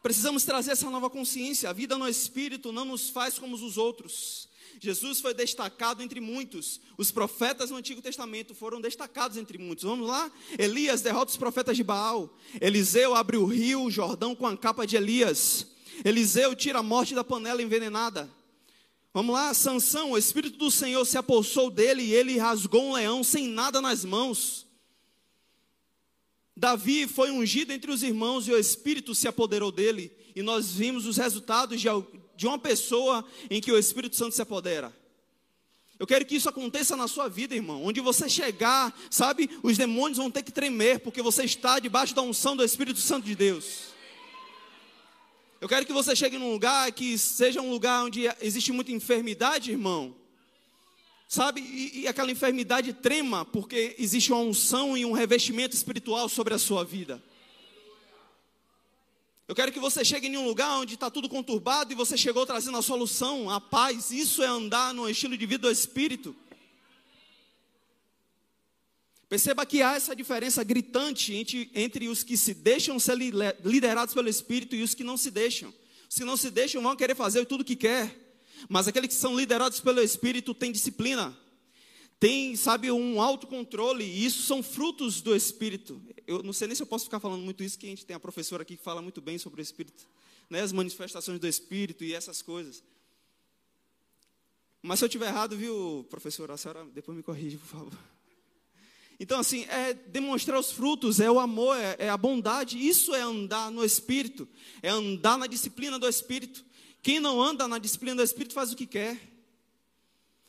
Precisamos 0.00 0.44
trazer 0.44 0.72
essa 0.72 0.88
nova 0.90 1.10
consciência. 1.10 1.70
A 1.70 1.72
vida 1.72 1.98
no 1.98 2.08
Espírito 2.08 2.70
não 2.70 2.84
nos 2.84 3.08
faz 3.08 3.38
como 3.38 3.56
os 3.56 3.76
outros. 3.76 4.48
Jesus 4.80 5.20
foi 5.20 5.34
destacado 5.34 6.02
entre 6.02 6.20
muitos. 6.20 6.80
Os 6.98 7.10
profetas 7.10 7.70
no 7.70 7.76
Antigo 7.76 8.02
Testamento 8.02 8.54
foram 8.54 8.80
destacados 8.80 9.36
entre 9.36 9.58
muitos. 9.58 9.84
Vamos 9.84 10.08
lá? 10.08 10.30
Elias 10.58 11.02
derrota 11.02 11.30
os 11.30 11.36
profetas 11.36 11.76
de 11.76 11.84
Baal. 11.84 12.36
Eliseu 12.60 13.14
abre 13.14 13.36
o 13.36 13.44
rio 13.44 13.90
Jordão 13.90 14.34
com 14.34 14.46
a 14.46 14.56
capa 14.56 14.86
de 14.86 14.96
Elias. 14.96 15.66
Eliseu 16.04 16.54
tira 16.54 16.80
a 16.80 16.82
morte 16.82 17.14
da 17.14 17.22
panela 17.22 17.62
envenenada. 17.62 18.30
Vamos 19.14 19.34
lá, 19.34 19.52
Sansão, 19.52 20.12
o 20.12 20.18
Espírito 20.18 20.56
do 20.56 20.70
Senhor 20.70 21.04
se 21.04 21.18
apossou 21.18 21.70
dele 21.70 22.02
e 22.02 22.14
ele 22.14 22.38
rasgou 22.38 22.82
um 22.82 22.92
leão 22.94 23.22
sem 23.22 23.46
nada 23.46 23.80
nas 23.80 24.04
mãos. 24.04 24.66
Davi 26.56 27.06
foi 27.06 27.30
ungido 27.30 27.72
entre 27.72 27.90
os 27.90 28.02
irmãos 28.02 28.48
e 28.48 28.52
o 28.52 28.58
Espírito 28.58 29.14
se 29.14 29.28
apoderou 29.28 29.70
dele. 29.70 30.10
E 30.34 30.42
nós 30.42 30.72
vimos 30.72 31.06
os 31.06 31.18
resultados 31.18 31.80
de, 31.80 31.88
de 32.42 32.46
uma 32.48 32.58
pessoa 32.58 33.24
em 33.48 33.60
que 33.60 33.70
o 33.70 33.78
Espírito 33.78 34.16
Santo 34.16 34.34
se 34.34 34.42
apodera. 34.42 34.92
Eu 35.96 36.08
quero 36.08 36.26
que 36.26 36.34
isso 36.34 36.48
aconteça 36.48 36.96
na 36.96 37.06
sua 37.06 37.28
vida, 37.28 37.54
irmão. 37.54 37.84
Onde 37.84 38.00
você 38.00 38.28
chegar, 38.28 38.92
sabe, 39.08 39.48
os 39.62 39.78
demônios 39.78 40.18
vão 40.18 40.28
ter 40.28 40.42
que 40.42 40.50
tremer, 40.50 40.98
porque 40.98 41.22
você 41.22 41.44
está 41.44 41.78
debaixo 41.78 42.16
da 42.16 42.22
unção 42.22 42.56
do 42.56 42.64
Espírito 42.64 42.98
Santo 42.98 43.24
de 43.26 43.36
Deus. 43.36 43.92
Eu 45.60 45.68
quero 45.68 45.86
que 45.86 45.92
você 45.92 46.16
chegue 46.16 46.36
num 46.36 46.50
lugar 46.50 46.90
que 46.90 47.16
seja 47.16 47.62
um 47.62 47.70
lugar 47.70 48.06
onde 48.06 48.22
existe 48.40 48.72
muita 48.72 48.90
enfermidade, 48.90 49.70
irmão 49.70 50.16
sabe? 51.28 51.62
E, 51.62 52.00
e, 52.00 52.08
aquela 52.08 52.30
enfermidade 52.30 52.92
trema, 52.92 53.42
porque 53.42 53.96
existe 53.98 54.30
uma 54.30 54.42
unção 54.42 54.98
e 54.98 55.06
um 55.06 55.12
revestimento 55.12 55.74
espiritual 55.74 56.28
sobre 56.28 56.52
a 56.52 56.58
sua 56.58 56.84
vida. 56.84 57.22
Eu 59.52 59.54
quero 59.54 59.70
que 59.70 59.78
você 59.78 60.02
chegue 60.02 60.28
em 60.28 60.36
um 60.38 60.46
lugar 60.46 60.78
onde 60.78 60.94
está 60.94 61.10
tudo 61.10 61.28
conturbado 61.28 61.92
e 61.92 61.94
você 61.94 62.16
chegou 62.16 62.46
trazendo 62.46 62.78
a 62.78 62.80
solução, 62.80 63.50
a 63.50 63.60
paz. 63.60 64.10
Isso 64.10 64.42
é 64.42 64.46
andar 64.46 64.94
no 64.94 65.06
estilo 65.06 65.36
de 65.36 65.44
vida 65.44 65.68
do 65.68 65.70
Espírito. 65.70 66.34
Perceba 69.28 69.66
que 69.66 69.82
há 69.82 69.92
essa 69.92 70.16
diferença 70.16 70.64
gritante 70.64 71.34
entre, 71.34 71.70
entre 71.74 72.08
os 72.08 72.22
que 72.22 72.34
se 72.34 72.54
deixam 72.54 72.98
ser 72.98 73.14
liderados 73.62 74.14
pelo 74.14 74.30
Espírito 74.30 74.74
e 74.74 74.82
os 74.82 74.94
que 74.94 75.04
não 75.04 75.18
se 75.18 75.30
deixam. 75.30 75.70
Os 76.08 76.16
que 76.16 76.24
não 76.24 76.38
se 76.38 76.50
deixam 76.50 76.82
vão 76.82 76.96
querer 76.96 77.14
fazer 77.14 77.44
tudo 77.44 77.60
o 77.60 77.64
que 77.64 77.76
quer. 77.76 78.38
Mas 78.70 78.88
aqueles 78.88 79.08
que 79.08 79.20
são 79.20 79.36
liderados 79.36 79.80
pelo 79.80 80.00
Espírito 80.00 80.54
têm 80.54 80.72
disciplina, 80.72 81.36
têm, 82.22 82.54
sabe, 82.54 82.88
um 82.88 83.20
autocontrole, 83.20 84.04
e 84.04 84.24
isso 84.24 84.42
são 84.42 84.62
frutos 84.62 85.20
do 85.20 85.34
Espírito. 85.34 86.00
Eu 86.24 86.40
não 86.40 86.52
sei 86.52 86.68
nem 86.68 86.76
se 86.76 86.80
eu 86.80 86.86
posso 86.86 87.06
ficar 87.06 87.18
falando 87.18 87.42
muito 87.42 87.64
isso, 87.64 87.76
que 87.76 87.84
a 87.84 87.88
gente 87.88 88.06
tem 88.06 88.14
a 88.14 88.20
professora 88.20 88.62
aqui 88.62 88.76
que 88.76 88.82
fala 88.82 89.02
muito 89.02 89.20
bem 89.20 89.38
sobre 89.38 89.60
o 89.60 89.64
Espírito, 89.64 90.08
né, 90.48 90.60
as 90.60 90.70
manifestações 90.70 91.40
do 91.40 91.48
Espírito 91.48 92.04
e 92.04 92.14
essas 92.14 92.40
coisas. 92.40 92.84
Mas 94.80 95.00
se 95.00 95.04
eu 95.04 95.08
estiver 95.08 95.26
errado, 95.26 95.56
viu, 95.56 96.06
professora, 96.08 96.54
a 96.54 96.56
senhora 96.56 96.84
depois 96.94 97.16
me 97.16 97.24
corrige, 97.24 97.56
por 97.56 97.66
favor. 97.66 97.98
Então, 99.18 99.40
assim, 99.40 99.64
é 99.64 99.92
demonstrar 99.92 100.60
os 100.60 100.70
frutos, 100.70 101.18
é 101.18 101.28
o 101.28 101.40
amor, 101.40 101.76
é, 101.76 101.96
é, 101.98 102.08
a 102.08 102.16
bondade, 102.16 102.78
isso 102.78 103.12
é 103.16 103.20
andar 103.20 103.68
no 103.68 103.84
Espírito, 103.84 104.48
é 104.80 104.90
andar 104.90 105.36
na 105.36 105.48
disciplina 105.48 105.98
do 105.98 106.08
Espírito. 106.08 106.64
Quem 107.02 107.18
não 107.18 107.42
anda 107.42 107.66
na 107.66 107.78
disciplina 107.78 108.14
do 108.14 108.22
Espírito 108.22 108.54
faz 108.54 108.72
o 108.72 108.76
que 108.76 108.86
quer, 108.86 109.31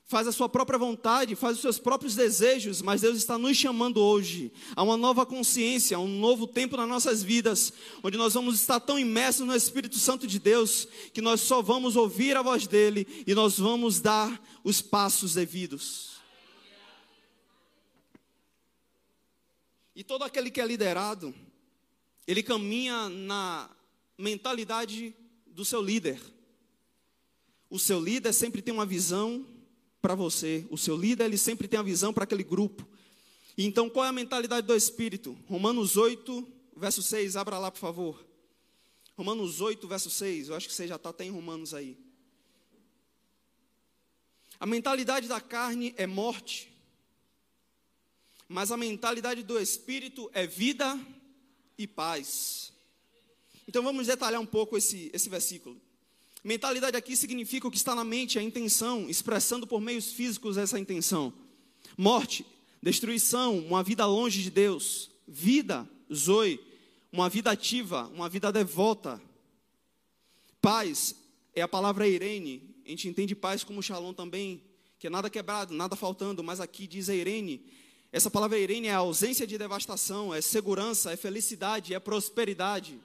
faz 0.05 0.27
a 0.27 0.31
sua 0.31 0.49
própria 0.49 0.77
vontade, 0.77 1.35
faz 1.35 1.55
os 1.55 1.61
seus 1.61 1.79
próprios 1.79 2.15
desejos, 2.15 2.81
mas 2.81 3.01
Deus 3.01 3.17
está 3.17 3.37
nos 3.37 3.57
chamando 3.57 4.01
hoje 4.01 4.51
a 4.75 4.83
uma 4.83 4.97
nova 4.97 5.25
consciência, 5.25 5.97
a 5.97 5.99
um 5.99 6.19
novo 6.19 6.45
tempo 6.45 6.77
nas 6.77 6.87
nossas 6.87 7.23
vidas, 7.23 7.71
onde 8.03 8.17
nós 8.17 8.33
vamos 8.33 8.59
estar 8.59 8.79
tão 8.79 8.99
imersos 8.99 9.47
no 9.47 9.55
Espírito 9.55 9.97
Santo 9.97 10.27
de 10.27 10.39
Deus, 10.39 10.87
que 11.13 11.21
nós 11.21 11.41
só 11.41 11.61
vamos 11.61 11.95
ouvir 11.95 12.35
a 12.35 12.41
voz 12.41 12.67
dEle 12.67 13.07
e 13.25 13.33
nós 13.33 13.57
vamos 13.57 13.99
dar 13.99 14.41
os 14.63 14.81
passos 14.81 15.33
devidos. 15.33 16.13
E 19.95 20.03
todo 20.03 20.23
aquele 20.23 20.49
que 20.49 20.59
é 20.59 20.65
liderado, 20.65 21.33
ele 22.25 22.41
caminha 22.41 23.09
na 23.09 23.69
mentalidade 24.17 25.15
do 25.45 25.63
seu 25.63 25.81
líder. 25.81 26.19
O 27.69 27.77
seu 27.77 27.99
líder 27.99 28.33
sempre 28.33 28.61
tem 28.61 28.73
uma 28.73 28.85
visão 28.85 29.45
para 30.03 30.15
você. 30.15 30.67
O 30.69 30.77
seu 30.77 30.97
líder, 30.97 31.23
ele 31.23 31.37
sempre 31.37 31.65
tem 31.65 31.79
a 31.79 31.83
visão 31.83 32.13
para 32.13 32.25
aquele 32.25 32.43
grupo. 32.43 32.85
Então, 33.57 33.89
qual 33.89 34.05
é 34.05 34.09
a 34.09 34.11
mentalidade 34.11 34.67
do 34.67 34.75
Espírito? 34.75 35.37
Romanos 35.47 35.95
8, 35.95 36.45
verso 36.75 37.01
6, 37.01 37.37
abra 37.37 37.57
lá, 37.57 37.71
por 37.71 37.79
favor. 37.79 38.27
Romanos 39.15 39.61
8, 39.61 39.87
verso 39.87 40.09
6, 40.09 40.49
eu 40.49 40.55
acho 40.55 40.67
que 40.67 40.73
você 40.73 40.89
já 40.89 40.97
está 40.97 41.09
até 41.09 41.23
em 41.23 41.29
Romanos 41.29 41.73
aí. 41.73 41.97
A 44.59 44.65
mentalidade 44.65 45.25
da 45.29 45.39
carne 45.39 45.93
é 45.95 46.05
morte, 46.05 46.69
mas 48.49 48.71
a 48.71 48.77
mentalidade 48.77 49.41
do 49.41 49.57
Espírito 49.57 50.29
é 50.33 50.45
vida 50.45 50.99
e 51.77 51.87
paz. 51.87 52.73
Então 53.65 53.81
vamos 53.81 54.07
detalhar 54.07 54.41
um 54.41 54.45
pouco 54.45 54.77
esse, 54.77 55.09
esse 55.13 55.29
versículo. 55.29 55.79
Mentalidade 56.43 56.97
aqui 56.97 57.15
significa 57.15 57.67
o 57.67 57.71
que 57.71 57.77
está 57.77 57.95
na 57.95 58.03
mente, 58.03 58.37
a 58.37 58.43
intenção, 58.43 59.09
expressando 59.09 59.65
por 59.65 59.79
meios 59.79 60.11
físicos 60.11 60.57
essa 60.57 60.77
intenção. 60.77 61.33
Morte, 61.97 62.45
destruição, 62.81 63.59
uma 63.59 63.81
vida 63.81 64.05
longe 64.05 64.43
de 64.43 64.51
Deus. 64.51 65.09
Vida, 65.25 65.89
zoe, 66.13 66.59
uma 67.11 67.29
vida 67.29 67.49
ativa, 67.49 68.11
uma 68.13 68.27
vida 68.27 68.51
devota. 68.51 69.21
Paz 70.61 71.15
é 71.55 71.61
a 71.61 71.67
palavra 71.67 72.07
Irene. 72.07 72.75
A 72.85 72.89
gente 72.89 73.07
entende 73.07 73.33
paz 73.33 73.63
como 73.63 73.81
shalom 73.81 74.11
também, 74.13 74.61
que 74.99 75.07
é 75.07 75.09
nada 75.09 75.29
quebrado, 75.29 75.73
nada 75.73 75.95
faltando, 75.95 76.43
mas 76.43 76.59
aqui 76.59 76.85
diz 76.87 77.07
Irene. 77.07 77.65
Essa 78.11 78.29
palavra 78.29 78.59
Irene 78.59 78.87
é 78.87 78.93
a 78.93 78.97
ausência 78.97 79.47
de 79.47 79.57
devastação, 79.57 80.33
é 80.33 80.41
segurança, 80.41 81.13
é 81.13 81.15
felicidade, 81.15 81.93
é 81.93 81.99
prosperidade. 81.99 82.99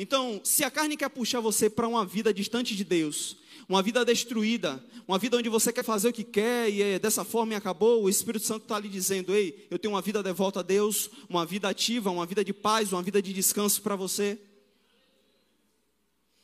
Então, 0.00 0.40
se 0.44 0.62
a 0.62 0.70
carne 0.70 0.96
quer 0.96 1.08
puxar 1.08 1.40
você 1.40 1.68
para 1.68 1.88
uma 1.88 2.06
vida 2.06 2.32
distante 2.32 2.76
de 2.76 2.84
Deus, 2.84 3.36
uma 3.68 3.82
vida 3.82 4.04
destruída, 4.04 4.80
uma 5.08 5.18
vida 5.18 5.36
onde 5.36 5.48
você 5.48 5.72
quer 5.72 5.82
fazer 5.82 6.10
o 6.10 6.12
que 6.12 6.22
quer 6.22 6.70
e 6.70 6.80
é 6.80 7.00
dessa 7.00 7.24
forma 7.24 7.52
e 7.52 7.56
acabou, 7.56 8.04
o 8.04 8.08
Espírito 8.08 8.44
Santo 8.44 8.62
está 8.62 8.78
lhe 8.78 8.88
dizendo: 8.88 9.34
Ei, 9.34 9.66
eu 9.68 9.76
tenho 9.76 9.94
uma 9.94 10.00
vida 10.00 10.22
devota 10.22 10.60
a 10.60 10.62
Deus, 10.62 11.10
uma 11.28 11.44
vida 11.44 11.68
ativa, 11.68 12.12
uma 12.12 12.24
vida 12.24 12.44
de 12.44 12.52
paz, 12.52 12.92
uma 12.92 13.02
vida 13.02 13.20
de 13.20 13.32
descanso 13.32 13.82
para 13.82 13.96
você. 13.96 14.38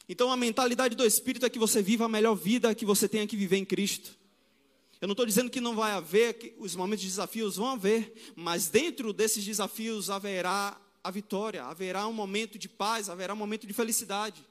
Então, 0.09 0.33
a 0.33 0.37
mentalidade 0.37 0.97
do 0.97 1.07
Espírito 1.07 1.47
é 1.47 1.49
que 1.49 1.59
você 1.59 1.81
viva 1.81 2.07
a 2.07 2.09
melhor 2.09 2.35
vida 2.35 2.75
que 2.75 2.85
você 2.85 3.09
tenha 3.09 3.25
que 3.25 3.37
viver 3.37 3.59
em 3.59 3.65
Cristo. 3.65 4.17
Eu 5.01 5.07
não 5.07 5.13
estou 5.13 5.25
dizendo 5.25 5.49
que 5.49 5.61
não 5.61 5.77
vai 5.77 5.93
haver, 5.93 6.35
que 6.35 6.55
os 6.59 6.75
momentos 6.75 7.03
de 7.03 7.09
desafios 7.09 7.55
vão 7.55 7.69
haver, 7.69 8.33
mas 8.35 8.67
dentro 8.67 9.13
desses 9.13 9.45
desafios 9.45 10.11
haverá 10.11 10.77
a 11.05 11.11
vitória, 11.11 11.63
haverá 11.63 12.09
um 12.09 12.15
momento 12.15 12.59
de 12.59 12.67
paz, 12.67 13.11
haverá 13.11 13.35
um 13.35 13.37
momento 13.37 13.67
de 13.67 13.75
felicidade. 13.75 14.43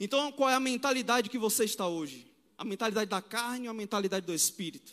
Então, 0.00 0.32
qual 0.32 0.50
é 0.50 0.54
a 0.54 0.60
mentalidade 0.60 1.30
que 1.30 1.38
você 1.38 1.64
está 1.64 1.86
hoje? 1.86 2.26
A 2.58 2.64
mentalidade 2.64 3.08
da 3.08 3.22
carne 3.22 3.68
ou 3.68 3.70
a 3.70 3.74
mentalidade 3.74 4.26
do 4.26 4.34
espírito? 4.34 4.92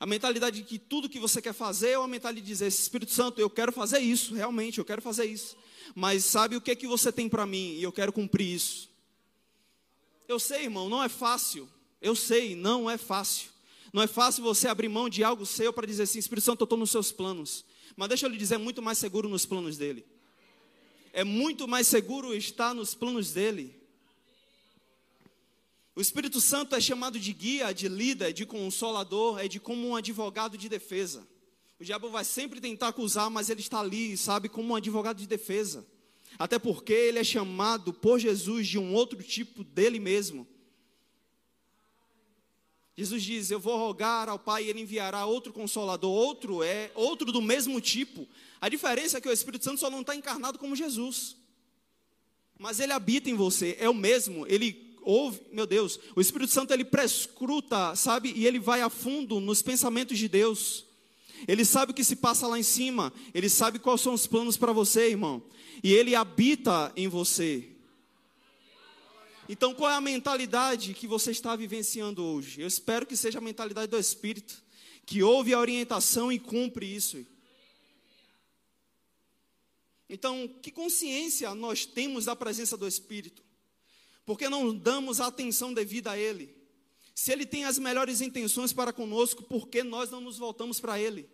A 0.00 0.06
mentalidade 0.06 0.62
de 0.62 0.64
que 0.64 0.78
tudo 0.78 1.08
que 1.08 1.20
você 1.20 1.42
quer 1.42 1.52
fazer 1.52 1.98
ou 1.98 2.04
a 2.04 2.08
mentalidade 2.08 2.46
de 2.46 2.52
dizer, 2.52 2.66
Espírito 2.66 3.12
Santo, 3.12 3.40
eu 3.40 3.48
quero 3.48 3.72
fazer 3.72 3.98
isso, 3.98 4.34
realmente, 4.34 4.78
eu 4.78 4.84
quero 4.84 5.02
fazer 5.02 5.26
isso. 5.26 5.56
Mas 5.94 6.24
sabe 6.24 6.56
o 6.56 6.60
que 6.60 6.70
é 6.70 6.74
que 6.74 6.86
você 6.86 7.12
tem 7.12 7.28
para 7.28 7.46
mim 7.46 7.74
e 7.74 7.82
eu 7.82 7.92
quero 7.92 8.12
cumprir 8.12 8.54
isso? 8.54 8.88
Eu 10.26 10.38
sei, 10.38 10.64
irmão, 10.64 10.88
não 10.88 11.02
é 11.02 11.08
fácil. 11.08 11.68
Eu 12.00 12.16
sei, 12.16 12.54
não 12.54 12.90
é 12.90 12.96
fácil. 12.96 13.50
Não 13.92 14.02
é 14.02 14.06
fácil 14.06 14.42
você 14.42 14.66
abrir 14.66 14.88
mão 14.88 15.08
de 15.08 15.22
algo 15.22 15.46
seu 15.46 15.72
para 15.72 15.86
dizer 15.86 16.04
assim, 16.04 16.18
Espírito 16.18 16.44
Santo, 16.44 16.62
eu 16.62 16.64
estou 16.64 16.78
nos 16.78 16.90
seus 16.90 17.12
planos. 17.12 17.64
Mas 17.96 18.08
deixa 18.08 18.26
eu 18.26 18.30
lhe 18.30 18.36
dizer, 18.36 18.56
é 18.56 18.58
muito 18.58 18.82
mais 18.82 18.98
seguro 18.98 19.28
nos 19.28 19.46
planos 19.46 19.78
dele. 19.78 20.04
É 21.12 21.24
muito 21.24 21.66
mais 21.66 21.86
seguro 21.86 22.34
estar 22.34 22.74
nos 22.74 22.94
planos 22.94 23.32
dele. 23.32 23.74
O 25.94 26.00
Espírito 26.02 26.42
Santo 26.42 26.76
é 26.76 26.80
chamado 26.80 27.18
de 27.18 27.32
guia, 27.32 27.72
de 27.72 27.88
líder, 27.88 28.34
de 28.34 28.44
consolador, 28.44 29.38
é 29.40 29.48
de 29.48 29.58
como 29.58 29.88
um 29.88 29.96
advogado 29.96 30.58
de 30.58 30.68
defesa. 30.68 31.26
O 31.80 31.84
diabo 31.84 32.10
vai 32.10 32.22
sempre 32.22 32.60
tentar 32.60 32.88
acusar, 32.88 33.30
mas 33.30 33.48
ele 33.48 33.60
está 33.60 33.80
ali, 33.80 34.14
sabe, 34.14 34.50
como 34.50 34.74
um 34.74 34.76
advogado 34.76 35.16
de 35.16 35.26
defesa. 35.26 35.86
Até 36.38 36.58
porque 36.58 36.92
ele 36.92 37.18
é 37.18 37.24
chamado 37.24 37.94
por 37.94 38.18
Jesus 38.18 38.68
de 38.68 38.78
um 38.78 38.92
outro 38.92 39.22
tipo 39.22 39.64
dele 39.64 39.98
mesmo. 39.98 40.46
Jesus 42.96 43.22
diz: 43.22 43.50
Eu 43.50 43.60
vou 43.60 43.76
rogar 43.76 44.28
ao 44.28 44.38
Pai 44.38 44.64
e 44.64 44.70
ele 44.70 44.80
enviará 44.80 45.26
outro 45.26 45.52
consolador, 45.52 46.10
outro 46.10 46.62
é, 46.62 46.90
outro 46.94 47.30
do 47.30 47.42
mesmo 47.42 47.80
tipo. 47.80 48.26
A 48.60 48.68
diferença 48.68 49.18
é 49.18 49.20
que 49.20 49.28
o 49.28 49.32
Espírito 49.32 49.64
Santo 49.64 49.80
só 49.80 49.90
não 49.90 50.00
está 50.00 50.16
encarnado 50.16 50.58
como 50.58 50.74
Jesus. 50.74 51.36
Mas 52.58 52.80
ele 52.80 52.92
habita 52.92 53.28
em 53.28 53.34
você, 53.34 53.76
é 53.78 53.88
o 53.88 53.94
mesmo, 53.94 54.46
ele 54.48 54.96
ouve, 55.02 55.40
meu 55.52 55.66
Deus, 55.66 56.00
o 56.16 56.20
Espírito 56.22 56.50
Santo 56.50 56.72
ele 56.72 56.86
prescruta, 56.86 57.94
sabe, 57.94 58.32
e 58.34 58.46
ele 58.46 58.58
vai 58.58 58.80
a 58.80 58.88
fundo 58.88 59.38
nos 59.40 59.60
pensamentos 59.60 60.18
de 60.18 60.26
Deus. 60.26 60.86
Ele 61.46 61.66
sabe 61.66 61.92
o 61.92 61.94
que 61.94 62.02
se 62.02 62.16
passa 62.16 62.46
lá 62.46 62.58
em 62.58 62.62
cima, 62.62 63.12
ele 63.34 63.50
sabe 63.50 63.78
quais 63.78 64.00
são 64.00 64.14
os 64.14 64.26
planos 64.26 64.56
para 64.56 64.72
você, 64.72 65.10
irmão, 65.10 65.42
e 65.84 65.92
ele 65.92 66.14
habita 66.14 66.90
em 66.96 67.08
você. 67.08 67.75
Então, 69.48 69.74
qual 69.74 69.90
é 69.90 69.94
a 69.94 70.00
mentalidade 70.00 70.94
que 70.94 71.06
você 71.06 71.30
está 71.30 71.54
vivenciando 71.54 72.24
hoje? 72.24 72.60
Eu 72.60 72.66
espero 72.66 73.06
que 73.06 73.16
seja 73.16 73.38
a 73.38 73.42
mentalidade 73.42 73.88
do 73.88 73.98
Espírito, 73.98 74.62
que 75.04 75.22
ouve 75.22 75.54
a 75.54 75.58
orientação 75.58 76.32
e 76.32 76.38
cumpre 76.38 76.86
isso. 76.86 77.24
Então, 80.08 80.48
que 80.62 80.70
consciência 80.70 81.54
nós 81.54 81.86
temos 81.86 82.24
da 82.24 82.34
presença 82.34 82.76
do 82.76 82.86
Espírito? 82.86 83.46
porque 84.26 84.48
não 84.48 84.74
damos 84.74 85.20
a 85.20 85.28
atenção 85.28 85.72
devida 85.72 86.10
a 86.10 86.18
Ele. 86.18 86.52
Se 87.14 87.32
Ele 87.32 87.46
tem 87.46 87.64
as 87.64 87.78
melhores 87.78 88.20
intenções 88.20 88.72
para 88.72 88.92
conosco, 88.92 89.44
por 89.44 89.68
que 89.68 89.84
nós 89.84 90.10
não 90.10 90.20
nos 90.20 90.36
voltamos 90.36 90.80
para 90.80 91.00
Ele? 91.00 91.30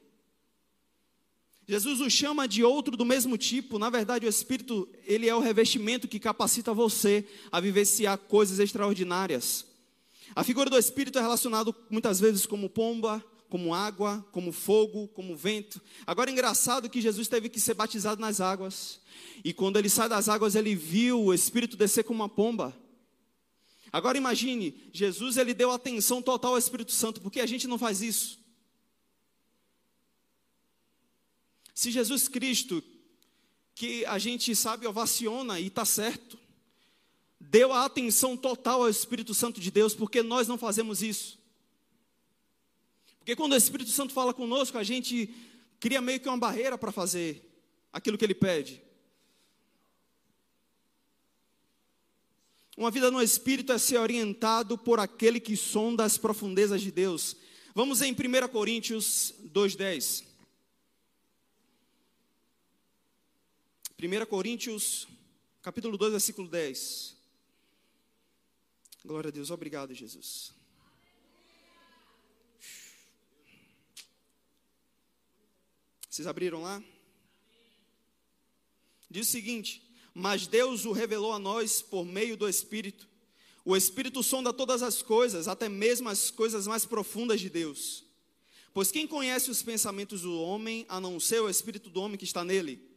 Jesus 1.67 2.01
o 2.01 2.11
chama 2.11 2.49
de 2.49 2.65
outro 2.65 2.97
do 2.97 3.05
mesmo 3.05 3.39
tipo. 3.39 3.79
Na 3.79 3.89
verdade, 3.89 4.27
o 4.27 4.29
Espírito, 4.29 4.89
ele 5.07 5.29
é 5.29 5.35
o 5.35 5.41
revestimento 5.41 6.09
que 6.09 6.19
capacita 6.19 6.75
você 6.75 7.25
a 7.51 7.61
vivenciar 7.61 8.19
coisas 8.19 8.59
extraordinárias. 8.59 9.65
A 10.35 10.43
figura 10.43 10.69
do 10.69 10.79
Espírito 10.79 11.19
é 11.19 11.23
relacionada 11.23 11.75
muitas 11.91 12.19
vezes 12.19 12.47
como 12.47 12.69
pomba, 12.69 13.25
como 13.49 13.75
água, 13.75 14.27
como 14.33 14.51
fogo, 14.51 15.09
como 15.09 15.37
vento. 15.37 15.81
Agora, 16.07 16.31
é 16.31 16.33
engraçado 16.33 16.89
que 16.89 17.03
Jesus 17.03 17.29
teve 17.29 17.49
que 17.49 17.61
ser 17.61 17.75
batizado 17.75 18.21
nas 18.21 18.41
águas. 18.41 18.99
E 19.45 19.53
quando 19.53 19.77
ele 19.77 19.91
sai 19.91 20.09
das 20.09 20.29
águas, 20.29 20.55
ele 20.55 20.75
viu 20.75 21.25
o 21.25 21.35
Espírito 21.35 21.77
descer 21.77 22.03
como 22.03 22.23
uma 22.23 22.29
pomba. 22.29 22.75
Agora 23.93 24.17
imagine, 24.17 24.75
Jesus 24.91 25.37
ele 25.37 25.53
deu 25.53 25.71
atenção 25.71 26.23
total 26.23 26.53
ao 26.53 26.59
Espírito 26.59 26.93
Santo, 26.93 27.21
porque 27.21 27.41
a 27.41 27.47
gente 27.47 27.69
não 27.69 27.77
faz 27.77 28.01
isso. 28.01 28.42
Se 31.75 31.91
Jesus 31.91 32.29
Cristo, 32.29 32.83
que 33.75 34.05
a 34.07 34.19
gente 34.19 34.55
sabe 34.55 34.87
ovaciona 34.87 35.59
e 35.59 35.69
está 35.69 35.85
certo, 35.85 36.39
deu 37.41 37.73
a 37.73 37.85
atenção 37.85 38.37
total 38.37 38.83
ao 38.83 38.89
Espírito 38.89 39.35
Santo 39.35 39.61
de 39.61 39.71
Deus, 39.71 39.95
porque 39.95 40.23
nós 40.23 40.47
não 40.47 40.59
fazemos 40.59 41.03
isso. 41.03 41.39
Porque 43.19 43.37
quando 43.37 43.53
o 43.53 43.57
Espírito 43.57 43.91
Santo 43.91 44.13
fala 44.13 44.35
conosco, 44.35 44.77
a 44.79 44.83
gente 44.83 45.35
cria 45.79 46.01
meio 46.01 46.21
que 46.21 46.29
uma 46.29 46.39
barreira 46.39 46.77
para 46.77 46.93
fazer 46.93 47.49
aquilo 47.93 48.19
que 48.19 48.25
ele 48.25 48.35
pede. 48.35 48.83
Uma 52.77 52.91
vida 52.91 53.11
no 53.11 53.23
Espírito 53.23 53.73
é 53.73 53.79
ser 53.79 53.99
orientado 53.99 54.79
por 54.79 54.99
aquele 54.99 55.39
que 55.39 55.57
sonda 55.57 56.05
as 56.05 56.17
profundezas 56.17 56.81
de 56.81 56.91
Deus. 56.91 57.37
Vamos 57.75 58.01
em 58.03 58.13
1 58.13 58.49
Coríntios 58.49 59.35
2,10. 59.53 60.32
1 64.05 64.27
Coríntios, 64.27 65.07
capítulo 65.63 65.97
2, 65.97 66.11
versículo 66.11 66.49
10. 66.49 67.17
Glória 69.05 69.29
a 69.29 69.31
Deus, 69.31 69.49
obrigado, 69.49 69.95
Jesus. 69.95 70.53
Vocês 76.11 76.27
abriram 76.27 76.63
lá? 76.63 76.83
Diz 79.09 79.29
o 79.29 79.31
seguinte: 79.31 79.81
mas 80.13 80.49
Deus 80.49 80.85
o 80.85 80.91
revelou 80.91 81.33
a 81.33 81.39
nós 81.39 81.81
por 81.81 82.05
meio 82.05 82.37
do 82.37 82.49
Espírito. 82.49 83.09
O 83.65 83.77
Espírito 83.77 84.21
sonda 84.21 84.53
todas 84.53 84.83
as 84.83 85.01
coisas, 85.01 85.47
até 85.47 85.69
mesmo 85.69 86.09
as 86.09 86.29
coisas 86.29 86.67
mais 86.67 86.85
profundas 86.85 87.41
de 87.41 87.49
Deus. 87.49 88.05
Pois 88.75 88.91
quem 88.91 89.07
conhece 89.07 89.49
os 89.49 89.63
pensamentos 89.63 90.23
do 90.23 90.41
homem, 90.41 90.85
a 90.89 91.01
não 91.01 91.21
ser 91.21 91.41
o 91.41 91.49
Espírito 91.49 91.89
do 91.89 92.01
homem 92.01 92.19
que 92.19 92.25
está 92.25 92.45
nele? 92.45 92.91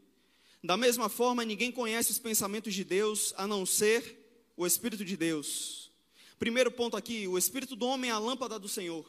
Da 0.65 0.75
mesma 0.75 1.10
forma, 1.10 1.45
ninguém 1.45 1.71
conhece 1.71 2.10
os 2.10 2.17
pensamentos 2.17 2.73
de 2.73 2.84
Deus, 2.84 3.36
a 3.38 3.45
não 3.45 3.67
ser 3.67 4.49
o 4.58 4.65
Espírito 4.65 5.06
de 5.06 5.15
Deus. 5.15 5.91
Primeiro 6.39 6.71
ponto 6.71 6.97
aqui: 6.97 7.28
o 7.28 7.38
Espírito 7.38 7.75
do 7.75 7.86
homem 7.86 8.10
é 8.10 8.13
a 8.13 8.17
lâmpada 8.17 8.58
do 8.58 8.67
Senhor. 8.67 9.06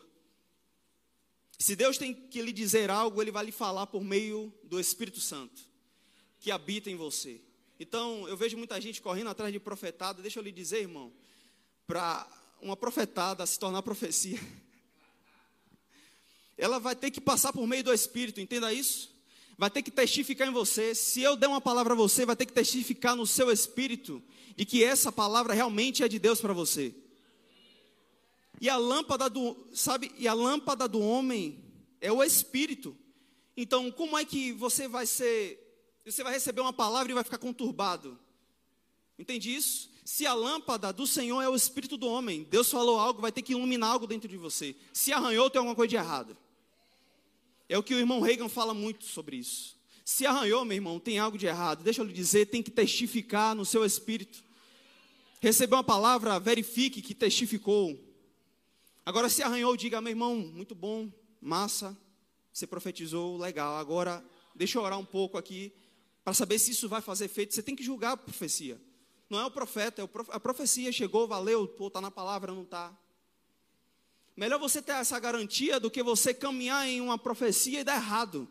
Se 1.58 1.74
Deus 1.74 1.96
tem 1.96 2.12
que 2.12 2.42
lhe 2.42 2.52
dizer 2.52 2.90
algo, 2.90 3.22
ele 3.22 3.30
vai 3.30 3.46
lhe 3.46 3.52
falar 3.52 3.86
por 3.86 4.04
meio 4.04 4.52
do 4.64 4.78
Espírito 4.78 5.18
Santo, 5.18 5.62
que 6.38 6.50
habita 6.50 6.90
em 6.90 6.96
você. 6.96 7.40
Então, 7.80 8.28
eu 8.28 8.36
vejo 8.36 8.58
muita 8.58 8.78
gente 8.78 9.00
correndo 9.00 9.30
atrás 9.30 9.50
de 9.50 9.58
profetada. 9.58 10.20
Deixa 10.20 10.38
eu 10.38 10.42
lhe 10.42 10.52
dizer, 10.52 10.80
irmão, 10.80 11.10
para 11.86 12.28
uma 12.60 12.76
profetada 12.76 13.46
se 13.46 13.58
tornar 13.58 13.80
profecia, 13.80 14.38
ela 16.58 16.78
vai 16.78 16.94
ter 16.94 17.10
que 17.10 17.20
passar 17.20 17.50
por 17.50 17.66
meio 17.66 17.82
do 17.82 17.94
Espírito, 17.94 18.42
entenda 18.42 18.74
isso? 18.74 19.15
Vai 19.58 19.70
ter 19.70 19.82
que 19.82 19.90
testificar 19.90 20.48
em 20.48 20.52
você. 20.52 20.94
Se 20.94 21.22
eu 21.22 21.36
der 21.36 21.46
uma 21.46 21.60
palavra 21.60 21.94
a 21.94 21.96
você, 21.96 22.26
vai 22.26 22.36
ter 22.36 22.46
que 22.46 22.52
testificar 22.52 23.16
no 23.16 23.26
seu 23.26 23.50
espírito 23.50 24.22
de 24.54 24.64
que 24.64 24.84
essa 24.84 25.10
palavra 25.10 25.54
realmente 25.54 26.02
é 26.02 26.08
de 26.08 26.18
Deus 26.18 26.40
para 26.40 26.52
você. 26.52 26.94
E 28.60 28.68
a 28.68 28.76
lâmpada 28.76 29.28
do, 29.28 29.56
sabe, 29.72 30.12
e 30.18 30.26
a 30.26 30.34
lâmpada 30.34 30.88
do 30.88 31.00
homem 31.00 31.64
é 32.00 32.10
o 32.10 32.22
espírito. 32.22 32.96
Então, 33.56 33.90
como 33.90 34.16
é 34.16 34.24
que 34.24 34.52
você 34.52 34.88
vai 34.88 35.06
ser 35.06 35.66
você 36.06 36.22
vai 36.22 36.32
receber 36.32 36.60
uma 36.60 36.72
palavra 36.72 37.10
e 37.10 37.14
vai 37.14 37.24
ficar 37.24 37.38
conturbado. 37.38 38.16
Entende 39.18 39.54
isso? 39.54 39.90
Se 40.04 40.24
a 40.24 40.34
lâmpada 40.34 40.92
do 40.92 41.04
Senhor 41.04 41.42
é 41.42 41.48
o 41.48 41.56
espírito 41.56 41.96
do 41.96 42.06
homem, 42.06 42.44
Deus 42.44 42.70
falou 42.70 43.00
algo, 43.00 43.20
vai 43.20 43.32
ter 43.32 43.42
que 43.42 43.52
iluminar 43.52 43.90
algo 43.90 44.06
dentro 44.06 44.28
de 44.28 44.36
você. 44.36 44.76
Se 44.92 45.12
arranhou, 45.12 45.50
tem 45.50 45.58
alguma 45.58 45.74
coisa 45.74 45.88
de 45.88 45.96
errado. 45.96 46.36
É 47.68 47.76
o 47.76 47.82
que 47.82 47.94
o 47.94 47.98
irmão 47.98 48.20
Reagan 48.20 48.48
fala 48.48 48.72
muito 48.72 49.04
sobre 49.04 49.36
isso. 49.36 49.76
Se 50.04 50.24
arranhou, 50.24 50.64
meu 50.64 50.76
irmão, 50.76 51.00
tem 51.00 51.18
algo 51.18 51.36
de 51.36 51.46
errado. 51.46 51.82
Deixa 51.82 52.00
eu 52.00 52.06
lhe 52.06 52.12
dizer, 52.12 52.46
tem 52.46 52.62
que 52.62 52.70
testificar 52.70 53.54
no 53.54 53.64
seu 53.64 53.84
espírito. 53.84 54.44
Recebeu 55.40 55.78
uma 55.78 55.84
palavra, 55.84 56.38
verifique 56.38 57.02
que 57.02 57.14
testificou. 57.14 57.98
Agora, 59.04 59.28
se 59.28 59.42
arranhou, 59.42 59.76
diga, 59.76 60.00
meu 60.00 60.10
irmão, 60.10 60.36
muito 60.36 60.74
bom, 60.74 61.10
massa, 61.40 61.96
você 62.52 62.66
profetizou, 62.66 63.36
legal. 63.36 63.76
Agora, 63.76 64.24
deixa 64.54 64.78
eu 64.78 64.82
orar 64.82 64.98
um 64.98 65.04
pouco 65.04 65.36
aqui 65.36 65.72
para 66.24 66.34
saber 66.34 66.58
se 66.58 66.72
isso 66.72 66.88
vai 66.88 67.00
fazer 67.00 67.26
efeito, 67.26 67.54
você 67.54 67.62
tem 67.62 67.76
que 67.76 67.84
julgar 67.84 68.12
a 68.12 68.16
profecia. 68.16 68.80
Não 69.30 69.38
é 69.38 69.46
o 69.46 69.50
profeta, 69.50 70.02
é 70.02 70.08
a 70.30 70.40
profecia 70.40 70.90
chegou, 70.90 71.28
valeu, 71.28 71.72
está 71.80 72.00
na 72.00 72.10
palavra, 72.10 72.52
não 72.52 72.62
está. 72.62 72.96
Melhor 74.36 74.58
você 74.58 74.82
ter 74.82 74.92
essa 74.92 75.18
garantia 75.18 75.80
do 75.80 75.90
que 75.90 76.02
você 76.02 76.34
caminhar 76.34 76.86
em 76.86 77.00
uma 77.00 77.16
profecia 77.16 77.80
e 77.80 77.84
dar 77.84 77.96
errado. 77.96 78.46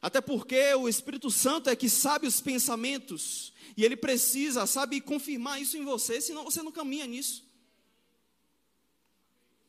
Até 0.00 0.20
porque 0.20 0.74
o 0.74 0.88
Espírito 0.88 1.30
Santo 1.30 1.68
é 1.68 1.76
que 1.76 1.88
sabe 1.88 2.26
os 2.26 2.40
pensamentos 2.40 3.52
e 3.76 3.84
ele 3.84 3.96
precisa, 3.96 4.66
sabe, 4.66 5.00
confirmar 5.00 5.60
isso 5.60 5.76
em 5.76 5.84
você, 5.84 6.20
senão 6.20 6.44
você 6.44 6.62
não 6.62 6.72
caminha 6.72 7.06
nisso. 7.06 7.44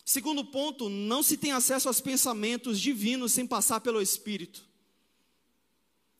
Segundo 0.06 0.46
ponto, 0.46 0.90
não 0.90 1.22
se 1.22 1.38
tem 1.38 1.52
acesso 1.52 1.88
aos 1.88 2.00
pensamentos 2.02 2.80
divinos 2.80 3.34
sem 3.34 3.46
passar 3.46 3.82
pelo 3.82 4.02
Espírito. 4.02 4.68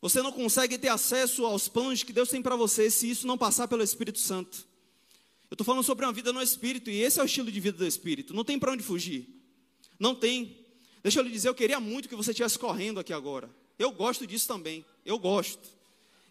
Você 0.02 0.22
não 0.22 0.32
consegue 0.32 0.78
ter 0.78 0.90
acesso 0.90 1.46
aos 1.46 1.68
planos 1.68 2.04
que 2.04 2.14
Deus 2.14 2.30
tem 2.30 2.42
para 2.42 2.56
você 2.56 2.92
se 2.92 3.10
isso 3.10 3.26
não 3.26 3.38
passar 3.38 3.68
pelo 3.68 3.84
Espírito 3.84 4.20
Santo. 4.20 4.68
Eu 5.50 5.56
estou 5.56 5.66
falando 5.66 5.84
sobre 5.84 6.06
uma 6.06 6.14
vida 6.14 6.32
no 6.32 6.42
Espírito 6.42 6.90
e 6.90 7.02
esse 7.02 7.20
é 7.20 7.24
o 7.24 7.26
estilo 7.26 7.52
de 7.52 7.60
vida 7.60 7.78
do 7.78 7.86
Espírito. 7.86 8.34
Não 8.34 8.44
tem 8.44 8.60
para 8.60 8.72
onde 8.72 8.84
fugir. 8.84 9.28
Não 10.00 10.14
tem. 10.14 10.58
Deixa 11.02 11.20
eu 11.20 11.24
lhe 11.24 11.32
dizer, 11.32 11.50
eu 11.50 11.56
queria 11.56 11.80
muito 11.80 12.08
que 12.08 12.16
você 12.16 12.32
estivesse 12.32 12.60
correndo 12.60 13.00
aqui 13.00 13.12
agora. 13.12 13.50
Eu 13.78 13.92
gosto 13.92 14.28
disso 14.28 14.48
também. 14.48 14.86
Eu 15.06 15.18
gosto. 15.18 15.68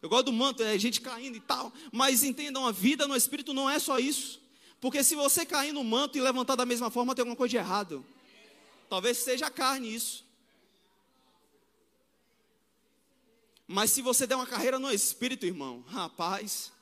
Eu 0.00 0.08
gosto 0.08 0.26
do 0.26 0.32
manto, 0.32 0.62
é 0.62 0.78
gente 0.78 1.00
caindo 1.00 1.36
e 1.36 1.40
tal. 1.40 1.72
Mas 1.90 2.22
entendam, 2.22 2.64
a 2.64 2.70
vida 2.70 3.08
no 3.08 3.16
Espírito 3.16 3.52
não 3.52 3.68
é 3.68 3.78
só 3.78 3.98
isso. 3.98 4.40
Porque 4.80 5.02
se 5.02 5.16
você 5.16 5.44
cair 5.44 5.72
no 5.72 5.82
manto 5.82 6.16
e 6.16 6.20
levantar 6.20 6.54
da 6.54 6.64
mesma 6.64 6.88
forma, 6.88 7.14
tem 7.14 7.22
alguma 7.22 7.36
coisa 7.36 7.50
de 7.50 7.56
errado. 7.56 8.06
Talvez 8.88 9.18
seja 9.18 9.46
a 9.46 9.50
carne 9.50 9.92
isso. 9.92 10.24
Mas 13.66 13.90
se 13.90 14.00
você 14.00 14.26
der 14.26 14.36
uma 14.36 14.46
carreira 14.46 14.78
no 14.78 14.90
Espírito, 14.90 15.44
irmão, 15.44 15.84
rapaz, 15.88 16.72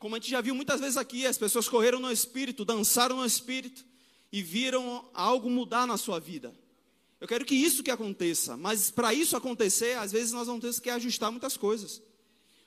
como 0.00 0.16
a 0.16 0.18
gente 0.18 0.30
já 0.30 0.40
viu 0.40 0.54
muitas 0.54 0.80
vezes 0.80 0.96
aqui, 0.96 1.26
as 1.26 1.36
pessoas 1.36 1.68
correram 1.68 2.00
no 2.00 2.10
Espírito, 2.10 2.64
dançaram 2.64 3.16
no 3.16 3.26
Espírito 3.26 3.84
e 4.32 4.42
viram 4.42 5.06
algo 5.12 5.50
mudar 5.50 5.86
na 5.86 5.98
sua 5.98 6.18
vida. 6.18 6.54
Eu 7.20 7.28
quero 7.28 7.44
que 7.44 7.54
isso 7.54 7.82
que 7.82 7.90
aconteça, 7.90 8.56
mas 8.56 8.90
para 8.90 9.12
isso 9.12 9.36
acontecer, 9.36 9.98
às 9.98 10.10
vezes 10.10 10.32
nós 10.32 10.46
vamos 10.46 10.62
ter 10.62 10.80
que 10.80 10.88
ajustar 10.88 11.30
muitas 11.30 11.54
coisas. 11.54 12.02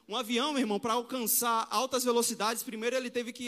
Um 0.07 0.15
avião, 0.15 0.53
meu 0.53 0.61
irmão, 0.61 0.79
para 0.79 0.93
alcançar 0.93 1.67
altas 1.71 2.03
velocidades, 2.03 2.61
primeiro 2.61 2.95
ele 2.95 3.09
teve 3.09 3.33
que, 3.33 3.47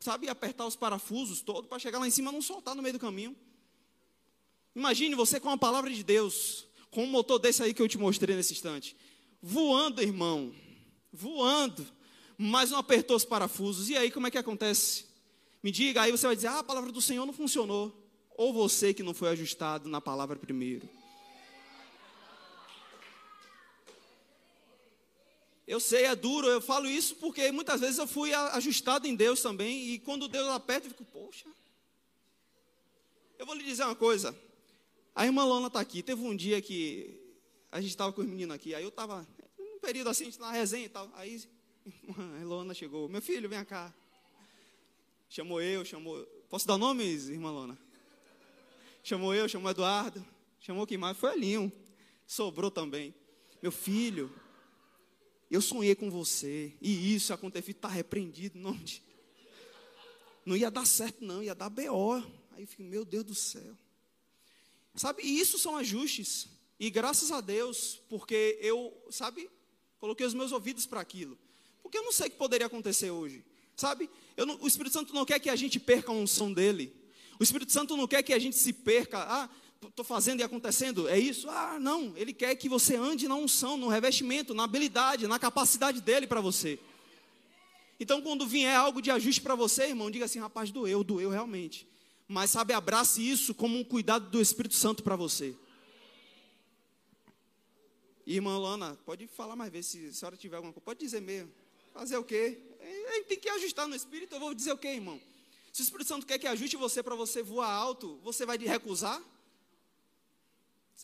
sabe, 0.00 0.28
apertar 0.28 0.66
os 0.66 0.74
parafusos 0.74 1.42
todos 1.42 1.68
para 1.68 1.78
chegar 1.78 2.00
lá 2.00 2.08
em 2.08 2.10
cima 2.10 2.30
e 2.30 2.34
não 2.34 2.42
soltar 2.42 2.74
no 2.74 2.82
meio 2.82 2.94
do 2.94 2.98
caminho. 2.98 3.36
Imagine 4.74 5.14
você 5.14 5.38
com 5.38 5.50
a 5.50 5.56
palavra 5.56 5.90
de 5.90 6.02
Deus, 6.02 6.66
com 6.90 7.04
um 7.04 7.08
motor 7.08 7.38
desse 7.38 7.62
aí 7.62 7.72
que 7.72 7.82
eu 7.82 7.88
te 7.88 7.98
mostrei 7.98 8.34
nesse 8.34 8.52
instante, 8.52 8.96
voando, 9.40 10.02
irmão, 10.02 10.52
voando, 11.12 11.86
mas 12.42 12.70
não 12.70 12.78
apertou 12.78 13.16
os 13.16 13.24
parafusos. 13.24 13.88
E 13.88 13.96
aí 13.96 14.10
como 14.10 14.26
é 14.26 14.30
que 14.30 14.38
acontece? 14.38 15.06
Me 15.62 15.70
diga, 15.70 16.02
aí 16.02 16.10
você 16.10 16.26
vai 16.26 16.34
dizer: 16.34 16.48
"Ah, 16.48 16.58
a 16.58 16.64
palavra 16.64 16.90
do 16.90 17.00
Senhor 17.00 17.24
não 17.24 17.32
funcionou". 17.32 17.96
Ou 18.36 18.52
você 18.52 18.92
que 18.92 19.02
não 19.02 19.14
foi 19.14 19.28
ajustado 19.28 19.88
na 19.88 20.00
palavra 20.00 20.36
primeiro. 20.36 20.88
Eu 25.66 25.78
sei, 25.78 26.04
é 26.04 26.14
duro, 26.14 26.48
eu 26.48 26.60
falo 26.60 26.88
isso 26.88 27.14
porque 27.16 27.52
muitas 27.52 27.80
vezes 27.80 27.98
eu 27.98 28.06
fui 28.06 28.34
ajustado 28.34 29.06
em 29.06 29.14
Deus 29.14 29.40
também, 29.40 29.90
e 29.90 29.98
quando 30.00 30.26
Deus 30.26 30.48
aperta, 30.48 30.86
eu 30.86 30.90
fico, 30.90 31.04
poxa. 31.04 31.46
Eu 33.38 33.46
vou 33.46 33.54
lhe 33.54 33.64
dizer 33.64 33.84
uma 33.84 33.94
coisa, 33.94 34.36
a 35.14 35.24
irmã 35.24 35.44
Lona 35.44 35.68
está 35.68 35.80
aqui. 35.80 36.02
Teve 36.02 36.22
um 36.22 36.34
dia 36.34 36.60
que 36.60 37.18
a 37.70 37.80
gente 37.80 37.90
estava 37.90 38.12
com 38.12 38.20
os 38.20 38.26
meninos 38.26 38.54
aqui. 38.54 38.74
Aí 38.74 38.82
eu 38.82 38.88
estava, 38.88 39.26
num 39.58 39.78
período 39.78 40.10
assim, 40.10 40.30
na 40.38 40.50
resenha 40.50 40.86
e 40.86 40.88
tal. 40.88 41.10
Aí 41.14 41.40
a 42.40 42.44
Lona 42.44 42.74
chegou. 42.74 43.08
Meu 43.08 43.20
filho, 43.20 43.48
vem 43.48 43.64
cá. 43.64 43.92
Chamou 45.28 45.60
eu, 45.60 45.84
chamou. 45.84 46.24
Posso 46.48 46.66
dar 46.66 46.78
nomes, 46.78 47.28
irmã 47.28 47.50
Lona? 47.50 47.78
Chamou 49.02 49.34
eu, 49.34 49.48
chamou 49.48 49.70
Eduardo. 49.70 50.24
Chamou 50.60 50.86
quem 50.86 50.98
mais? 50.98 51.16
Foi 51.16 51.30
a 51.30 51.34
Linho. 51.34 51.72
Sobrou 52.26 52.70
também. 52.70 53.14
Meu 53.60 53.72
filho, 53.72 54.32
eu 55.50 55.60
sonhei 55.60 55.94
com 55.94 56.10
você. 56.10 56.74
E 56.80 57.14
isso 57.14 57.32
aconteceu. 57.32 57.72
Está 57.72 57.88
repreendido. 57.88 58.58
Não, 58.58 58.78
não 60.46 60.56
ia 60.56 60.70
dar 60.70 60.86
certo, 60.86 61.24
não. 61.24 61.42
Ia 61.42 61.54
dar 61.54 61.70
B.O. 61.70 62.14
Aí 62.52 62.62
eu 62.62 62.66
fiquei, 62.66 62.86
meu 62.86 63.04
Deus 63.04 63.24
do 63.24 63.34
céu. 63.34 63.76
Sabe, 64.94 65.22
e 65.22 65.40
isso 65.40 65.58
são 65.58 65.76
ajustes. 65.76 66.48
E 66.78 66.90
graças 66.90 67.32
a 67.32 67.40
Deus, 67.40 68.02
porque 68.08 68.58
eu, 68.60 68.92
sabe, 69.10 69.48
coloquei 69.98 70.26
os 70.26 70.34
meus 70.34 70.52
ouvidos 70.52 70.84
para 70.84 71.00
aquilo. 71.00 71.38
Porque 71.82 71.98
eu 71.98 72.02
não 72.02 72.12
sei 72.12 72.28
o 72.28 72.30
que 72.30 72.36
poderia 72.36 72.66
acontecer 72.66 73.10
hoje. 73.10 73.44
Sabe, 73.76 74.08
não, 74.36 74.58
o 74.60 74.66
Espírito 74.66 74.92
Santo 74.92 75.14
não 75.14 75.24
quer 75.24 75.38
que 75.38 75.50
a 75.50 75.56
gente 75.56 75.80
perca 75.80 76.12
a 76.12 76.14
unção 76.14 76.52
dele. 76.52 76.94
O 77.38 77.42
Espírito 77.42 77.72
Santo 77.72 77.96
não 77.96 78.06
quer 78.06 78.22
que 78.22 78.32
a 78.32 78.38
gente 78.38 78.56
se 78.56 78.72
perca. 78.72 79.18
Ah, 79.18 79.48
estou 79.82 80.04
fazendo 80.04 80.40
e 80.40 80.42
acontecendo, 80.42 81.08
é 81.08 81.18
isso? 81.18 81.48
Ah, 81.50 81.78
não. 81.80 82.12
Ele 82.16 82.32
quer 82.32 82.54
que 82.54 82.68
você 82.68 82.96
ande 82.96 83.26
na 83.26 83.34
unção, 83.34 83.76
no 83.76 83.88
revestimento, 83.88 84.54
na 84.54 84.64
habilidade, 84.64 85.26
na 85.26 85.38
capacidade 85.38 86.00
dele 86.00 86.26
para 86.26 86.40
você. 86.40 86.78
Então, 87.98 88.20
quando 88.22 88.46
vier 88.46 88.76
algo 88.76 89.00
de 89.00 89.10
ajuste 89.10 89.40
para 89.40 89.54
você, 89.54 89.84
irmão, 89.84 90.10
diga 90.10 90.24
assim: 90.24 90.38
rapaz, 90.38 90.70
doeu, 90.70 91.02
doeu 91.02 91.30
realmente 91.30 91.86
mas 92.32 92.50
sabe, 92.50 92.72
abrace 92.72 93.20
isso 93.20 93.54
como 93.54 93.78
um 93.78 93.84
cuidado 93.84 94.30
do 94.30 94.40
Espírito 94.40 94.74
Santo 94.74 95.02
para 95.02 95.14
você. 95.16 95.54
Irmã 98.26 98.56
Lana, 98.56 98.98
pode 99.04 99.26
falar 99.26 99.54
mais 99.54 99.70
vezes 99.70 99.90
se 99.90 100.06
a 100.06 100.12
senhora 100.14 100.36
tiver 100.38 100.56
alguma 100.56 100.72
coisa. 100.72 100.82
Pode 100.82 101.00
dizer 101.00 101.20
mesmo. 101.20 101.52
Fazer 101.92 102.16
o 102.16 102.24
quê? 102.24 102.58
A 103.08 103.14
gente 103.14 103.26
tem 103.26 103.38
que 103.38 103.48
ajustar 103.48 103.86
no 103.86 103.94
Espírito. 103.94 104.34
Eu 104.34 104.40
vou 104.40 104.54
dizer 104.54 104.72
o 104.72 104.78
quê, 104.78 104.88
irmão? 104.88 105.20
Se 105.72 105.82
o 105.82 105.84
Espírito 105.84 106.08
Santo 106.08 106.26
quer 106.26 106.38
que 106.38 106.46
ajuste 106.46 106.76
você 106.76 107.02
para 107.02 107.14
você 107.14 107.42
voar 107.42 107.70
alto, 107.70 108.18
você 108.22 108.44
vai 108.44 108.58
recusar? 108.58 109.22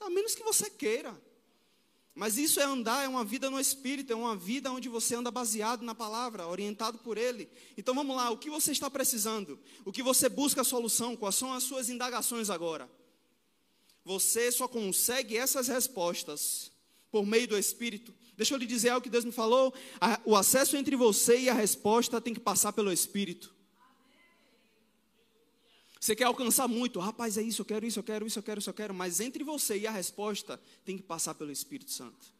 A 0.00 0.10
menos 0.10 0.34
que 0.34 0.42
você 0.44 0.70
queira. 0.70 1.20
Mas 2.14 2.36
isso 2.36 2.58
é 2.58 2.64
andar, 2.64 3.04
é 3.04 3.08
uma 3.08 3.24
vida 3.24 3.48
no 3.48 3.60
Espírito, 3.60 4.12
é 4.12 4.16
uma 4.16 4.34
vida 4.34 4.72
onde 4.72 4.88
você 4.88 5.14
anda 5.14 5.30
baseado 5.30 5.82
na 5.82 5.94
palavra, 5.94 6.46
orientado 6.46 6.98
por 6.98 7.16
Ele. 7.16 7.48
Então 7.76 7.94
vamos 7.94 8.16
lá, 8.16 8.30
o 8.30 8.36
que 8.36 8.50
você 8.50 8.72
está 8.72 8.90
precisando? 8.90 9.58
O 9.84 9.92
que 9.92 10.02
você 10.02 10.28
busca 10.28 10.62
a 10.62 10.64
solução? 10.64 11.16
Quais 11.16 11.36
são 11.36 11.52
as 11.52 11.62
suas 11.62 11.88
indagações 11.88 12.50
agora? 12.50 12.90
Você 14.04 14.50
só 14.50 14.66
consegue 14.66 15.36
essas 15.36 15.68
respostas 15.68 16.72
por 17.10 17.24
meio 17.24 17.46
do 17.46 17.58
Espírito. 17.58 18.12
Deixa 18.38 18.54
eu 18.54 18.58
lhe 18.58 18.66
dizer 18.66 18.90
algo 18.90 19.02
que 19.02 19.10
Deus 19.10 19.24
me 19.24 19.32
falou: 19.32 19.74
o 20.24 20.36
acesso 20.36 20.76
entre 20.76 20.94
você 20.94 21.40
e 21.40 21.48
a 21.50 21.52
resposta 21.54 22.20
tem 22.20 22.32
que 22.32 22.38
passar 22.38 22.72
pelo 22.72 22.92
Espírito. 22.92 23.52
Você 26.00 26.14
quer 26.14 26.24
alcançar 26.24 26.68
muito, 26.68 27.00
rapaz, 27.00 27.36
é 27.36 27.42
isso, 27.42 27.62
eu 27.62 27.66
quero 27.66 27.84
isso, 27.84 27.98
eu 27.98 28.04
quero 28.04 28.24
isso, 28.24 28.38
eu 28.38 28.42
quero 28.44 28.60
isso, 28.60 28.70
eu 28.70 28.74
quero, 28.74 28.94
mas 28.94 29.18
entre 29.18 29.42
você 29.42 29.76
e 29.76 29.86
a 29.88 29.90
resposta 29.90 30.60
tem 30.84 30.96
que 30.96 31.02
passar 31.02 31.34
pelo 31.34 31.50
Espírito 31.50 31.90
Santo. 31.90 32.32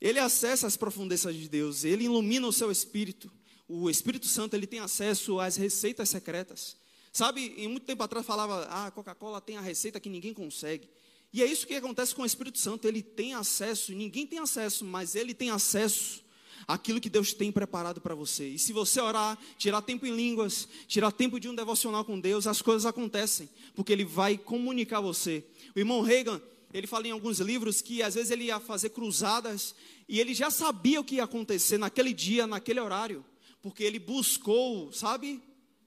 Ele 0.00 0.20
acessa 0.20 0.68
as 0.68 0.76
profundezas 0.76 1.34
de 1.34 1.48
Deus, 1.48 1.82
ele 1.82 2.04
ilumina 2.04 2.46
o 2.46 2.52
seu 2.52 2.70
espírito. 2.70 3.28
O 3.66 3.90
Espírito 3.90 4.28
Santo 4.28 4.54
ele 4.54 4.68
tem 4.68 4.78
acesso 4.78 5.40
às 5.40 5.56
receitas 5.56 6.08
secretas. 6.08 6.76
Sabe, 7.12 7.52
em 7.58 7.66
muito 7.66 7.84
tempo 7.84 8.04
atrás 8.04 8.24
falava, 8.24 8.64
ah, 8.70 8.86
a 8.86 8.90
Coca-Cola 8.92 9.40
tem 9.40 9.56
a 9.56 9.60
receita 9.60 9.98
que 9.98 10.08
ninguém 10.08 10.32
consegue. 10.32 10.88
E 11.32 11.42
é 11.42 11.46
isso 11.46 11.66
que 11.66 11.74
acontece 11.74 12.14
com 12.14 12.22
o 12.22 12.26
Espírito 12.26 12.58
Santo, 12.58 12.88
ele 12.88 13.02
tem 13.02 13.34
acesso, 13.34 13.92
ninguém 13.92 14.26
tem 14.26 14.38
acesso, 14.38 14.84
mas 14.84 15.14
ele 15.14 15.34
tem 15.34 15.50
acesso 15.50 16.24
aquilo 16.66 17.00
que 17.00 17.10
Deus 17.10 17.32
tem 17.32 17.52
preparado 17.52 18.00
para 18.00 18.14
você. 18.14 18.48
E 18.48 18.58
se 18.58 18.72
você 18.72 19.00
orar, 19.00 19.38
tirar 19.56 19.82
tempo 19.82 20.06
em 20.06 20.14
línguas, 20.14 20.68
tirar 20.86 21.12
tempo 21.12 21.38
de 21.38 21.48
um 21.48 21.54
devocional 21.54 22.04
com 22.04 22.18
Deus, 22.18 22.46
as 22.46 22.62
coisas 22.62 22.86
acontecem, 22.86 23.48
porque 23.74 23.92
Ele 23.92 24.04
vai 24.04 24.36
comunicar 24.36 25.00
você. 25.00 25.44
O 25.74 25.78
irmão 25.78 26.02
Reagan, 26.02 26.40
ele 26.72 26.86
fala 26.86 27.06
em 27.08 27.10
alguns 27.10 27.40
livros 27.40 27.80
que 27.80 28.02
às 28.02 28.14
vezes 28.14 28.30
ele 28.30 28.44
ia 28.44 28.60
fazer 28.60 28.90
cruzadas 28.90 29.74
e 30.08 30.20
ele 30.20 30.34
já 30.34 30.50
sabia 30.50 31.00
o 31.00 31.04
que 31.04 31.16
ia 31.16 31.24
acontecer 31.24 31.78
naquele 31.78 32.12
dia, 32.12 32.46
naquele 32.46 32.80
horário, 32.80 33.24
porque 33.62 33.82
ele 33.82 33.98
buscou, 33.98 34.92
sabe, 34.92 35.42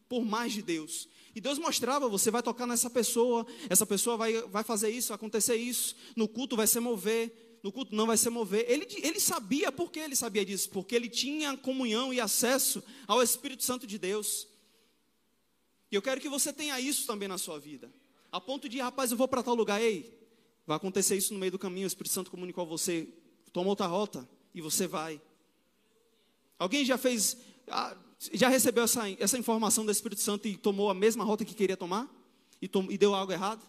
por 0.10 0.26
mais 0.26 0.54
de 0.54 0.62
Deus. 0.62 1.08
E 1.36 1.42
Deus 1.42 1.58
mostrava: 1.58 2.10
você 2.10 2.30
vai 2.30 2.44
tocar 2.44 2.66
nessa 2.66 2.90
pessoa, 2.90 3.46
essa 3.70 3.86
pessoa 3.86 4.18
vai, 4.18 4.42
vai 4.44 4.64
fazer 4.64 4.90
isso, 4.90 5.14
acontecer 5.14 5.56
isso, 5.56 5.96
no 6.16 6.28
culto 6.28 6.56
vai 6.56 6.68
se 6.68 6.80
mover 6.80 7.52
no 7.64 7.72
culto 7.72 7.96
não 7.96 8.08
vai 8.08 8.18
se 8.18 8.30
mover. 8.30 8.66
Ele, 8.68 8.88
ele 9.04 9.20
sabia, 9.20 9.72
por 9.72 9.92
que 9.92 10.00
ele 10.00 10.16
sabia 10.16 10.44
disso? 10.44 10.70
Porque 10.70 10.96
ele 10.96 11.08
tinha 11.08 11.56
comunhão 11.58 12.14
e 12.14 12.20
acesso 12.20 12.84
ao 13.08 13.22
Espírito 13.22 13.64
Santo 13.64 13.86
de 13.86 13.98
Deus. 13.98 14.48
E 15.92 15.96
eu 15.96 16.02
quero 16.02 16.20
que 16.20 16.30
você 16.30 16.52
tenha 16.52 16.80
isso 16.80 17.06
também 17.06 17.28
na 17.28 17.38
sua 17.38 17.60
vida. 17.60 17.94
A 18.32 18.40
ponto 18.40 18.68
de, 18.68 18.80
rapaz, 18.80 19.12
eu 19.12 19.18
vou 19.18 19.28
para 19.28 19.44
tal 19.44 19.54
lugar, 19.54 19.82
ei, 19.82 20.18
vai 20.66 20.78
acontecer 20.78 21.16
isso 21.16 21.34
no 21.34 21.40
meio 21.40 21.52
do 21.52 21.60
caminho, 21.60 21.86
o 21.86 21.88
Espírito 21.88 22.14
Santo 22.14 22.32
comunicou 22.32 22.64
a 22.64 22.68
você, 22.68 23.08
toma 23.52 23.70
outra 23.70 23.86
rota 23.86 24.28
e 24.56 24.62
você 24.62 24.88
vai. 24.88 25.22
Alguém 26.58 26.86
já 26.86 26.98
fez, 26.98 27.38
ah, 27.68 27.96
já 28.34 28.50
recebeu 28.50 28.84
essa, 28.84 29.10
essa 29.12 29.38
informação 29.38 29.86
do 29.86 29.92
Espírito 29.92 30.22
Santo 30.22 30.48
e 30.48 30.56
tomou 30.56 30.90
a 30.90 30.94
mesma 30.94 31.24
rota 31.24 31.44
que 31.44 31.56
queria 31.56 31.76
tomar? 31.76 32.10
E, 32.62 32.68
tom, 32.68 32.88
e 32.92 32.98
deu 32.98 33.16
algo 33.16 33.32
errado? 33.32 33.66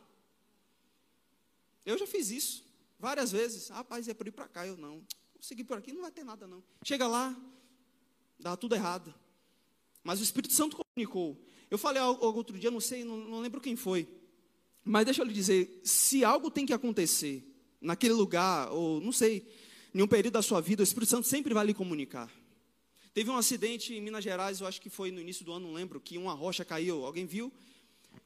Eu 1.87 1.97
já 1.97 2.07
fiz 2.07 2.31
isso. 2.31 2.65
Várias 2.99 3.33
vezes, 3.33 3.69
rapaz, 3.69 4.07
é 4.07 4.15
por 4.15 4.29
ir 4.29 4.31
para 4.31 4.47
cá, 4.47 4.67
eu 4.67 4.77
não. 4.77 4.99
Vou 5.35 5.41
seguir 5.41 5.65
por 5.65 5.79
aqui, 5.79 5.93
não 5.93 6.03
vai 6.03 6.11
ter 6.11 6.25
nada 6.25 6.47
não. 6.47 6.63
Chega 6.85 7.07
lá, 7.07 7.35
dá 8.39 8.57
tudo 8.57 8.75
errado. 8.75 9.13
Mas 10.05 10.21
o 10.21 10.23
Espírito 10.23 10.53
Santo 10.53 10.77
comunicou. 10.77 11.41
Eu 11.71 11.79
falei 11.79 12.03
algo 12.03 12.37
outro 12.37 12.59
dia, 12.59 12.71
não 12.71 12.81
sei, 12.81 13.05
não, 13.05 13.17
não 13.17 13.41
lembro 13.41 13.61
quem 13.61 13.75
foi. 13.75 14.07
Mas 14.85 15.05
deixa 15.05 15.23
eu 15.23 15.27
lhe 15.27 15.33
dizer, 15.33 15.81
se 15.83 16.25
algo 16.25 16.51
tem 16.51 16.67
que 16.67 16.73
acontecer 16.73 17.43
naquele 17.81 18.15
lugar, 18.15 18.71
ou 18.71 19.01
não 19.01 19.13
sei, 19.13 19.49
em 19.95 20.03
um 20.03 20.07
período 20.07 20.35
da 20.35 20.43
sua 20.43 20.61
vida, 20.61 20.83
o 20.83 20.85
Espírito 20.85 21.09
Santo 21.09 21.27
sempre 21.27 21.55
vai 21.55 21.65
lhe 21.65 21.75
comunicar. 21.75 22.31
Teve 23.15 23.31
um 23.31 23.37
acidente 23.37 23.95
em 23.95 24.01
Minas 24.01 24.25
Gerais, 24.25 24.61
eu 24.61 24.67
acho 24.67 24.81
que 24.81 24.89
foi 24.89 25.11
no 25.11 25.21
início 25.21 25.45
do 25.45 25.53
ano, 25.53 25.67
não 25.67 25.75
lembro, 25.75 26.01
que 26.01 26.17
uma 26.17 26.33
rocha 26.33 26.65
caiu. 26.65 27.05
Alguém 27.05 27.27
viu? 27.27 27.53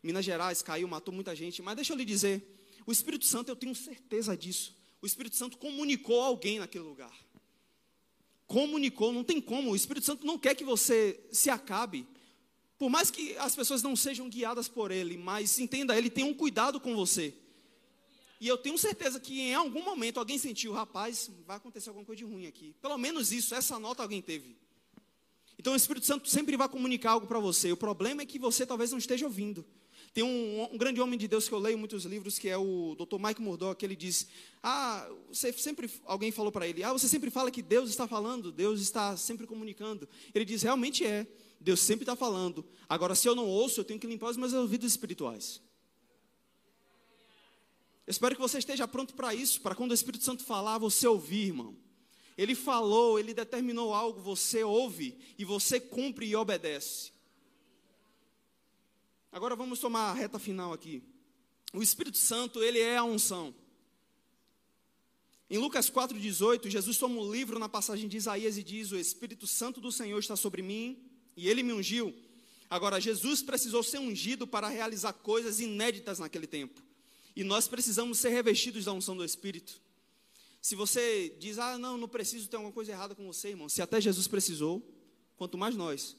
Minas 0.03 0.24
Gerais 0.24 0.62
caiu, 0.62 0.87
matou 0.87 1.12
muita 1.12 1.34
gente. 1.34 1.61
Mas 1.61 1.74
deixa 1.74 1.93
eu 1.93 1.97
lhe 1.97 2.05
dizer, 2.05 2.45
o 2.87 2.93
Espírito 2.93 3.24
Santo, 3.24 3.49
eu 3.49 3.57
tenho 3.57 3.74
certeza 3.74 4.37
disso. 4.37 4.76
O 5.03 5.07
Espírito 5.07 5.34
Santo 5.34 5.59
comunicou 5.59 6.20
alguém 6.20 6.61
naquele 6.61 6.84
lugar. 6.84 7.12
Comunicou, 8.47 9.12
não 9.12 9.24
tem 9.24 9.41
como. 9.41 9.72
O 9.72 9.76
Espírito 9.76 10.07
Santo 10.07 10.24
não 10.24 10.39
quer 10.39 10.55
que 10.55 10.64
você 10.64 11.18
se 11.32 11.51
acabe. 11.51 12.07
Por 12.78 12.89
mais 12.89 13.11
que 13.11 13.37
as 13.39 13.57
pessoas 13.57 13.82
não 13.82 13.97
sejam 13.97 14.28
guiadas 14.28 14.68
por 14.68 14.93
ele, 14.93 15.16
mas 15.16 15.59
entenda, 15.59 15.97
ele 15.97 16.11
tem 16.11 16.22
um 16.24 16.34
cuidado 16.34 16.78
com 16.78 16.95
você. 16.95 17.34
E 18.41 18.47
eu 18.47 18.59
tenho 18.59 18.76
certeza 18.76 19.18
que 19.18 19.41
em 19.41 19.55
algum 19.55 19.82
momento 19.82 20.18
alguém 20.18 20.39
sentiu, 20.39 20.72
rapaz, 20.72 21.30
vai 21.47 21.57
acontecer 21.57 21.89
alguma 21.89 22.05
coisa 22.05 22.18
de 22.18 22.24
ruim 22.24 22.47
aqui. 22.47 22.74
Pelo 22.82 22.99
menos 22.99 23.32
isso, 23.32 23.55
essa 23.55 23.78
nota 23.78 24.03
alguém 24.03 24.20
teve. 24.20 24.57
Então 25.66 25.74
o 25.74 25.76
Espírito 25.76 26.06
Santo 26.06 26.28
sempre 26.28 26.56
vai 26.56 26.68
comunicar 26.68 27.10
algo 27.10 27.26
para 27.26 27.40
você. 27.40 27.72
O 27.72 27.76
problema 27.76 28.22
é 28.22 28.24
que 28.24 28.38
você 28.38 28.64
talvez 28.64 28.92
não 28.92 28.98
esteja 28.98 29.26
ouvindo. 29.26 29.66
Tem 30.14 30.22
um, 30.22 30.68
um, 30.72 30.78
grande 30.78 31.00
homem 31.00 31.18
de 31.18 31.26
Deus 31.26 31.48
que 31.48 31.52
eu 31.52 31.58
leio 31.58 31.76
muitos 31.76 32.04
livros, 32.04 32.38
que 32.38 32.48
é 32.48 32.56
o 32.56 32.94
Dr. 32.94 33.18
Mike 33.18 33.42
Murdock, 33.42 33.84
ele 33.84 33.96
diz: 33.96 34.28
Ah, 34.62 35.10
você 35.28 35.52
sempre, 35.52 35.90
alguém 36.04 36.30
falou 36.30 36.52
para 36.52 36.68
ele, 36.68 36.84
ah, 36.84 36.92
você 36.92 37.08
sempre 37.08 37.30
fala 37.30 37.50
que 37.50 37.62
Deus 37.62 37.90
está 37.90 38.06
falando, 38.06 38.52
Deus 38.52 38.80
está 38.80 39.16
sempre 39.16 39.44
comunicando. 39.44 40.08
Ele 40.32 40.44
diz: 40.44 40.62
realmente 40.62 41.04
é, 41.04 41.26
Deus 41.60 41.80
sempre 41.80 42.04
está 42.04 42.14
falando. 42.14 42.64
Agora, 42.88 43.16
se 43.16 43.28
eu 43.28 43.34
não 43.34 43.48
ouço, 43.48 43.80
eu 43.80 43.84
tenho 43.84 43.98
que 43.98 44.06
limpar 44.06 44.30
os 44.30 44.36
meus 44.36 44.52
ouvidos 44.52 44.92
espirituais. 44.92 45.60
Eu 48.06 48.12
espero 48.12 48.36
que 48.36 48.40
você 48.40 48.58
esteja 48.58 48.86
pronto 48.86 49.14
para 49.14 49.34
isso, 49.34 49.60
para 49.62 49.74
quando 49.74 49.90
o 49.90 49.94
Espírito 49.94 50.22
Santo 50.22 50.44
falar, 50.44 50.78
você 50.78 51.08
ouvir, 51.08 51.48
irmão. 51.48 51.76
Ele 52.37 52.55
falou, 52.55 53.18
ele 53.18 53.32
determinou 53.32 53.95
algo, 53.95 54.20
você 54.20 54.62
ouve 54.62 55.18
e 55.39 55.45
você 55.45 55.80
cumpre 55.80 56.26
e 56.26 56.37
obedece. 56.37 57.12
Agora 59.32 59.57
vamos 59.57 59.78
tomar 59.78 60.11
a 60.11 60.14
reta 60.14 60.39
final 60.39 60.72
aqui. 60.72 61.03
O 61.72 61.82
Espírito 61.82 62.18
Santo, 62.18 62.62
ele 62.62 62.78
é 62.78 62.97
a 62.97 63.05
unção. 63.05 63.55
Em 65.49 65.59
Lucas 65.59 65.89
4,18, 65.91 66.68
Jesus 66.68 66.99
toma 66.99 67.20
um 67.20 67.30
livro 67.30 67.59
na 67.59 67.68
passagem 67.68 68.09
de 68.09 68.16
Isaías 68.16 68.59
e 68.59 68.62
diz: 68.62 68.91
O 68.93 68.99
Espírito 68.99 69.47
Santo 69.47 69.80
do 69.80 69.93
Senhor 69.93 70.18
está 70.18 70.37
sobre 70.37 70.61
mim 70.61 70.99
e 71.37 71.49
ele 71.49 71.62
me 71.62 71.72
ungiu. 71.72 72.14
Agora, 72.68 73.01
Jesus 73.01 73.43
precisou 73.43 73.82
ser 73.82 73.99
ungido 73.99 74.47
para 74.47 74.68
realizar 74.68 75.12
coisas 75.12 75.61
inéditas 75.61 76.18
naquele 76.18 76.47
tempo. 76.47 76.82
E 77.34 77.45
nós 77.45 77.68
precisamos 77.68 78.18
ser 78.18 78.30
revestidos 78.30 78.87
da 78.87 78.93
unção 78.93 79.16
do 79.16 79.24
Espírito. 79.24 79.80
Se 80.66 80.74
você 80.74 81.32
diz, 81.38 81.60
ah, 81.60 81.78
não, 81.78 81.96
não 81.96 82.08
preciso 82.08 82.48
ter 82.48 82.56
alguma 82.56 82.72
coisa 82.72 82.90
errada 82.90 83.14
com 83.14 83.24
você, 83.24 83.50
irmão. 83.50 83.68
Se 83.68 83.80
até 83.80 84.00
Jesus 84.00 84.26
precisou, 84.26 84.82
quanto 85.36 85.56
mais 85.56 85.76
nós. 85.76 86.16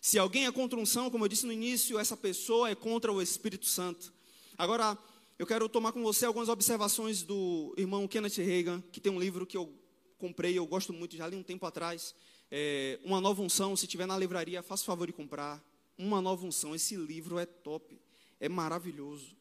Se 0.00 0.18
alguém 0.18 0.46
é 0.46 0.50
contra 0.50 0.78
unção, 0.78 1.10
como 1.10 1.22
eu 1.22 1.28
disse 1.28 1.44
no 1.44 1.52
início, 1.52 1.98
essa 1.98 2.16
pessoa 2.16 2.70
é 2.70 2.74
contra 2.74 3.12
o 3.12 3.20
Espírito 3.20 3.66
Santo. 3.66 4.10
Agora, 4.56 4.96
eu 5.38 5.46
quero 5.46 5.68
tomar 5.68 5.92
com 5.92 6.02
você 6.02 6.24
algumas 6.24 6.48
observações 6.48 7.22
do 7.22 7.74
irmão 7.76 8.08
Kenneth 8.08 8.38
Reagan, 8.38 8.82
que 8.90 9.02
tem 9.02 9.12
um 9.12 9.20
livro 9.20 9.44
que 9.44 9.58
eu 9.58 9.70
comprei, 10.16 10.56
eu 10.56 10.66
gosto 10.66 10.94
muito, 10.94 11.14
já 11.14 11.28
li 11.28 11.36
um 11.36 11.42
tempo 11.42 11.66
atrás. 11.66 12.14
É, 12.50 12.98
uma 13.04 13.20
nova 13.20 13.42
unção, 13.42 13.76
se 13.76 13.86
tiver 13.86 14.06
na 14.06 14.16
livraria, 14.16 14.62
faça 14.62 14.82
o 14.82 14.86
favor 14.86 15.06
de 15.06 15.12
comprar. 15.12 15.62
Uma 15.98 16.22
nova 16.22 16.46
unção, 16.46 16.74
esse 16.74 16.96
livro 16.96 17.38
é 17.38 17.44
top, 17.44 18.00
é 18.40 18.48
maravilhoso. 18.48 19.36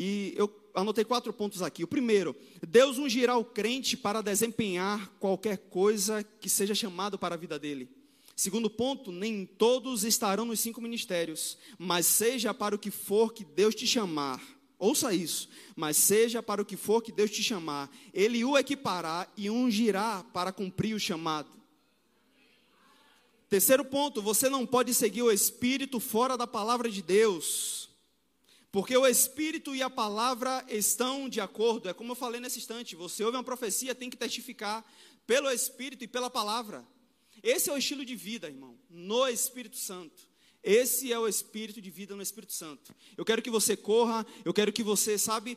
E 0.00 0.32
eu 0.36 0.48
anotei 0.76 1.04
quatro 1.04 1.32
pontos 1.32 1.60
aqui. 1.60 1.82
O 1.82 1.88
primeiro, 1.88 2.36
Deus 2.64 2.98
ungirá 2.98 3.36
o 3.36 3.44
crente 3.44 3.96
para 3.96 4.22
desempenhar 4.22 5.10
qualquer 5.18 5.58
coisa 5.58 6.22
que 6.22 6.48
seja 6.48 6.72
chamado 6.72 7.18
para 7.18 7.34
a 7.34 7.38
vida 7.38 7.58
dele. 7.58 7.88
Segundo 8.36 8.70
ponto, 8.70 9.10
nem 9.10 9.44
todos 9.44 10.04
estarão 10.04 10.44
nos 10.44 10.60
cinco 10.60 10.80
ministérios, 10.80 11.58
mas 11.76 12.06
seja 12.06 12.54
para 12.54 12.76
o 12.76 12.78
que 12.78 12.92
for 12.92 13.32
que 13.32 13.44
Deus 13.44 13.74
te 13.74 13.88
chamar. 13.88 14.40
Ouça 14.78 15.12
isso, 15.12 15.48
mas 15.74 15.96
seja 15.96 16.40
para 16.40 16.62
o 16.62 16.64
que 16.64 16.76
for 16.76 17.02
que 17.02 17.10
Deus 17.10 17.32
te 17.32 17.42
chamar, 17.42 17.90
Ele 18.14 18.44
o 18.44 18.56
equipará 18.56 19.26
e 19.36 19.50
ungirá 19.50 20.24
para 20.32 20.52
cumprir 20.52 20.94
o 20.94 21.00
chamado. 21.00 21.50
Terceiro 23.50 23.84
ponto, 23.84 24.22
você 24.22 24.48
não 24.48 24.64
pode 24.64 24.94
seguir 24.94 25.22
o 25.22 25.32
Espírito 25.32 25.98
fora 25.98 26.36
da 26.36 26.46
palavra 26.46 26.88
de 26.88 27.02
Deus. 27.02 27.77
Porque 28.70 28.96
o 28.96 29.06
Espírito 29.06 29.74
e 29.74 29.82
a 29.82 29.88
palavra 29.88 30.64
estão 30.68 31.28
de 31.28 31.40
acordo. 31.40 31.88
É 31.88 31.94
como 31.94 32.12
eu 32.12 32.16
falei 32.16 32.40
nesse 32.40 32.58
instante: 32.58 32.94
você 32.94 33.24
ouve 33.24 33.36
uma 33.36 33.44
profecia, 33.44 33.94
tem 33.94 34.10
que 34.10 34.16
testificar 34.16 34.84
pelo 35.26 35.50
Espírito 35.50 36.04
e 36.04 36.08
pela 36.08 36.28
palavra. 36.28 36.86
Esse 37.42 37.70
é 37.70 37.72
o 37.72 37.78
estilo 37.78 38.04
de 38.04 38.16
vida, 38.16 38.48
irmão, 38.48 38.78
no 38.90 39.26
Espírito 39.28 39.76
Santo. 39.76 40.28
Esse 40.62 41.12
é 41.12 41.18
o 41.18 41.28
espírito 41.28 41.80
de 41.80 41.88
vida 41.88 42.16
no 42.16 42.22
Espírito 42.22 42.52
Santo. 42.52 42.94
Eu 43.16 43.24
quero 43.24 43.40
que 43.40 43.50
você 43.50 43.76
corra, 43.76 44.26
eu 44.44 44.52
quero 44.52 44.72
que 44.72 44.82
você, 44.82 45.16
sabe, 45.16 45.56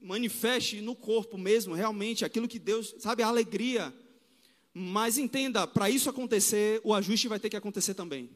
manifeste 0.00 0.80
no 0.80 0.94
corpo 0.94 1.38
mesmo, 1.38 1.74
realmente, 1.74 2.24
aquilo 2.24 2.46
que 2.46 2.58
Deus, 2.58 2.94
sabe, 2.98 3.22
a 3.22 3.28
alegria. 3.28 3.92
Mas 4.72 5.18
entenda, 5.18 5.66
para 5.66 5.88
isso 5.88 6.10
acontecer, 6.10 6.80
o 6.84 6.94
ajuste 6.94 7.26
vai 7.26 7.40
ter 7.40 7.48
que 7.50 7.56
acontecer 7.56 7.94
também. 7.94 8.30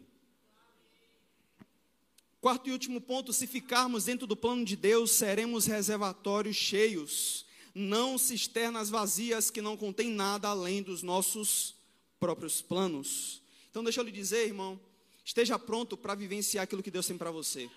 Quarto 2.43 2.69
e 2.69 2.73
último 2.73 3.01
ponto: 3.01 3.33
se 3.33 3.47
ficarmos 3.47 4.07
dentro 4.07 4.27
do 4.27 4.37
plano 4.37 4.65
de 4.65 4.75
Deus, 4.75 5.13
seremos 5.13 5.65
reservatórios 5.65 6.57
cheios, 6.57 7.47
não 7.73 8.19
cisternas 8.19 8.91
vazias 8.91 9.49
que 9.49 9.63
não 9.63 9.77
contêm 9.77 10.11
nada 10.11 10.49
além 10.49 10.83
dos 10.83 11.05
nossos 11.05 11.77
próprios 12.19 12.61
planos. 12.61 13.41
Então, 13.71 13.85
deixa 13.85 14.01
eu 14.01 14.05
lhe 14.05 14.11
dizer, 14.11 14.45
irmão, 14.49 14.79
esteja 15.25 15.57
pronto 15.57 15.97
para 15.97 16.17
vivenciar 16.17 16.65
aquilo 16.65 16.83
que 16.83 16.91
Deus 16.91 17.07
tem 17.07 17.17
para 17.17 17.31
você. 17.31 17.71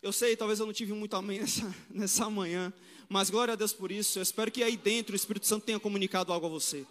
Eu 0.00 0.12
sei, 0.12 0.36
talvez 0.36 0.60
eu 0.60 0.66
não 0.66 0.72
tive 0.72 0.92
muito 0.92 1.16
amém 1.16 1.40
nessa, 1.40 1.74
nessa 1.90 2.30
manhã, 2.30 2.72
mas 3.08 3.28
glória 3.28 3.54
a 3.54 3.56
Deus 3.56 3.72
por 3.72 3.90
isso. 3.90 4.20
Eu 4.20 4.22
espero 4.22 4.52
que 4.52 4.62
aí 4.62 4.76
dentro 4.76 5.14
o 5.14 5.16
Espírito 5.16 5.48
Santo 5.48 5.66
tenha 5.66 5.80
comunicado 5.80 6.32
algo 6.32 6.46
a 6.46 6.48
você. 6.48 6.86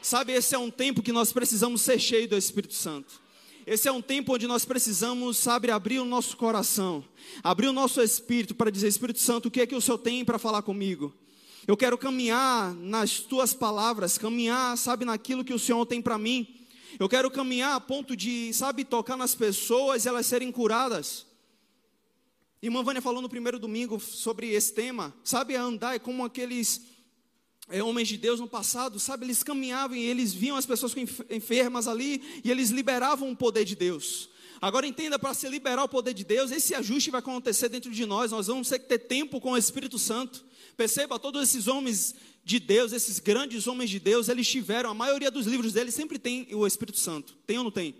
Sabe, 0.00 0.32
esse 0.32 0.54
é 0.54 0.58
um 0.58 0.70
tempo 0.70 1.02
que 1.02 1.12
nós 1.12 1.30
precisamos 1.30 1.82
ser 1.82 1.98
cheios 1.98 2.30
do 2.30 2.38
Espírito 2.38 2.72
Santo. 2.72 3.25
Esse 3.66 3.88
é 3.88 3.92
um 3.92 4.00
tempo 4.00 4.32
onde 4.32 4.46
nós 4.46 4.64
precisamos, 4.64 5.38
sabe, 5.38 5.72
abrir 5.72 5.98
o 5.98 6.04
nosso 6.04 6.36
coração, 6.36 7.04
abrir 7.42 7.66
o 7.66 7.72
nosso 7.72 8.00
espírito 8.00 8.54
para 8.54 8.70
dizer: 8.70 8.86
Espírito 8.86 9.18
Santo, 9.18 9.48
o 9.48 9.50
que 9.50 9.60
é 9.60 9.66
que 9.66 9.74
o 9.74 9.80
Senhor 9.80 9.98
tem 9.98 10.24
para 10.24 10.38
falar 10.38 10.62
comigo? 10.62 11.12
Eu 11.66 11.76
quero 11.76 11.98
caminhar 11.98 12.72
nas 12.74 13.18
tuas 13.18 13.52
palavras, 13.52 14.16
caminhar, 14.16 14.78
sabe, 14.78 15.04
naquilo 15.04 15.44
que 15.44 15.52
o 15.52 15.58
Senhor 15.58 15.84
tem 15.84 16.00
para 16.00 16.16
mim. 16.16 16.64
Eu 16.96 17.08
quero 17.08 17.28
caminhar 17.28 17.74
a 17.74 17.80
ponto 17.80 18.14
de, 18.16 18.52
sabe, 18.52 18.84
tocar 18.84 19.16
nas 19.16 19.34
pessoas 19.34 20.04
e 20.04 20.08
elas 20.08 20.26
serem 20.26 20.52
curadas. 20.52 21.26
Irmã 22.62 22.84
Vânia 22.84 23.02
falou 23.02 23.20
no 23.20 23.28
primeiro 23.28 23.58
domingo 23.58 23.98
sobre 23.98 24.48
esse 24.52 24.72
tema, 24.72 25.12
sabe, 25.24 25.56
andar 25.56 25.96
é 25.96 25.98
como 25.98 26.24
aqueles 26.24 26.82
é, 27.68 27.82
homens 27.82 28.08
de 28.08 28.16
Deus 28.16 28.38
no 28.38 28.48
passado, 28.48 28.98
sabe, 29.00 29.26
eles 29.26 29.42
caminhavam 29.42 29.96
e 29.96 30.04
eles 30.04 30.32
viam 30.32 30.56
as 30.56 30.66
pessoas 30.66 30.94
enfermas 31.30 31.88
ali 31.88 32.40
e 32.44 32.50
eles 32.50 32.70
liberavam 32.70 33.30
o 33.30 33.36
poder 33.36 33.64
de 33.64 33.74
Deus. 33.74 34.28
Agora 34.60 34.86
entenda, 34.86 35.18
para 35.18 35.34
se 35.34 35.48
liberar 35.48 35.84
o 35.84 35.88
poder 35.88 36.14
de 36.14 36.24
Deus, 36.24 36.50
esse 36.50 36.74
ajuste 36.74 37.10
vai 37.10 37.18
acontecer 37.18 37.68
dentro 37.68 37.90
de 37.90 38.06
nós, 38.06 38.30
nós 38.30 38.46
vamos 38.46 38.68
ter 38.68 38.78
que 38.78 38.86
ter 38.86 38.98
tempo 39.00 39.40
com 39.40 39.52
o 39.52 39.56
Espírito 39.56 39.98
Santo. 39.98 40.44
Perceba, 40.76 41.18
todos 41.18 41.42
esses 41.42 41.66
homens 41.66 42.14
de 42.44 42.58
Deus, 42.60 42.92
esses 42.92 43.18
grandes 43.18 43.66
homens 43.66 43.90
de 43.90 43.98
Deus, 43.98 44.28
eles 44.28 44.48
tiveram, 44.48 44.90
a 44.90 44.94
maioria 44.94 45.30
dos 45.30 45.46
livros 45.46 45.72
deles 45.72 45.94
sempre 45.94 46.18
tem 46.18 46.46
o 46.54 46.66
Espírito 46.66 46.98
Santo. 46.98 47.36
Tem 47.46 47.58
ou 47.58 47.64
não 47.64 47.70
tem? 47.70 47.94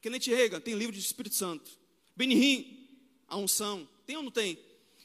Kenneth 0.00 0.26
Reagan 0.26 0.60
tem 0.60 0.74
livro 0.74 0.94
de 0.94 1.00
Espírito 1.00 1.34
Santo. 1.34 1.70
Benny 2.16 2.88
a 3.26 3.36
unção. 3.36 3.88
Tem 4.06 4.16
ou 4.16 4.22
não 4.22 4.30
tem? 4.30 4.58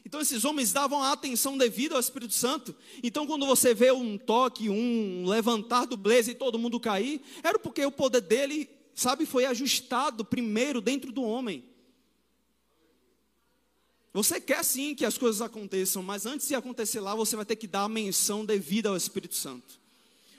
Então 0.05 0.21
esses 0.21 0.45
homens 0.45 0.71
davam 0.71 1.01
a 1.01 1.11
atenção 1.11 1.57
devida 1.57 1.95
ao 1.95 1.99
Espírito 1.99 2.33
Santo. 2.33 2.75
Então 3.01 3.25
quando 3.25 3.45
você 3.45 3.73
vê 3.73 3.91
um 3.91 4.17
toque, 4.17 4.69
um 4.69 5.25
levantar 5.25 5.85
do 5.85 5.97
blaze 5.97 6.31
e 6.31 6.35
todo 6.35 6.59
mundo 6.59 6.79
cair, 6.79 7.21
era 7.43 7.57
porque 7.57 7.83
o 7.83 7.91
poder 7.91 8.21
dele, 8.21 8.69
sabe, 8.93 9.25
foi 9.25 9.45
ajustado 9.45 10.23
primeiro 10.23 10.79
dentro 10.79 11.11
do 11.11 11.23
homem. 11.23 11.63
Você 14.13 14.39
quer 14.39 14.63
sim 14.63 14.95
que 14.95 15.03
as 15.03 15.17
coisas 15.17 15.41
aconteçam, 15.41 16.01
mas 16.01 16.25
antes 16.25 16.47
de 16.47 16.55
acontecer 16.55 17.01
lá, 17.01 17.13
você 17.15 17.35
vai 17.35 17.43
ter 17.43 17.57
que 17.57 17.67
dar 17.67 17.83
a 17.83 17.89
menção 17.89 18.45
devida 18.45 18.87
ao 18.87 18.95
Espírito 18.95 19.35
Santo. 19.35 19.77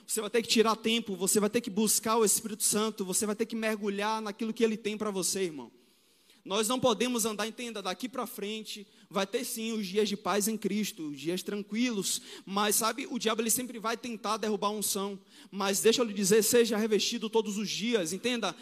Você 0.06 0.20
vai 0.20 0.30
ter 0.30 0.40
que 0.40 0.48
tirar 0.48 0.76
tempo, 0.76 1.16
você 1.16 1.40
vai 1.40 1.50
ter 1.50 1.60
que 1.60 1.68
buscar 1.68 2.16
o 2.16 2.24
Espírito 2.24 2.62
Santo, 2.62 3.04
você 3.04 3.26
vai 3.26 3.34
ter 3.34 3.44
que 3.44 3.56
mergulhar 3.56 4.22
naquilo 4.22 4.54
que 4.54 4.64
ele 4.64 4.76
tem 4.76 4.96
para 4.96 5.10
você, 5.10 5.42
irmão. 5.42 5.70
Nós 6.42 6.68
não 6.68 6.78
podemos 6.78 7.26
andar, 7.26 7.48
entenda, 7.48 7.82
daqui 7.82 8.08
para 8.08 8.24
frente, 8.24 8.86
vai 9.10 9.26
ter 9.26 9.44
sim 9.44 9.72
os 9.72 9.86
dias 9.86 10.08
de 10.08 10.16
paz 10.16 10.48
em 10.48 10.56
Cristo, 10.56 11.10
os 11.10 11.20
dias 11.20 11.42
tranquilos, 11.42 12.20
mas 12.44 12.76
sabe, 12.76 13.06
o 13.10 13.18
diabo 13.18 13.42
ele 13.42 13.50
sempre 13.50 13.78
vai 13.78 13.96
tentar 13.96 14.36
derrubar 14.36 14.68
a 14.68 14.72
unção, 14.72 15.18
mas 15.50 15.80
deixa 15.80 16.00
eu 16.00 16.06
lhe 16.06 16.12
dizer, 16.12 16.42
seja 16.42 16.76
revestido 16.76 17.30
todos 17.30 17.58
os 17.58 17.68
dias, 17.70 18.12
entenda, 18.12 18.54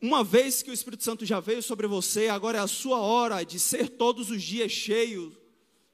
uma 0.00 0.22
vez 0.22 0.62
que 0.62 0.70
o 0.70 0.74
Espírito 0.74 1.02
Santo 1.02 1.24
já 1.24 1.40
veio 1.40 1.62
sobre 1.62 1.86
você, 1.86 2.28
agora 2.28 2.58
é 2.58 2.60
a 2.60 2.66
sua 2.66 3.00
hora 3.00 3.44
de 3.44 3.58
ser 3.58 3.88
todos 3.88 4.30
os 4.30 4.42
dias 4.42 4.70
cheio 4.70 5.36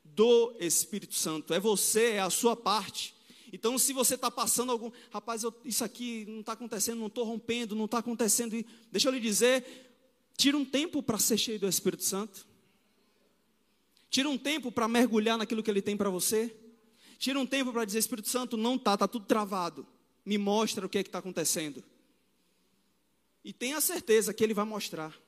do 0.04 0.54
Espírito 0.60 1.14
Santo, 1.14 1.54
é 1.54 1.60
você, 1.60 2.12
é 2.12 2.20
a 2.20 2.30
sua 2.30 2.54
parte. 2.54 3.14
Então, 3.52 3.78
se 3.78 3.92
você 3.92 4.14
está 4.14 4.30
passando 4.30 4.72
algum, 4.72 4.90
rapaz, 5.10 5.42
eu, 5.42 5.54
isso 5.64 5.84
aqui 5.84 6.24
não 6.26 6.40
está 6.40 6.52
acontecendo, 6.52 6.98
não 6.98 7.08
estou 7.08 7.24
rompendo, 7.24 7.76
não 7.76 7.84
está 7.84 7.98
acontecendo, 7.98 8.64
deixa 8.90 9.08
eu 9.08 9.12
lhe 9.12 9.20
dizer, 9.20 9.64
Tira 10.36 10.56
um 10.56 10.64
tempo 10.64 11.02
para 11.02 11.18
ser 11.18 11.38
cheio 11.38 11.58
do 11.58 11.68
Espírito 11.68 12.04
Santo. 12.04 12.46
Tira 14.12 14.28
um 14.28 14.36
tempo 14.36 14.70
para 14.70 14.86
mergulhar 14.86 15.38
naquilo 15.38 15.62
que 15.62 15.70
Ele 15.70 15.80
tem 15.80 15.96
para 15.96 16.10
você. 16.10 16.54
Tira 17.18 17.38
um 17.38 17.46
tempo 17.46 17.72
para 17.72 17.86
dizer: 17.86 17.98
Espírito 17.98 18.28
Santo, 18.28 18.58
não 18.58 18.78
tá, 18.78 18.94
tá 18.94 19.08
tudo 19.08 19.24
travado. 19.24 19.86
Me 20.22 20.36
mostra 20.36 20.84
o 20.84 20.88
que 20.88 20.98
é 20.98 21.02
que 21.02 21.08
está 21.08 21.18
acontecendo. 21.18 21.82
E 23.42 23.54
tenha 23.54 23.78
a 23.78 23.80
certeza 23.80 24.34
que 24.34 24.44
Ele 24.44 24.52
vai 24.52 24.66
mostrar. 24.66 25.18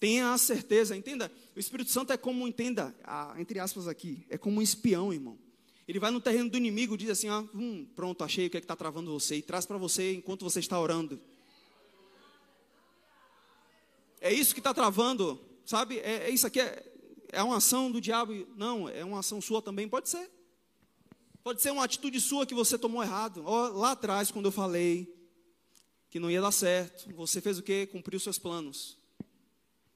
Tenha 0.00 0.32
a 0.32 0.36
certeza, 0.36 0.96
entenda. 0.96 1.30
O 1.54 1.60
Espírito 1.60 1.92
Santo 1.92 2.12
é 2.12 2.16
como, 2.16 2.48
entenda, 2.48 2.92
entre 3.38 3.60
aspas 3.60 3.86
aqui, 3.86 4.26
é 4.28 4.36
como 4.36 4.58
um 4.58 4.62
espião, 4.62 5.12
irmão. 5.12 5.38
Ele 5.86 6.00
vai 6.00 6.10
no 6.10 6.20
terreno 6.20 6.50
do 6.50 6.56
inimigo, 6.56 6.96
diz 6.96 7.08
assim: 7.08 7.28
ah, 7.28 7.46
hum, 7.54 7.86
pronto, 7.94 8.24
achei 8.24 8.48
o 8.48 8.50
que 8.50 8.56
é 8.56 8.60
está 8.60 8.74
travando 8.74 9.12
você, 9.12 9.36
e 9.36 9.42
traz 9.42 9.64
para 9.64 9.78
você 9.78 10.14
enquanto 10.14 10.42
você 10.42 10.58
está 10.58 10.80
orando. 10.80 11.20
É 14.20 14.32
isso 14.32 14.54
que 14.54 14.60
está 14.60 14.74
travando, 14.74 15.40
sabe? 15.64 16.00
É, 16.00 16.24
é 16.24 16.30
isso 16.30 16.48
aqui, 16.48 16.60
é, 16.60 16.93
é 17.34 17.42
uma 17.42 17.56
ação 17.56 17.90
do 17.90 18.00
diabo? 18.00 18.46
Não, 18.56 18.88
é 18.88 19.04
uma 19.04 19.20
ação 19.20 19.40
sua 19.40 19.60
também, 19.60 19.88
pode 19.88 20.08
ser. 20.08 20.30
Pode 21.42 21.60
ser 21.60 21.70
uma 21.70 21.84
atitude 21.84 22.20
sua 22.20 22.46
que 22.46 22.54
você 22.54 22.78
tomou 22.78 23.02
errado. 23.02 23.42
lá 23.42 23.90
atrás, 23.90 24.30
quando 24.30 24.46
eu 24.46 24.52
falei 24.52 25.12
que 26.08 26.18
não 26.18 26.30
ia 26.30 26.40
dar 26.40 26.52
certo, 26.52 27.12
você 27.14 27.40
fez 27.40 27.58
o 27.58 27.62
quê? 27.62 27.86
Cumpriu 27.86 28.18
seus 28.18 28.38
planos. 28.38 28.96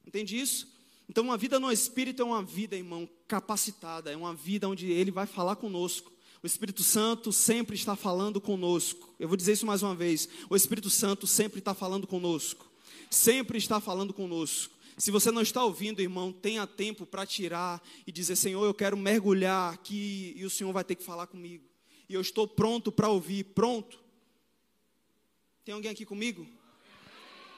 Entende 0.07 0.39
isso? 0.39 0.68
Então, 1.09 1.24
uma 1.24 1.39
vida 1.39 1.59
no 1.59 1.72
Espírito 1.72 2.20
é 2.20 2.24
uma 2.24 2.43
vida, 2.43 2.76
irmão, 2.76 3.09
capacitada, 3.26 4.12
é 4.12 4.16
uma 4.16 4.34
vida 4.34 4.68
onde 4.68 4.91
Ele 4.91 5.11
vai 5.11 5.26
falar 5.26 5.57
conosco. 5.57 6.12
O 6.43 6.47
Espírito 6.47 6.82
Santo 6.82 7.32
sempre 7.32 7.74
está 7.74 7.97
falando 7.97 8.41
conosco. 8.41 9.09
Eu 9.18 9.26
vou 9.26 9.36
dizer 9.36 9.53
isso 9.53 9.66
mais 9.66 9.82
uma 9.82 9.95
vez. 9.95 10.28
O 10.51 10.55
Espírito 10.55 10.91
Santo 10.91 11.26
sempre 11.26 11.61
está 11.61 11.72
falando 11.72 12.07
conosco. 12.07 12.70
Sempre 13.11 13.59
está 13.59 13.80
falando 13.80 14.12
conosco. 14.12 14.74
Se 14.99 15.12
você 15.12 15.30
não 15.30 15.42
está 15.42 15.64
ouvindo, 15.64 16.03
irmão, 16.03 16.32
tenha 16.32 16.66
tempo 16.66 17.07
para 17.07 17.24
tirar 17.24 17.80
e 18.05 18.11
dizer: 18.11 18.34
Senhor, 18.34 18.64
eu 18.64 18.74
quero 18.74 18.96
mergulhar 18.96 19.72
aqui 19.72 20.34
e 20.36 20.44
o 20.44 20.51
Senhor 20.51 20.72
vai 20.72 20.82
ter 20.82 20.96
que 20.96 21.05
falar 21.05 21.28
comigo. 21.28 21.64
E 22.09 22.14
eu 22.14 22.20
estou 22.20 22.49
pronto 22.49 22.90
para 22.90 23.09
ouvir. 23.09 23.44
Pronto? 23.44 24.01
Tem 25.64 25.72
alguém 25.72 25.90
aqui 25.90 26.05
comigo? 26.05 26.46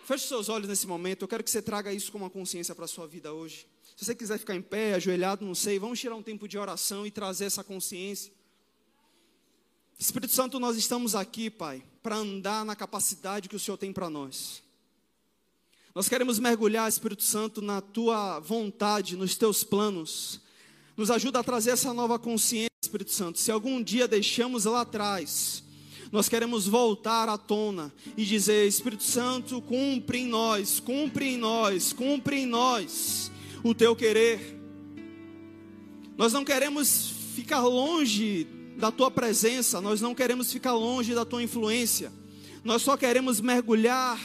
Feche 0.05 0.27
seus 0.27 0.49
olhos 0.51 0.69
nesse 0.69 0.87
momento. 0.87 1.23
Eu 1.23 1.29
quero 1.29 1.43
que 1.43 1.51
você 1.51 1.63
traga 1.63 1.93
isso 1.93 2.13
como 2.13 2.25
uma 2.25 2.31
consciência 2.31 2.75
para 2.75 2.85
a 2.85 2.89
sua 2.89 3.07
vida 3.07 3.33
hoje. 3.33 3.67
Se 3.97 4.05
você 4.05 4.15
quiser 4.15 4.39
ficar 4.39 4.55
em 4.55 4.63
pé, 4.63 4.95
ajoelhado, 4.95 5.45
não 5.45 5.55
sei, 5.55 5.79
vamos 5.79 5.99
tirar 5.99 6.17
um 6.17 6.23
tempo 6.23 6.47
de 6.47 6.59
oração 6.59 7.07
e 7.07 7.11
trazer 7.11 7.45
essa 7.45 7.65
consciência. 7.65 8.33
Espírito 9.99 10.33
Santo, 10.33 10.59
nós 10.59 10.77
estamos 10.77 11.15
aqui, 11.15 11.49
Pai, 11.49 11.83
para 12.03 12.17
andar 12.17 12.65
na 12.65 12.75
capacidade 12.75 13.49
que 13.49 13.57
o 13.57 13.61
Senhor 13.61 13.77
tem 13.77 13.93
para 13.93 14.11
nós. 14.11 14.63
Nós 15.93 16.09
queremos 16.09 16.39
mergulhar, 16.39 16.89
Espírito 16.89 17.25
Santo, 17.25 17.61
na 17.61 17.81
tua 17.81 18.39
vontade, 18.39 19.17
nos 19.17 19.37
teus 19.37 19.65
planos. 19.65 20.41
Nos 20.97 21.11
ajuda 21.11 21.41
a 21.41 21.43
trazer 21.43 21.71
essa 21.71 21.93
nova 21.93 22.17
consciência, 22.17 22.71
Espírito 22.81 23.11
Santo. 23.11 23.41
Se 23.41 23.51
algum 23.51 23.83
dia 23.83 24.07
deixamos 24.07 24.67
lá 24.67 24.83
atrás, 24.83 25.65
nós 26.13 26.29
queremos 26.29 26.69
voltar 26.69 27.29
à 27.29 27.37
tona 27.37 27.93
e 28.17 28.25
dizer: 28.25 28.69
Espírito 28.69 29.03
Santo, 29.03 29.61
cumpre 29.63 30.19
em 30.19 30.29
nós, 30.29 30.79
cumpre 30.79 31.27
em 31.27 31.37
nós, 31.37 31.93
cumpre 31.93 32.37
em 32.37 32.47
nós 32.47 33.33
o 33.65 33.75
teu 33.75 33.97
querer. 33.97 34.61
Nós 36.17 36.33
não 36.33 36.45
queremos 36.45 37.15
ficar 37.35 37.63
longe 37.63 38.47
da 38.77 38.93
tua 38.93 39.11
presença, 39.11 39.81
nós 39.81 40.01
não 40.01 40.15
queremos 40.15 40.53
ficar 40.53 40.75
longe 40.75 41.17
da 41.17 41.25
tua 41.25 41.43
influência, 41.43 42.13
nós 42.63 42.83
só 42.83 42.97
queremos 42.97 43.41
mergulhar 43.41 44.21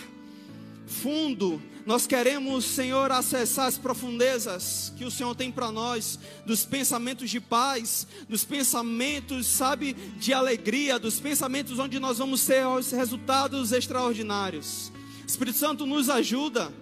fundo. 0.87 1.61
Nós 1.85 2.07
queremos, 2.07 2.65
Senhor, 2.65 3.11
acessar 3.11 3.67
as 3.67 3.77
profundezas 3.77 4.91
que 4.97 5.05
o 5.05 5.11
Senhor 5.11 5.35
tem 5.35 5.51
para 5.51 5.71
nós, 5.71 6.17
dos 6.45 6.65
pensamentos 6.65 7.29
de 7.29 7.39
paz, 7.39 8.07
dos 8.27 8.43
pensamentos, 8.43 9.45
sabe, 9.45 9.93
de 9.93 10.33
alegria, 10.33 10.97
dos 10.97 11.19
pensamentos 11.19 11.77
onde 11.77 11.99
nós 11.99 12.17
vamos 12.17 12.43
ter 12.43 12.65
os 12.65 12.91
resultados 12.91 13.71
extraordinários. 13.71 14.91
Espírito 15.27 15.59
Santo 15.59 15.85
nos 15.85 16.09
ajuda, 16.09 16.73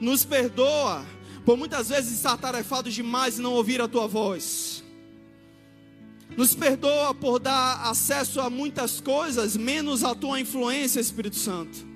nos 0.00 0.24
perdoa, 0.24 1.04
por 1.44 1.56
muitas 1.58 1.90
vezes 1.90 2.12
estar 2.14 2.38
tarefados 2.38 2.94
demais 2.94 3.38
e 3.38 3.42
não 3.42 3.52
ouvir 3.52 3.80
a 3.80 3.88
tua 3.88 4.06
voz. 4.06 4.82
Nos 6.34 6.54
perdoa 6.54 7.14
por 7.14 7.38
dar 7.38 7.88
acesso 7.90 8.40
a 8.40 8.48
muitas 8.48 9.00
coisas, 9.00 9.56
menos 9.56 10.02
a 10.02 10.14
tua 10.14 10.40
influência, 10.40 11.00
Espírito 11.00 11.36
Santo. 11.36 11.89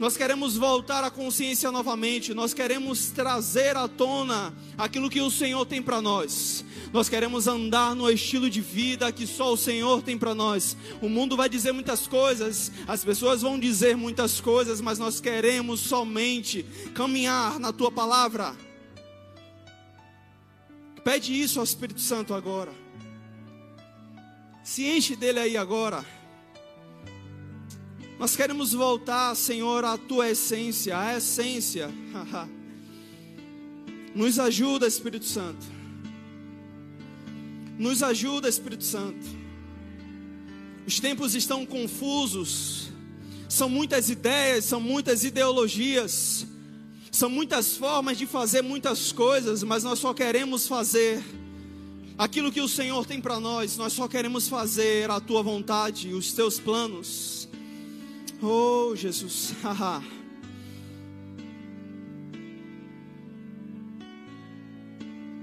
Nós 0.00 0.16
queremos 0.16 0.56
voltar 0.56 1.04
à 1.04 1.10
consciência 1.10 1.70
novamente. 1.70 2.32
Nós 2.32 2.54
queremos 2.54 3.10
trazer 3.10 3.76
à 3.76 3.86
tona 3.86 4.50
aquilo 4.78 5.10
que 5.10 5.20
o 5.20 5.30
Senhor 5.30 5.66
tem 5.66 5.82
para 5.82 6.00
nós. 6.00 6.64
Nós 6.90 7.10
queremos 7.10 7.46
andar 7.46 7.94
no 7.94 8.10
estilo 8.10 8.48
de 8.48 8.62
vida 8.62 9.12
que 9.12 9.26
só 9.26 9.52
o 9.52 9.58
Senhor 9.58 10.00
tem 10.00 10.16
para 10.16 10.34
nós. 10.34 10.74
O 11.02 11.08
mundo 11.10 11.36
vai 11.36 11.50
dizer 11.50 11.72
muitas 11.72 12.06
coisas, 12.06 12.72
as 12.88 13.04
pessoas 13.04 13.42
vão 13.42 13.58
dizer 13.58 13.94
muitas 13.94 14.40
coisas, 14.40 14.80
mas 14.80 14.98
nós 14.98 15.20
queremos 15.20 15.80
somente 15.80 16.64
caminhar 16.94 17.58
na 17.58 17.70
tua 17.70 17.92
palavra. 17.92 18.56
Pede 21.04 21.38
isso 21.38 21.58
ao 21.58 21.64
Espírito 21.64 22.00
Santo 22.00 22.32
agora. 22.32 22.72
Se 24.64 24.82
enche 24.86 25.14
dele 25.14 25.40
aí 25.40 25.56
agora. 25.58 26.02
Nós 28.20 28.36
queremos 28.36 28.74
voltar, 28.74 29.34
Senhor, 29.34 29.82
à 29.82 29.96
tua 29.96 30.28
essência, 30.28 30.98
à 30.98 31.16
essência. 31.16 31.88
Nos 34.14 34.38
ajuda, 34.38 34.86
Espírito 34.86 35.24
Santo. 35.24 35.64
Nos 37.78 38.02
ajuda, 38.02 38.46
Espírito 38.46 38.84
Santo. 38.84 39.26
Os 40.86 41.00
tempos 41.00 41.34
estão 41.34 41.64
confusos. 41.64 42.90
São 43.48 43.70
muitas 43.70 44.10
ideias, 44.10 44.66
são 44.66 44.82
muitas 44.82 45.24
ideologias. 45.24 46.46
São 47.10 47.30
muitas 47.30 47.74
formas 47.74 48.18
de 48.18 48.26
fazer 48.26 48.60
muitas 48.60 49.12
coisas, 49.12 49.62
mas 49.62 49.82
nós 49.82 49.98
só 49.98 50.12
queremos 50.12 50.68
fazer 50.68 51.24
aquilo 52.18 52.52
que 52.52 52.60
o 52.60 52.68
Senhor 52.68 53.06
tem 53.06 53.18
para 53.18 53.40
nós. 53.40 53.78
Nós 53.78 53.94
só 53.94 54.06
queremos 54.06 54.46
fazer 54.46 55.10
a 55.10 55.20
tua 55.20 55.42
vontade, 55.42 56.12
os 56.12 56.34
teus 56.34 56.60
planos. 56.60 57.39
Oh, 58.42 58.96
Jesus. 58.96 59.52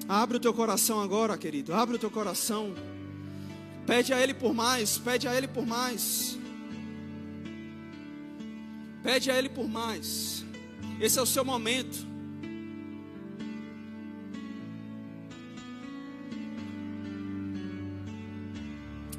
Abre 0.10 0.38
o 0.38 0.40
teu 0.40 0.54
coração 0.54 1.02
agora, 1.02 1.38
querido. 1.38 1.74
Abre 1.74 1.98
o 1.98 2.00
teu 2.00 2.10
coração. 2.10 2.74
Pede 3.86 4.14
a 4.14 4.22
Ele 4.22 4.34
por 4.34 4.54
mais. 4.54 4.98
Pede 4.98 5.28
a 5.28 5.36
Ele 5.36 5.48
por 5.48 5.66
mais. 5.66 6.38
Pede 9.04 9.30
a 9.30 9.38
Ele 9.38 9.50
por 9.50 9.68
mais. 9.68 10.46
Esse 11.00 11.20
é 11.20 11.22
o 11.22 11.26
seu 11.26 11.44
momento. 11.44 12.08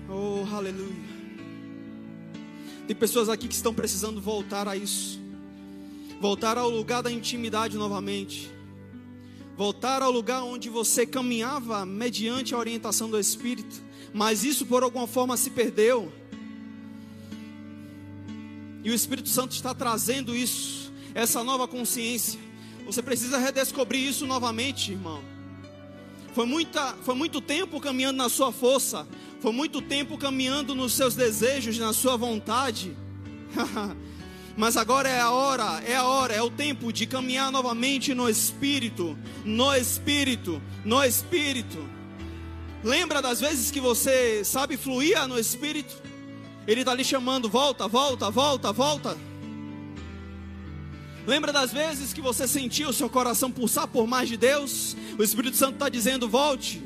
Oh, 0.08 0.44
aleluia. 0.54 1.17
Tem 2.88 2.96
pessoas 2.96 3.28
aqui 3.28 3.46
que 3.46 3.54
estão 3.54 3.74
precisando 3.74 4.18
voltar 4.18 4.66
a 4.66 4.74
isso. 4.74 5.20
Voltar 6.22 6.56
ao 6.56 6.70
lugar 6.70 7.02
da 7.02 7.12
intimidade 7.12 7.76
novamente. 7.76 8.50
Voltar 9.58 10.00
ao 10.00 10.10
lugar 10.10 10.42
onde 10.42 10.70
você 10.70 11.04
caminhava 11.04 11.84
mediante 11.84 12.54
a 12.54 12.58
orientação 12.58 13.10
do 13.10 13.20
Espírito, 13.20 13.82
mas 14.14 14.42
isso 14.42 14.64
por 14.64 14.82
alguma 14.82 15.06
forma 15.06 15.36
se 15.36 15.50
perdeu. 15.50 16.10
E 18.82 18.90
o 18.90 18.94
Espírito 18.94 19.28
Santo 19.28 19.52
está 19.52 19.74
trazendo 19.74 20.34
isso, 20.34 20.90
essa 21.14 21.44
nova 21.44 21.68
consciência. 21.68 22.40
Você 22.86 23.02
precisa 23.02 23.36
redescobrir 23.36 24.08
isso 24.08 24.26
novamente, 24.26 24.92
irmão. 24.92 25.22
Foi, 26.34 26.46
muita, 26.46 26.94
foi 27.02 27.14
muito 27.14 27.38
tempo 27.42 27.80
caminhando 27.80 28.16
na 28.16 28.30
sua 28.30 28.50
força, 28.50 29.06
foi 29.40 29.52
muito 29.52 29.80
tempo 29.80 30.18
caminhando 30.18 30.74
nos 30.74 30.94
seus 30.94 31.14
desejos, 31.14 31.78
na 31.78 31.92
sua 31.92 32.16
vontade. 32.16 32.96
Mas 34.56 34.76
agora 34.76 35.08
é 35.08 35.20
a 35.20 35.30
hora, 35.30 35.80
é 35.86 35.94
a 35.94 36.04
hora, 36.04 36.34
é 36.34 36.42
o 36.42 36.50
tempo 36.50 36.92
de 36.92 37.06
caminhar 37.06 37.52
novamente 37.52 38.12
no 38.12 38.28
Espírito, 38.28 39.16
no 39.44 39.72
Espírito, 39.72 40.60
no 40.84 41.04
Espírito. 41.04 41.88
Lembra 42.82 43.22
das 43.22 43.40
vezes 43.40 43.70
que 43.70 43.80
você 43.80 44.42
sabe 44.44 44.76
fluir 44.76 45.28
no 45.28 45.38
Espírito? 45.38 46.02
Ele 46.66 46.80
está 46.80 46.92
lhe 46.92 47.04
chamando, 47.04 47.48
volta, 47.48 47.86
volta, 47.86 48.30
volta, 48.30 48.72
volta. 48.72 49.16
Lembra 51.24 51.52
das 51.52 51.72
vezes 51.72 52.12
que 52.12 52.20
você 52.20 52.48
sentiu 52.48 52.88
o 52.88 52.92
seu 52.92 53.08
coração 53.08 53.52
pulsar 53.52 53.86
por 53.86 54.08
mais 54.08 54.28
de 54.28 54.36
Deus? 54.36 54.96
O 55.16 55.22
Espírito 55.22 55.56
Santo 55.56 55.74
está 55.74 55.88
dizendo: 55.88 56.28
volte, 56.28 56.82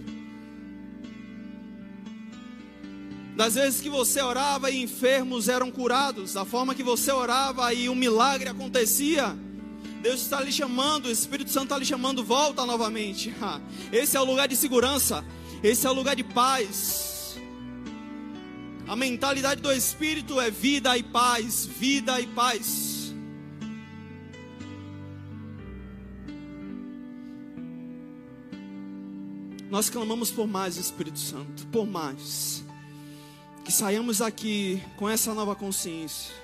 Das 3.36 3.54
vezes 3.54 3.80
que 3.80 3.88
você 3.88 4.20
orava 4.20 4.70
e 4.70 4.82
enfermos 4.82 5.48
eram 5.48 5.70
curados, 5.70 6.34
da 6.34 6.44
forma 6.44 6.74
que 6.74 6.82
você 6.82 7.10
orava 7.10 7.72
e 7.72 7.88
um 7.88 7.94
milagre 7.94 8.48
acontecia. 8.48 9.34
Deus 10.02 10.20
está 10.20 10.40
lhe 10.40 10.52
chamando, 10.52 11.06
o 11.06 11.10
Espírito 11.10 11.50
Santo 11.50 11.64
está 11.64 11.78
lhe 11.78 11.84
chamando, 11.84 12.22
volta 12.22 12.66
novamente. 12.66 13.34
Esse 13.90 14.16
é 14.16 14.20
o 14.20 14.24
lugar 14.24 14.48
de 14.48 14.56
segurança, 14.56 15.24
esse 15.62 15.86
é 15.86 15.90
o 15.90 15.92
lugar 15.92 16.16
de 16.16 16.24
paz. 16.24 17.36
A 18.86 18.96
mentalidade 18.96 19.62
do 19.62 19.72
Espírito 19.72 20.40
é 20.40 20.50
vida 20.50 20.98
e 20.98 21.04
paz, 21.04 21.64
vida 21.64 22.20
e 22.20 22.26
paz. 22.26 23.14
Nós 29.70 29.88
clamamos 29.88 30.30
por 30.30 30.46
mais, 30.46 30.76
Espírito 30.76 31.18
Santo, 31.18 31.66
por 31.68 31.86
mais. 31.86 32.62
Que 33.64 33.72
saiamos 33.72 34.20
aqui 34.20 34.82
com 34.96 35.08
essa 35.08 35.32
nova 35.34 35.54
consciência. 35.54 36.34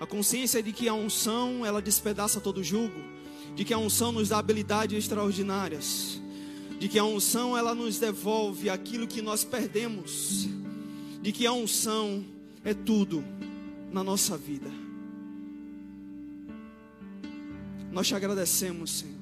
A 0.00 0.06
consciência 0.06 0.62
de 0.62 0.72
que 0.72 0.88
a 0.88 0.94
unção, 0.94 1.64
ela 1.64 1.80
despedaça 1.80 2.40
todo 2.40 2.62
jugo. 2.62 3.00
De 3.54 3.64
que 3.64 3.72
a 3.72 3.78
unção 3.78 4.12
nos 4.12 4.28
dá 4.28 4.38
habilidades 4.38 4.98
extraordinárias. 4.98 6.20
De 6.78 6.88
que 6.88 6.98
a 6.98 7.04
unção, 7.04 7.56
ela 7.56 7.74
nos 7.74 7.98
devolve 7.98 8.68
aquilo 8.68 9.06
que 9.06 9.22
nós 9.22 9.44
perdemos. 9.44 10.48
De 11.22 11.32
que 11.32 11.46
a 11.46 11.52
unção 11.52 12.24
é 12.64 12.74
tudo 12.74 13.24
na 13.92 14.02
nossa 14.02 14.36
vida. 14.36 14.70
Nós 17.90 18.06
te 18.06 18.14
agradecemos, 18.14 18.90
Senhor. 18.90 19.15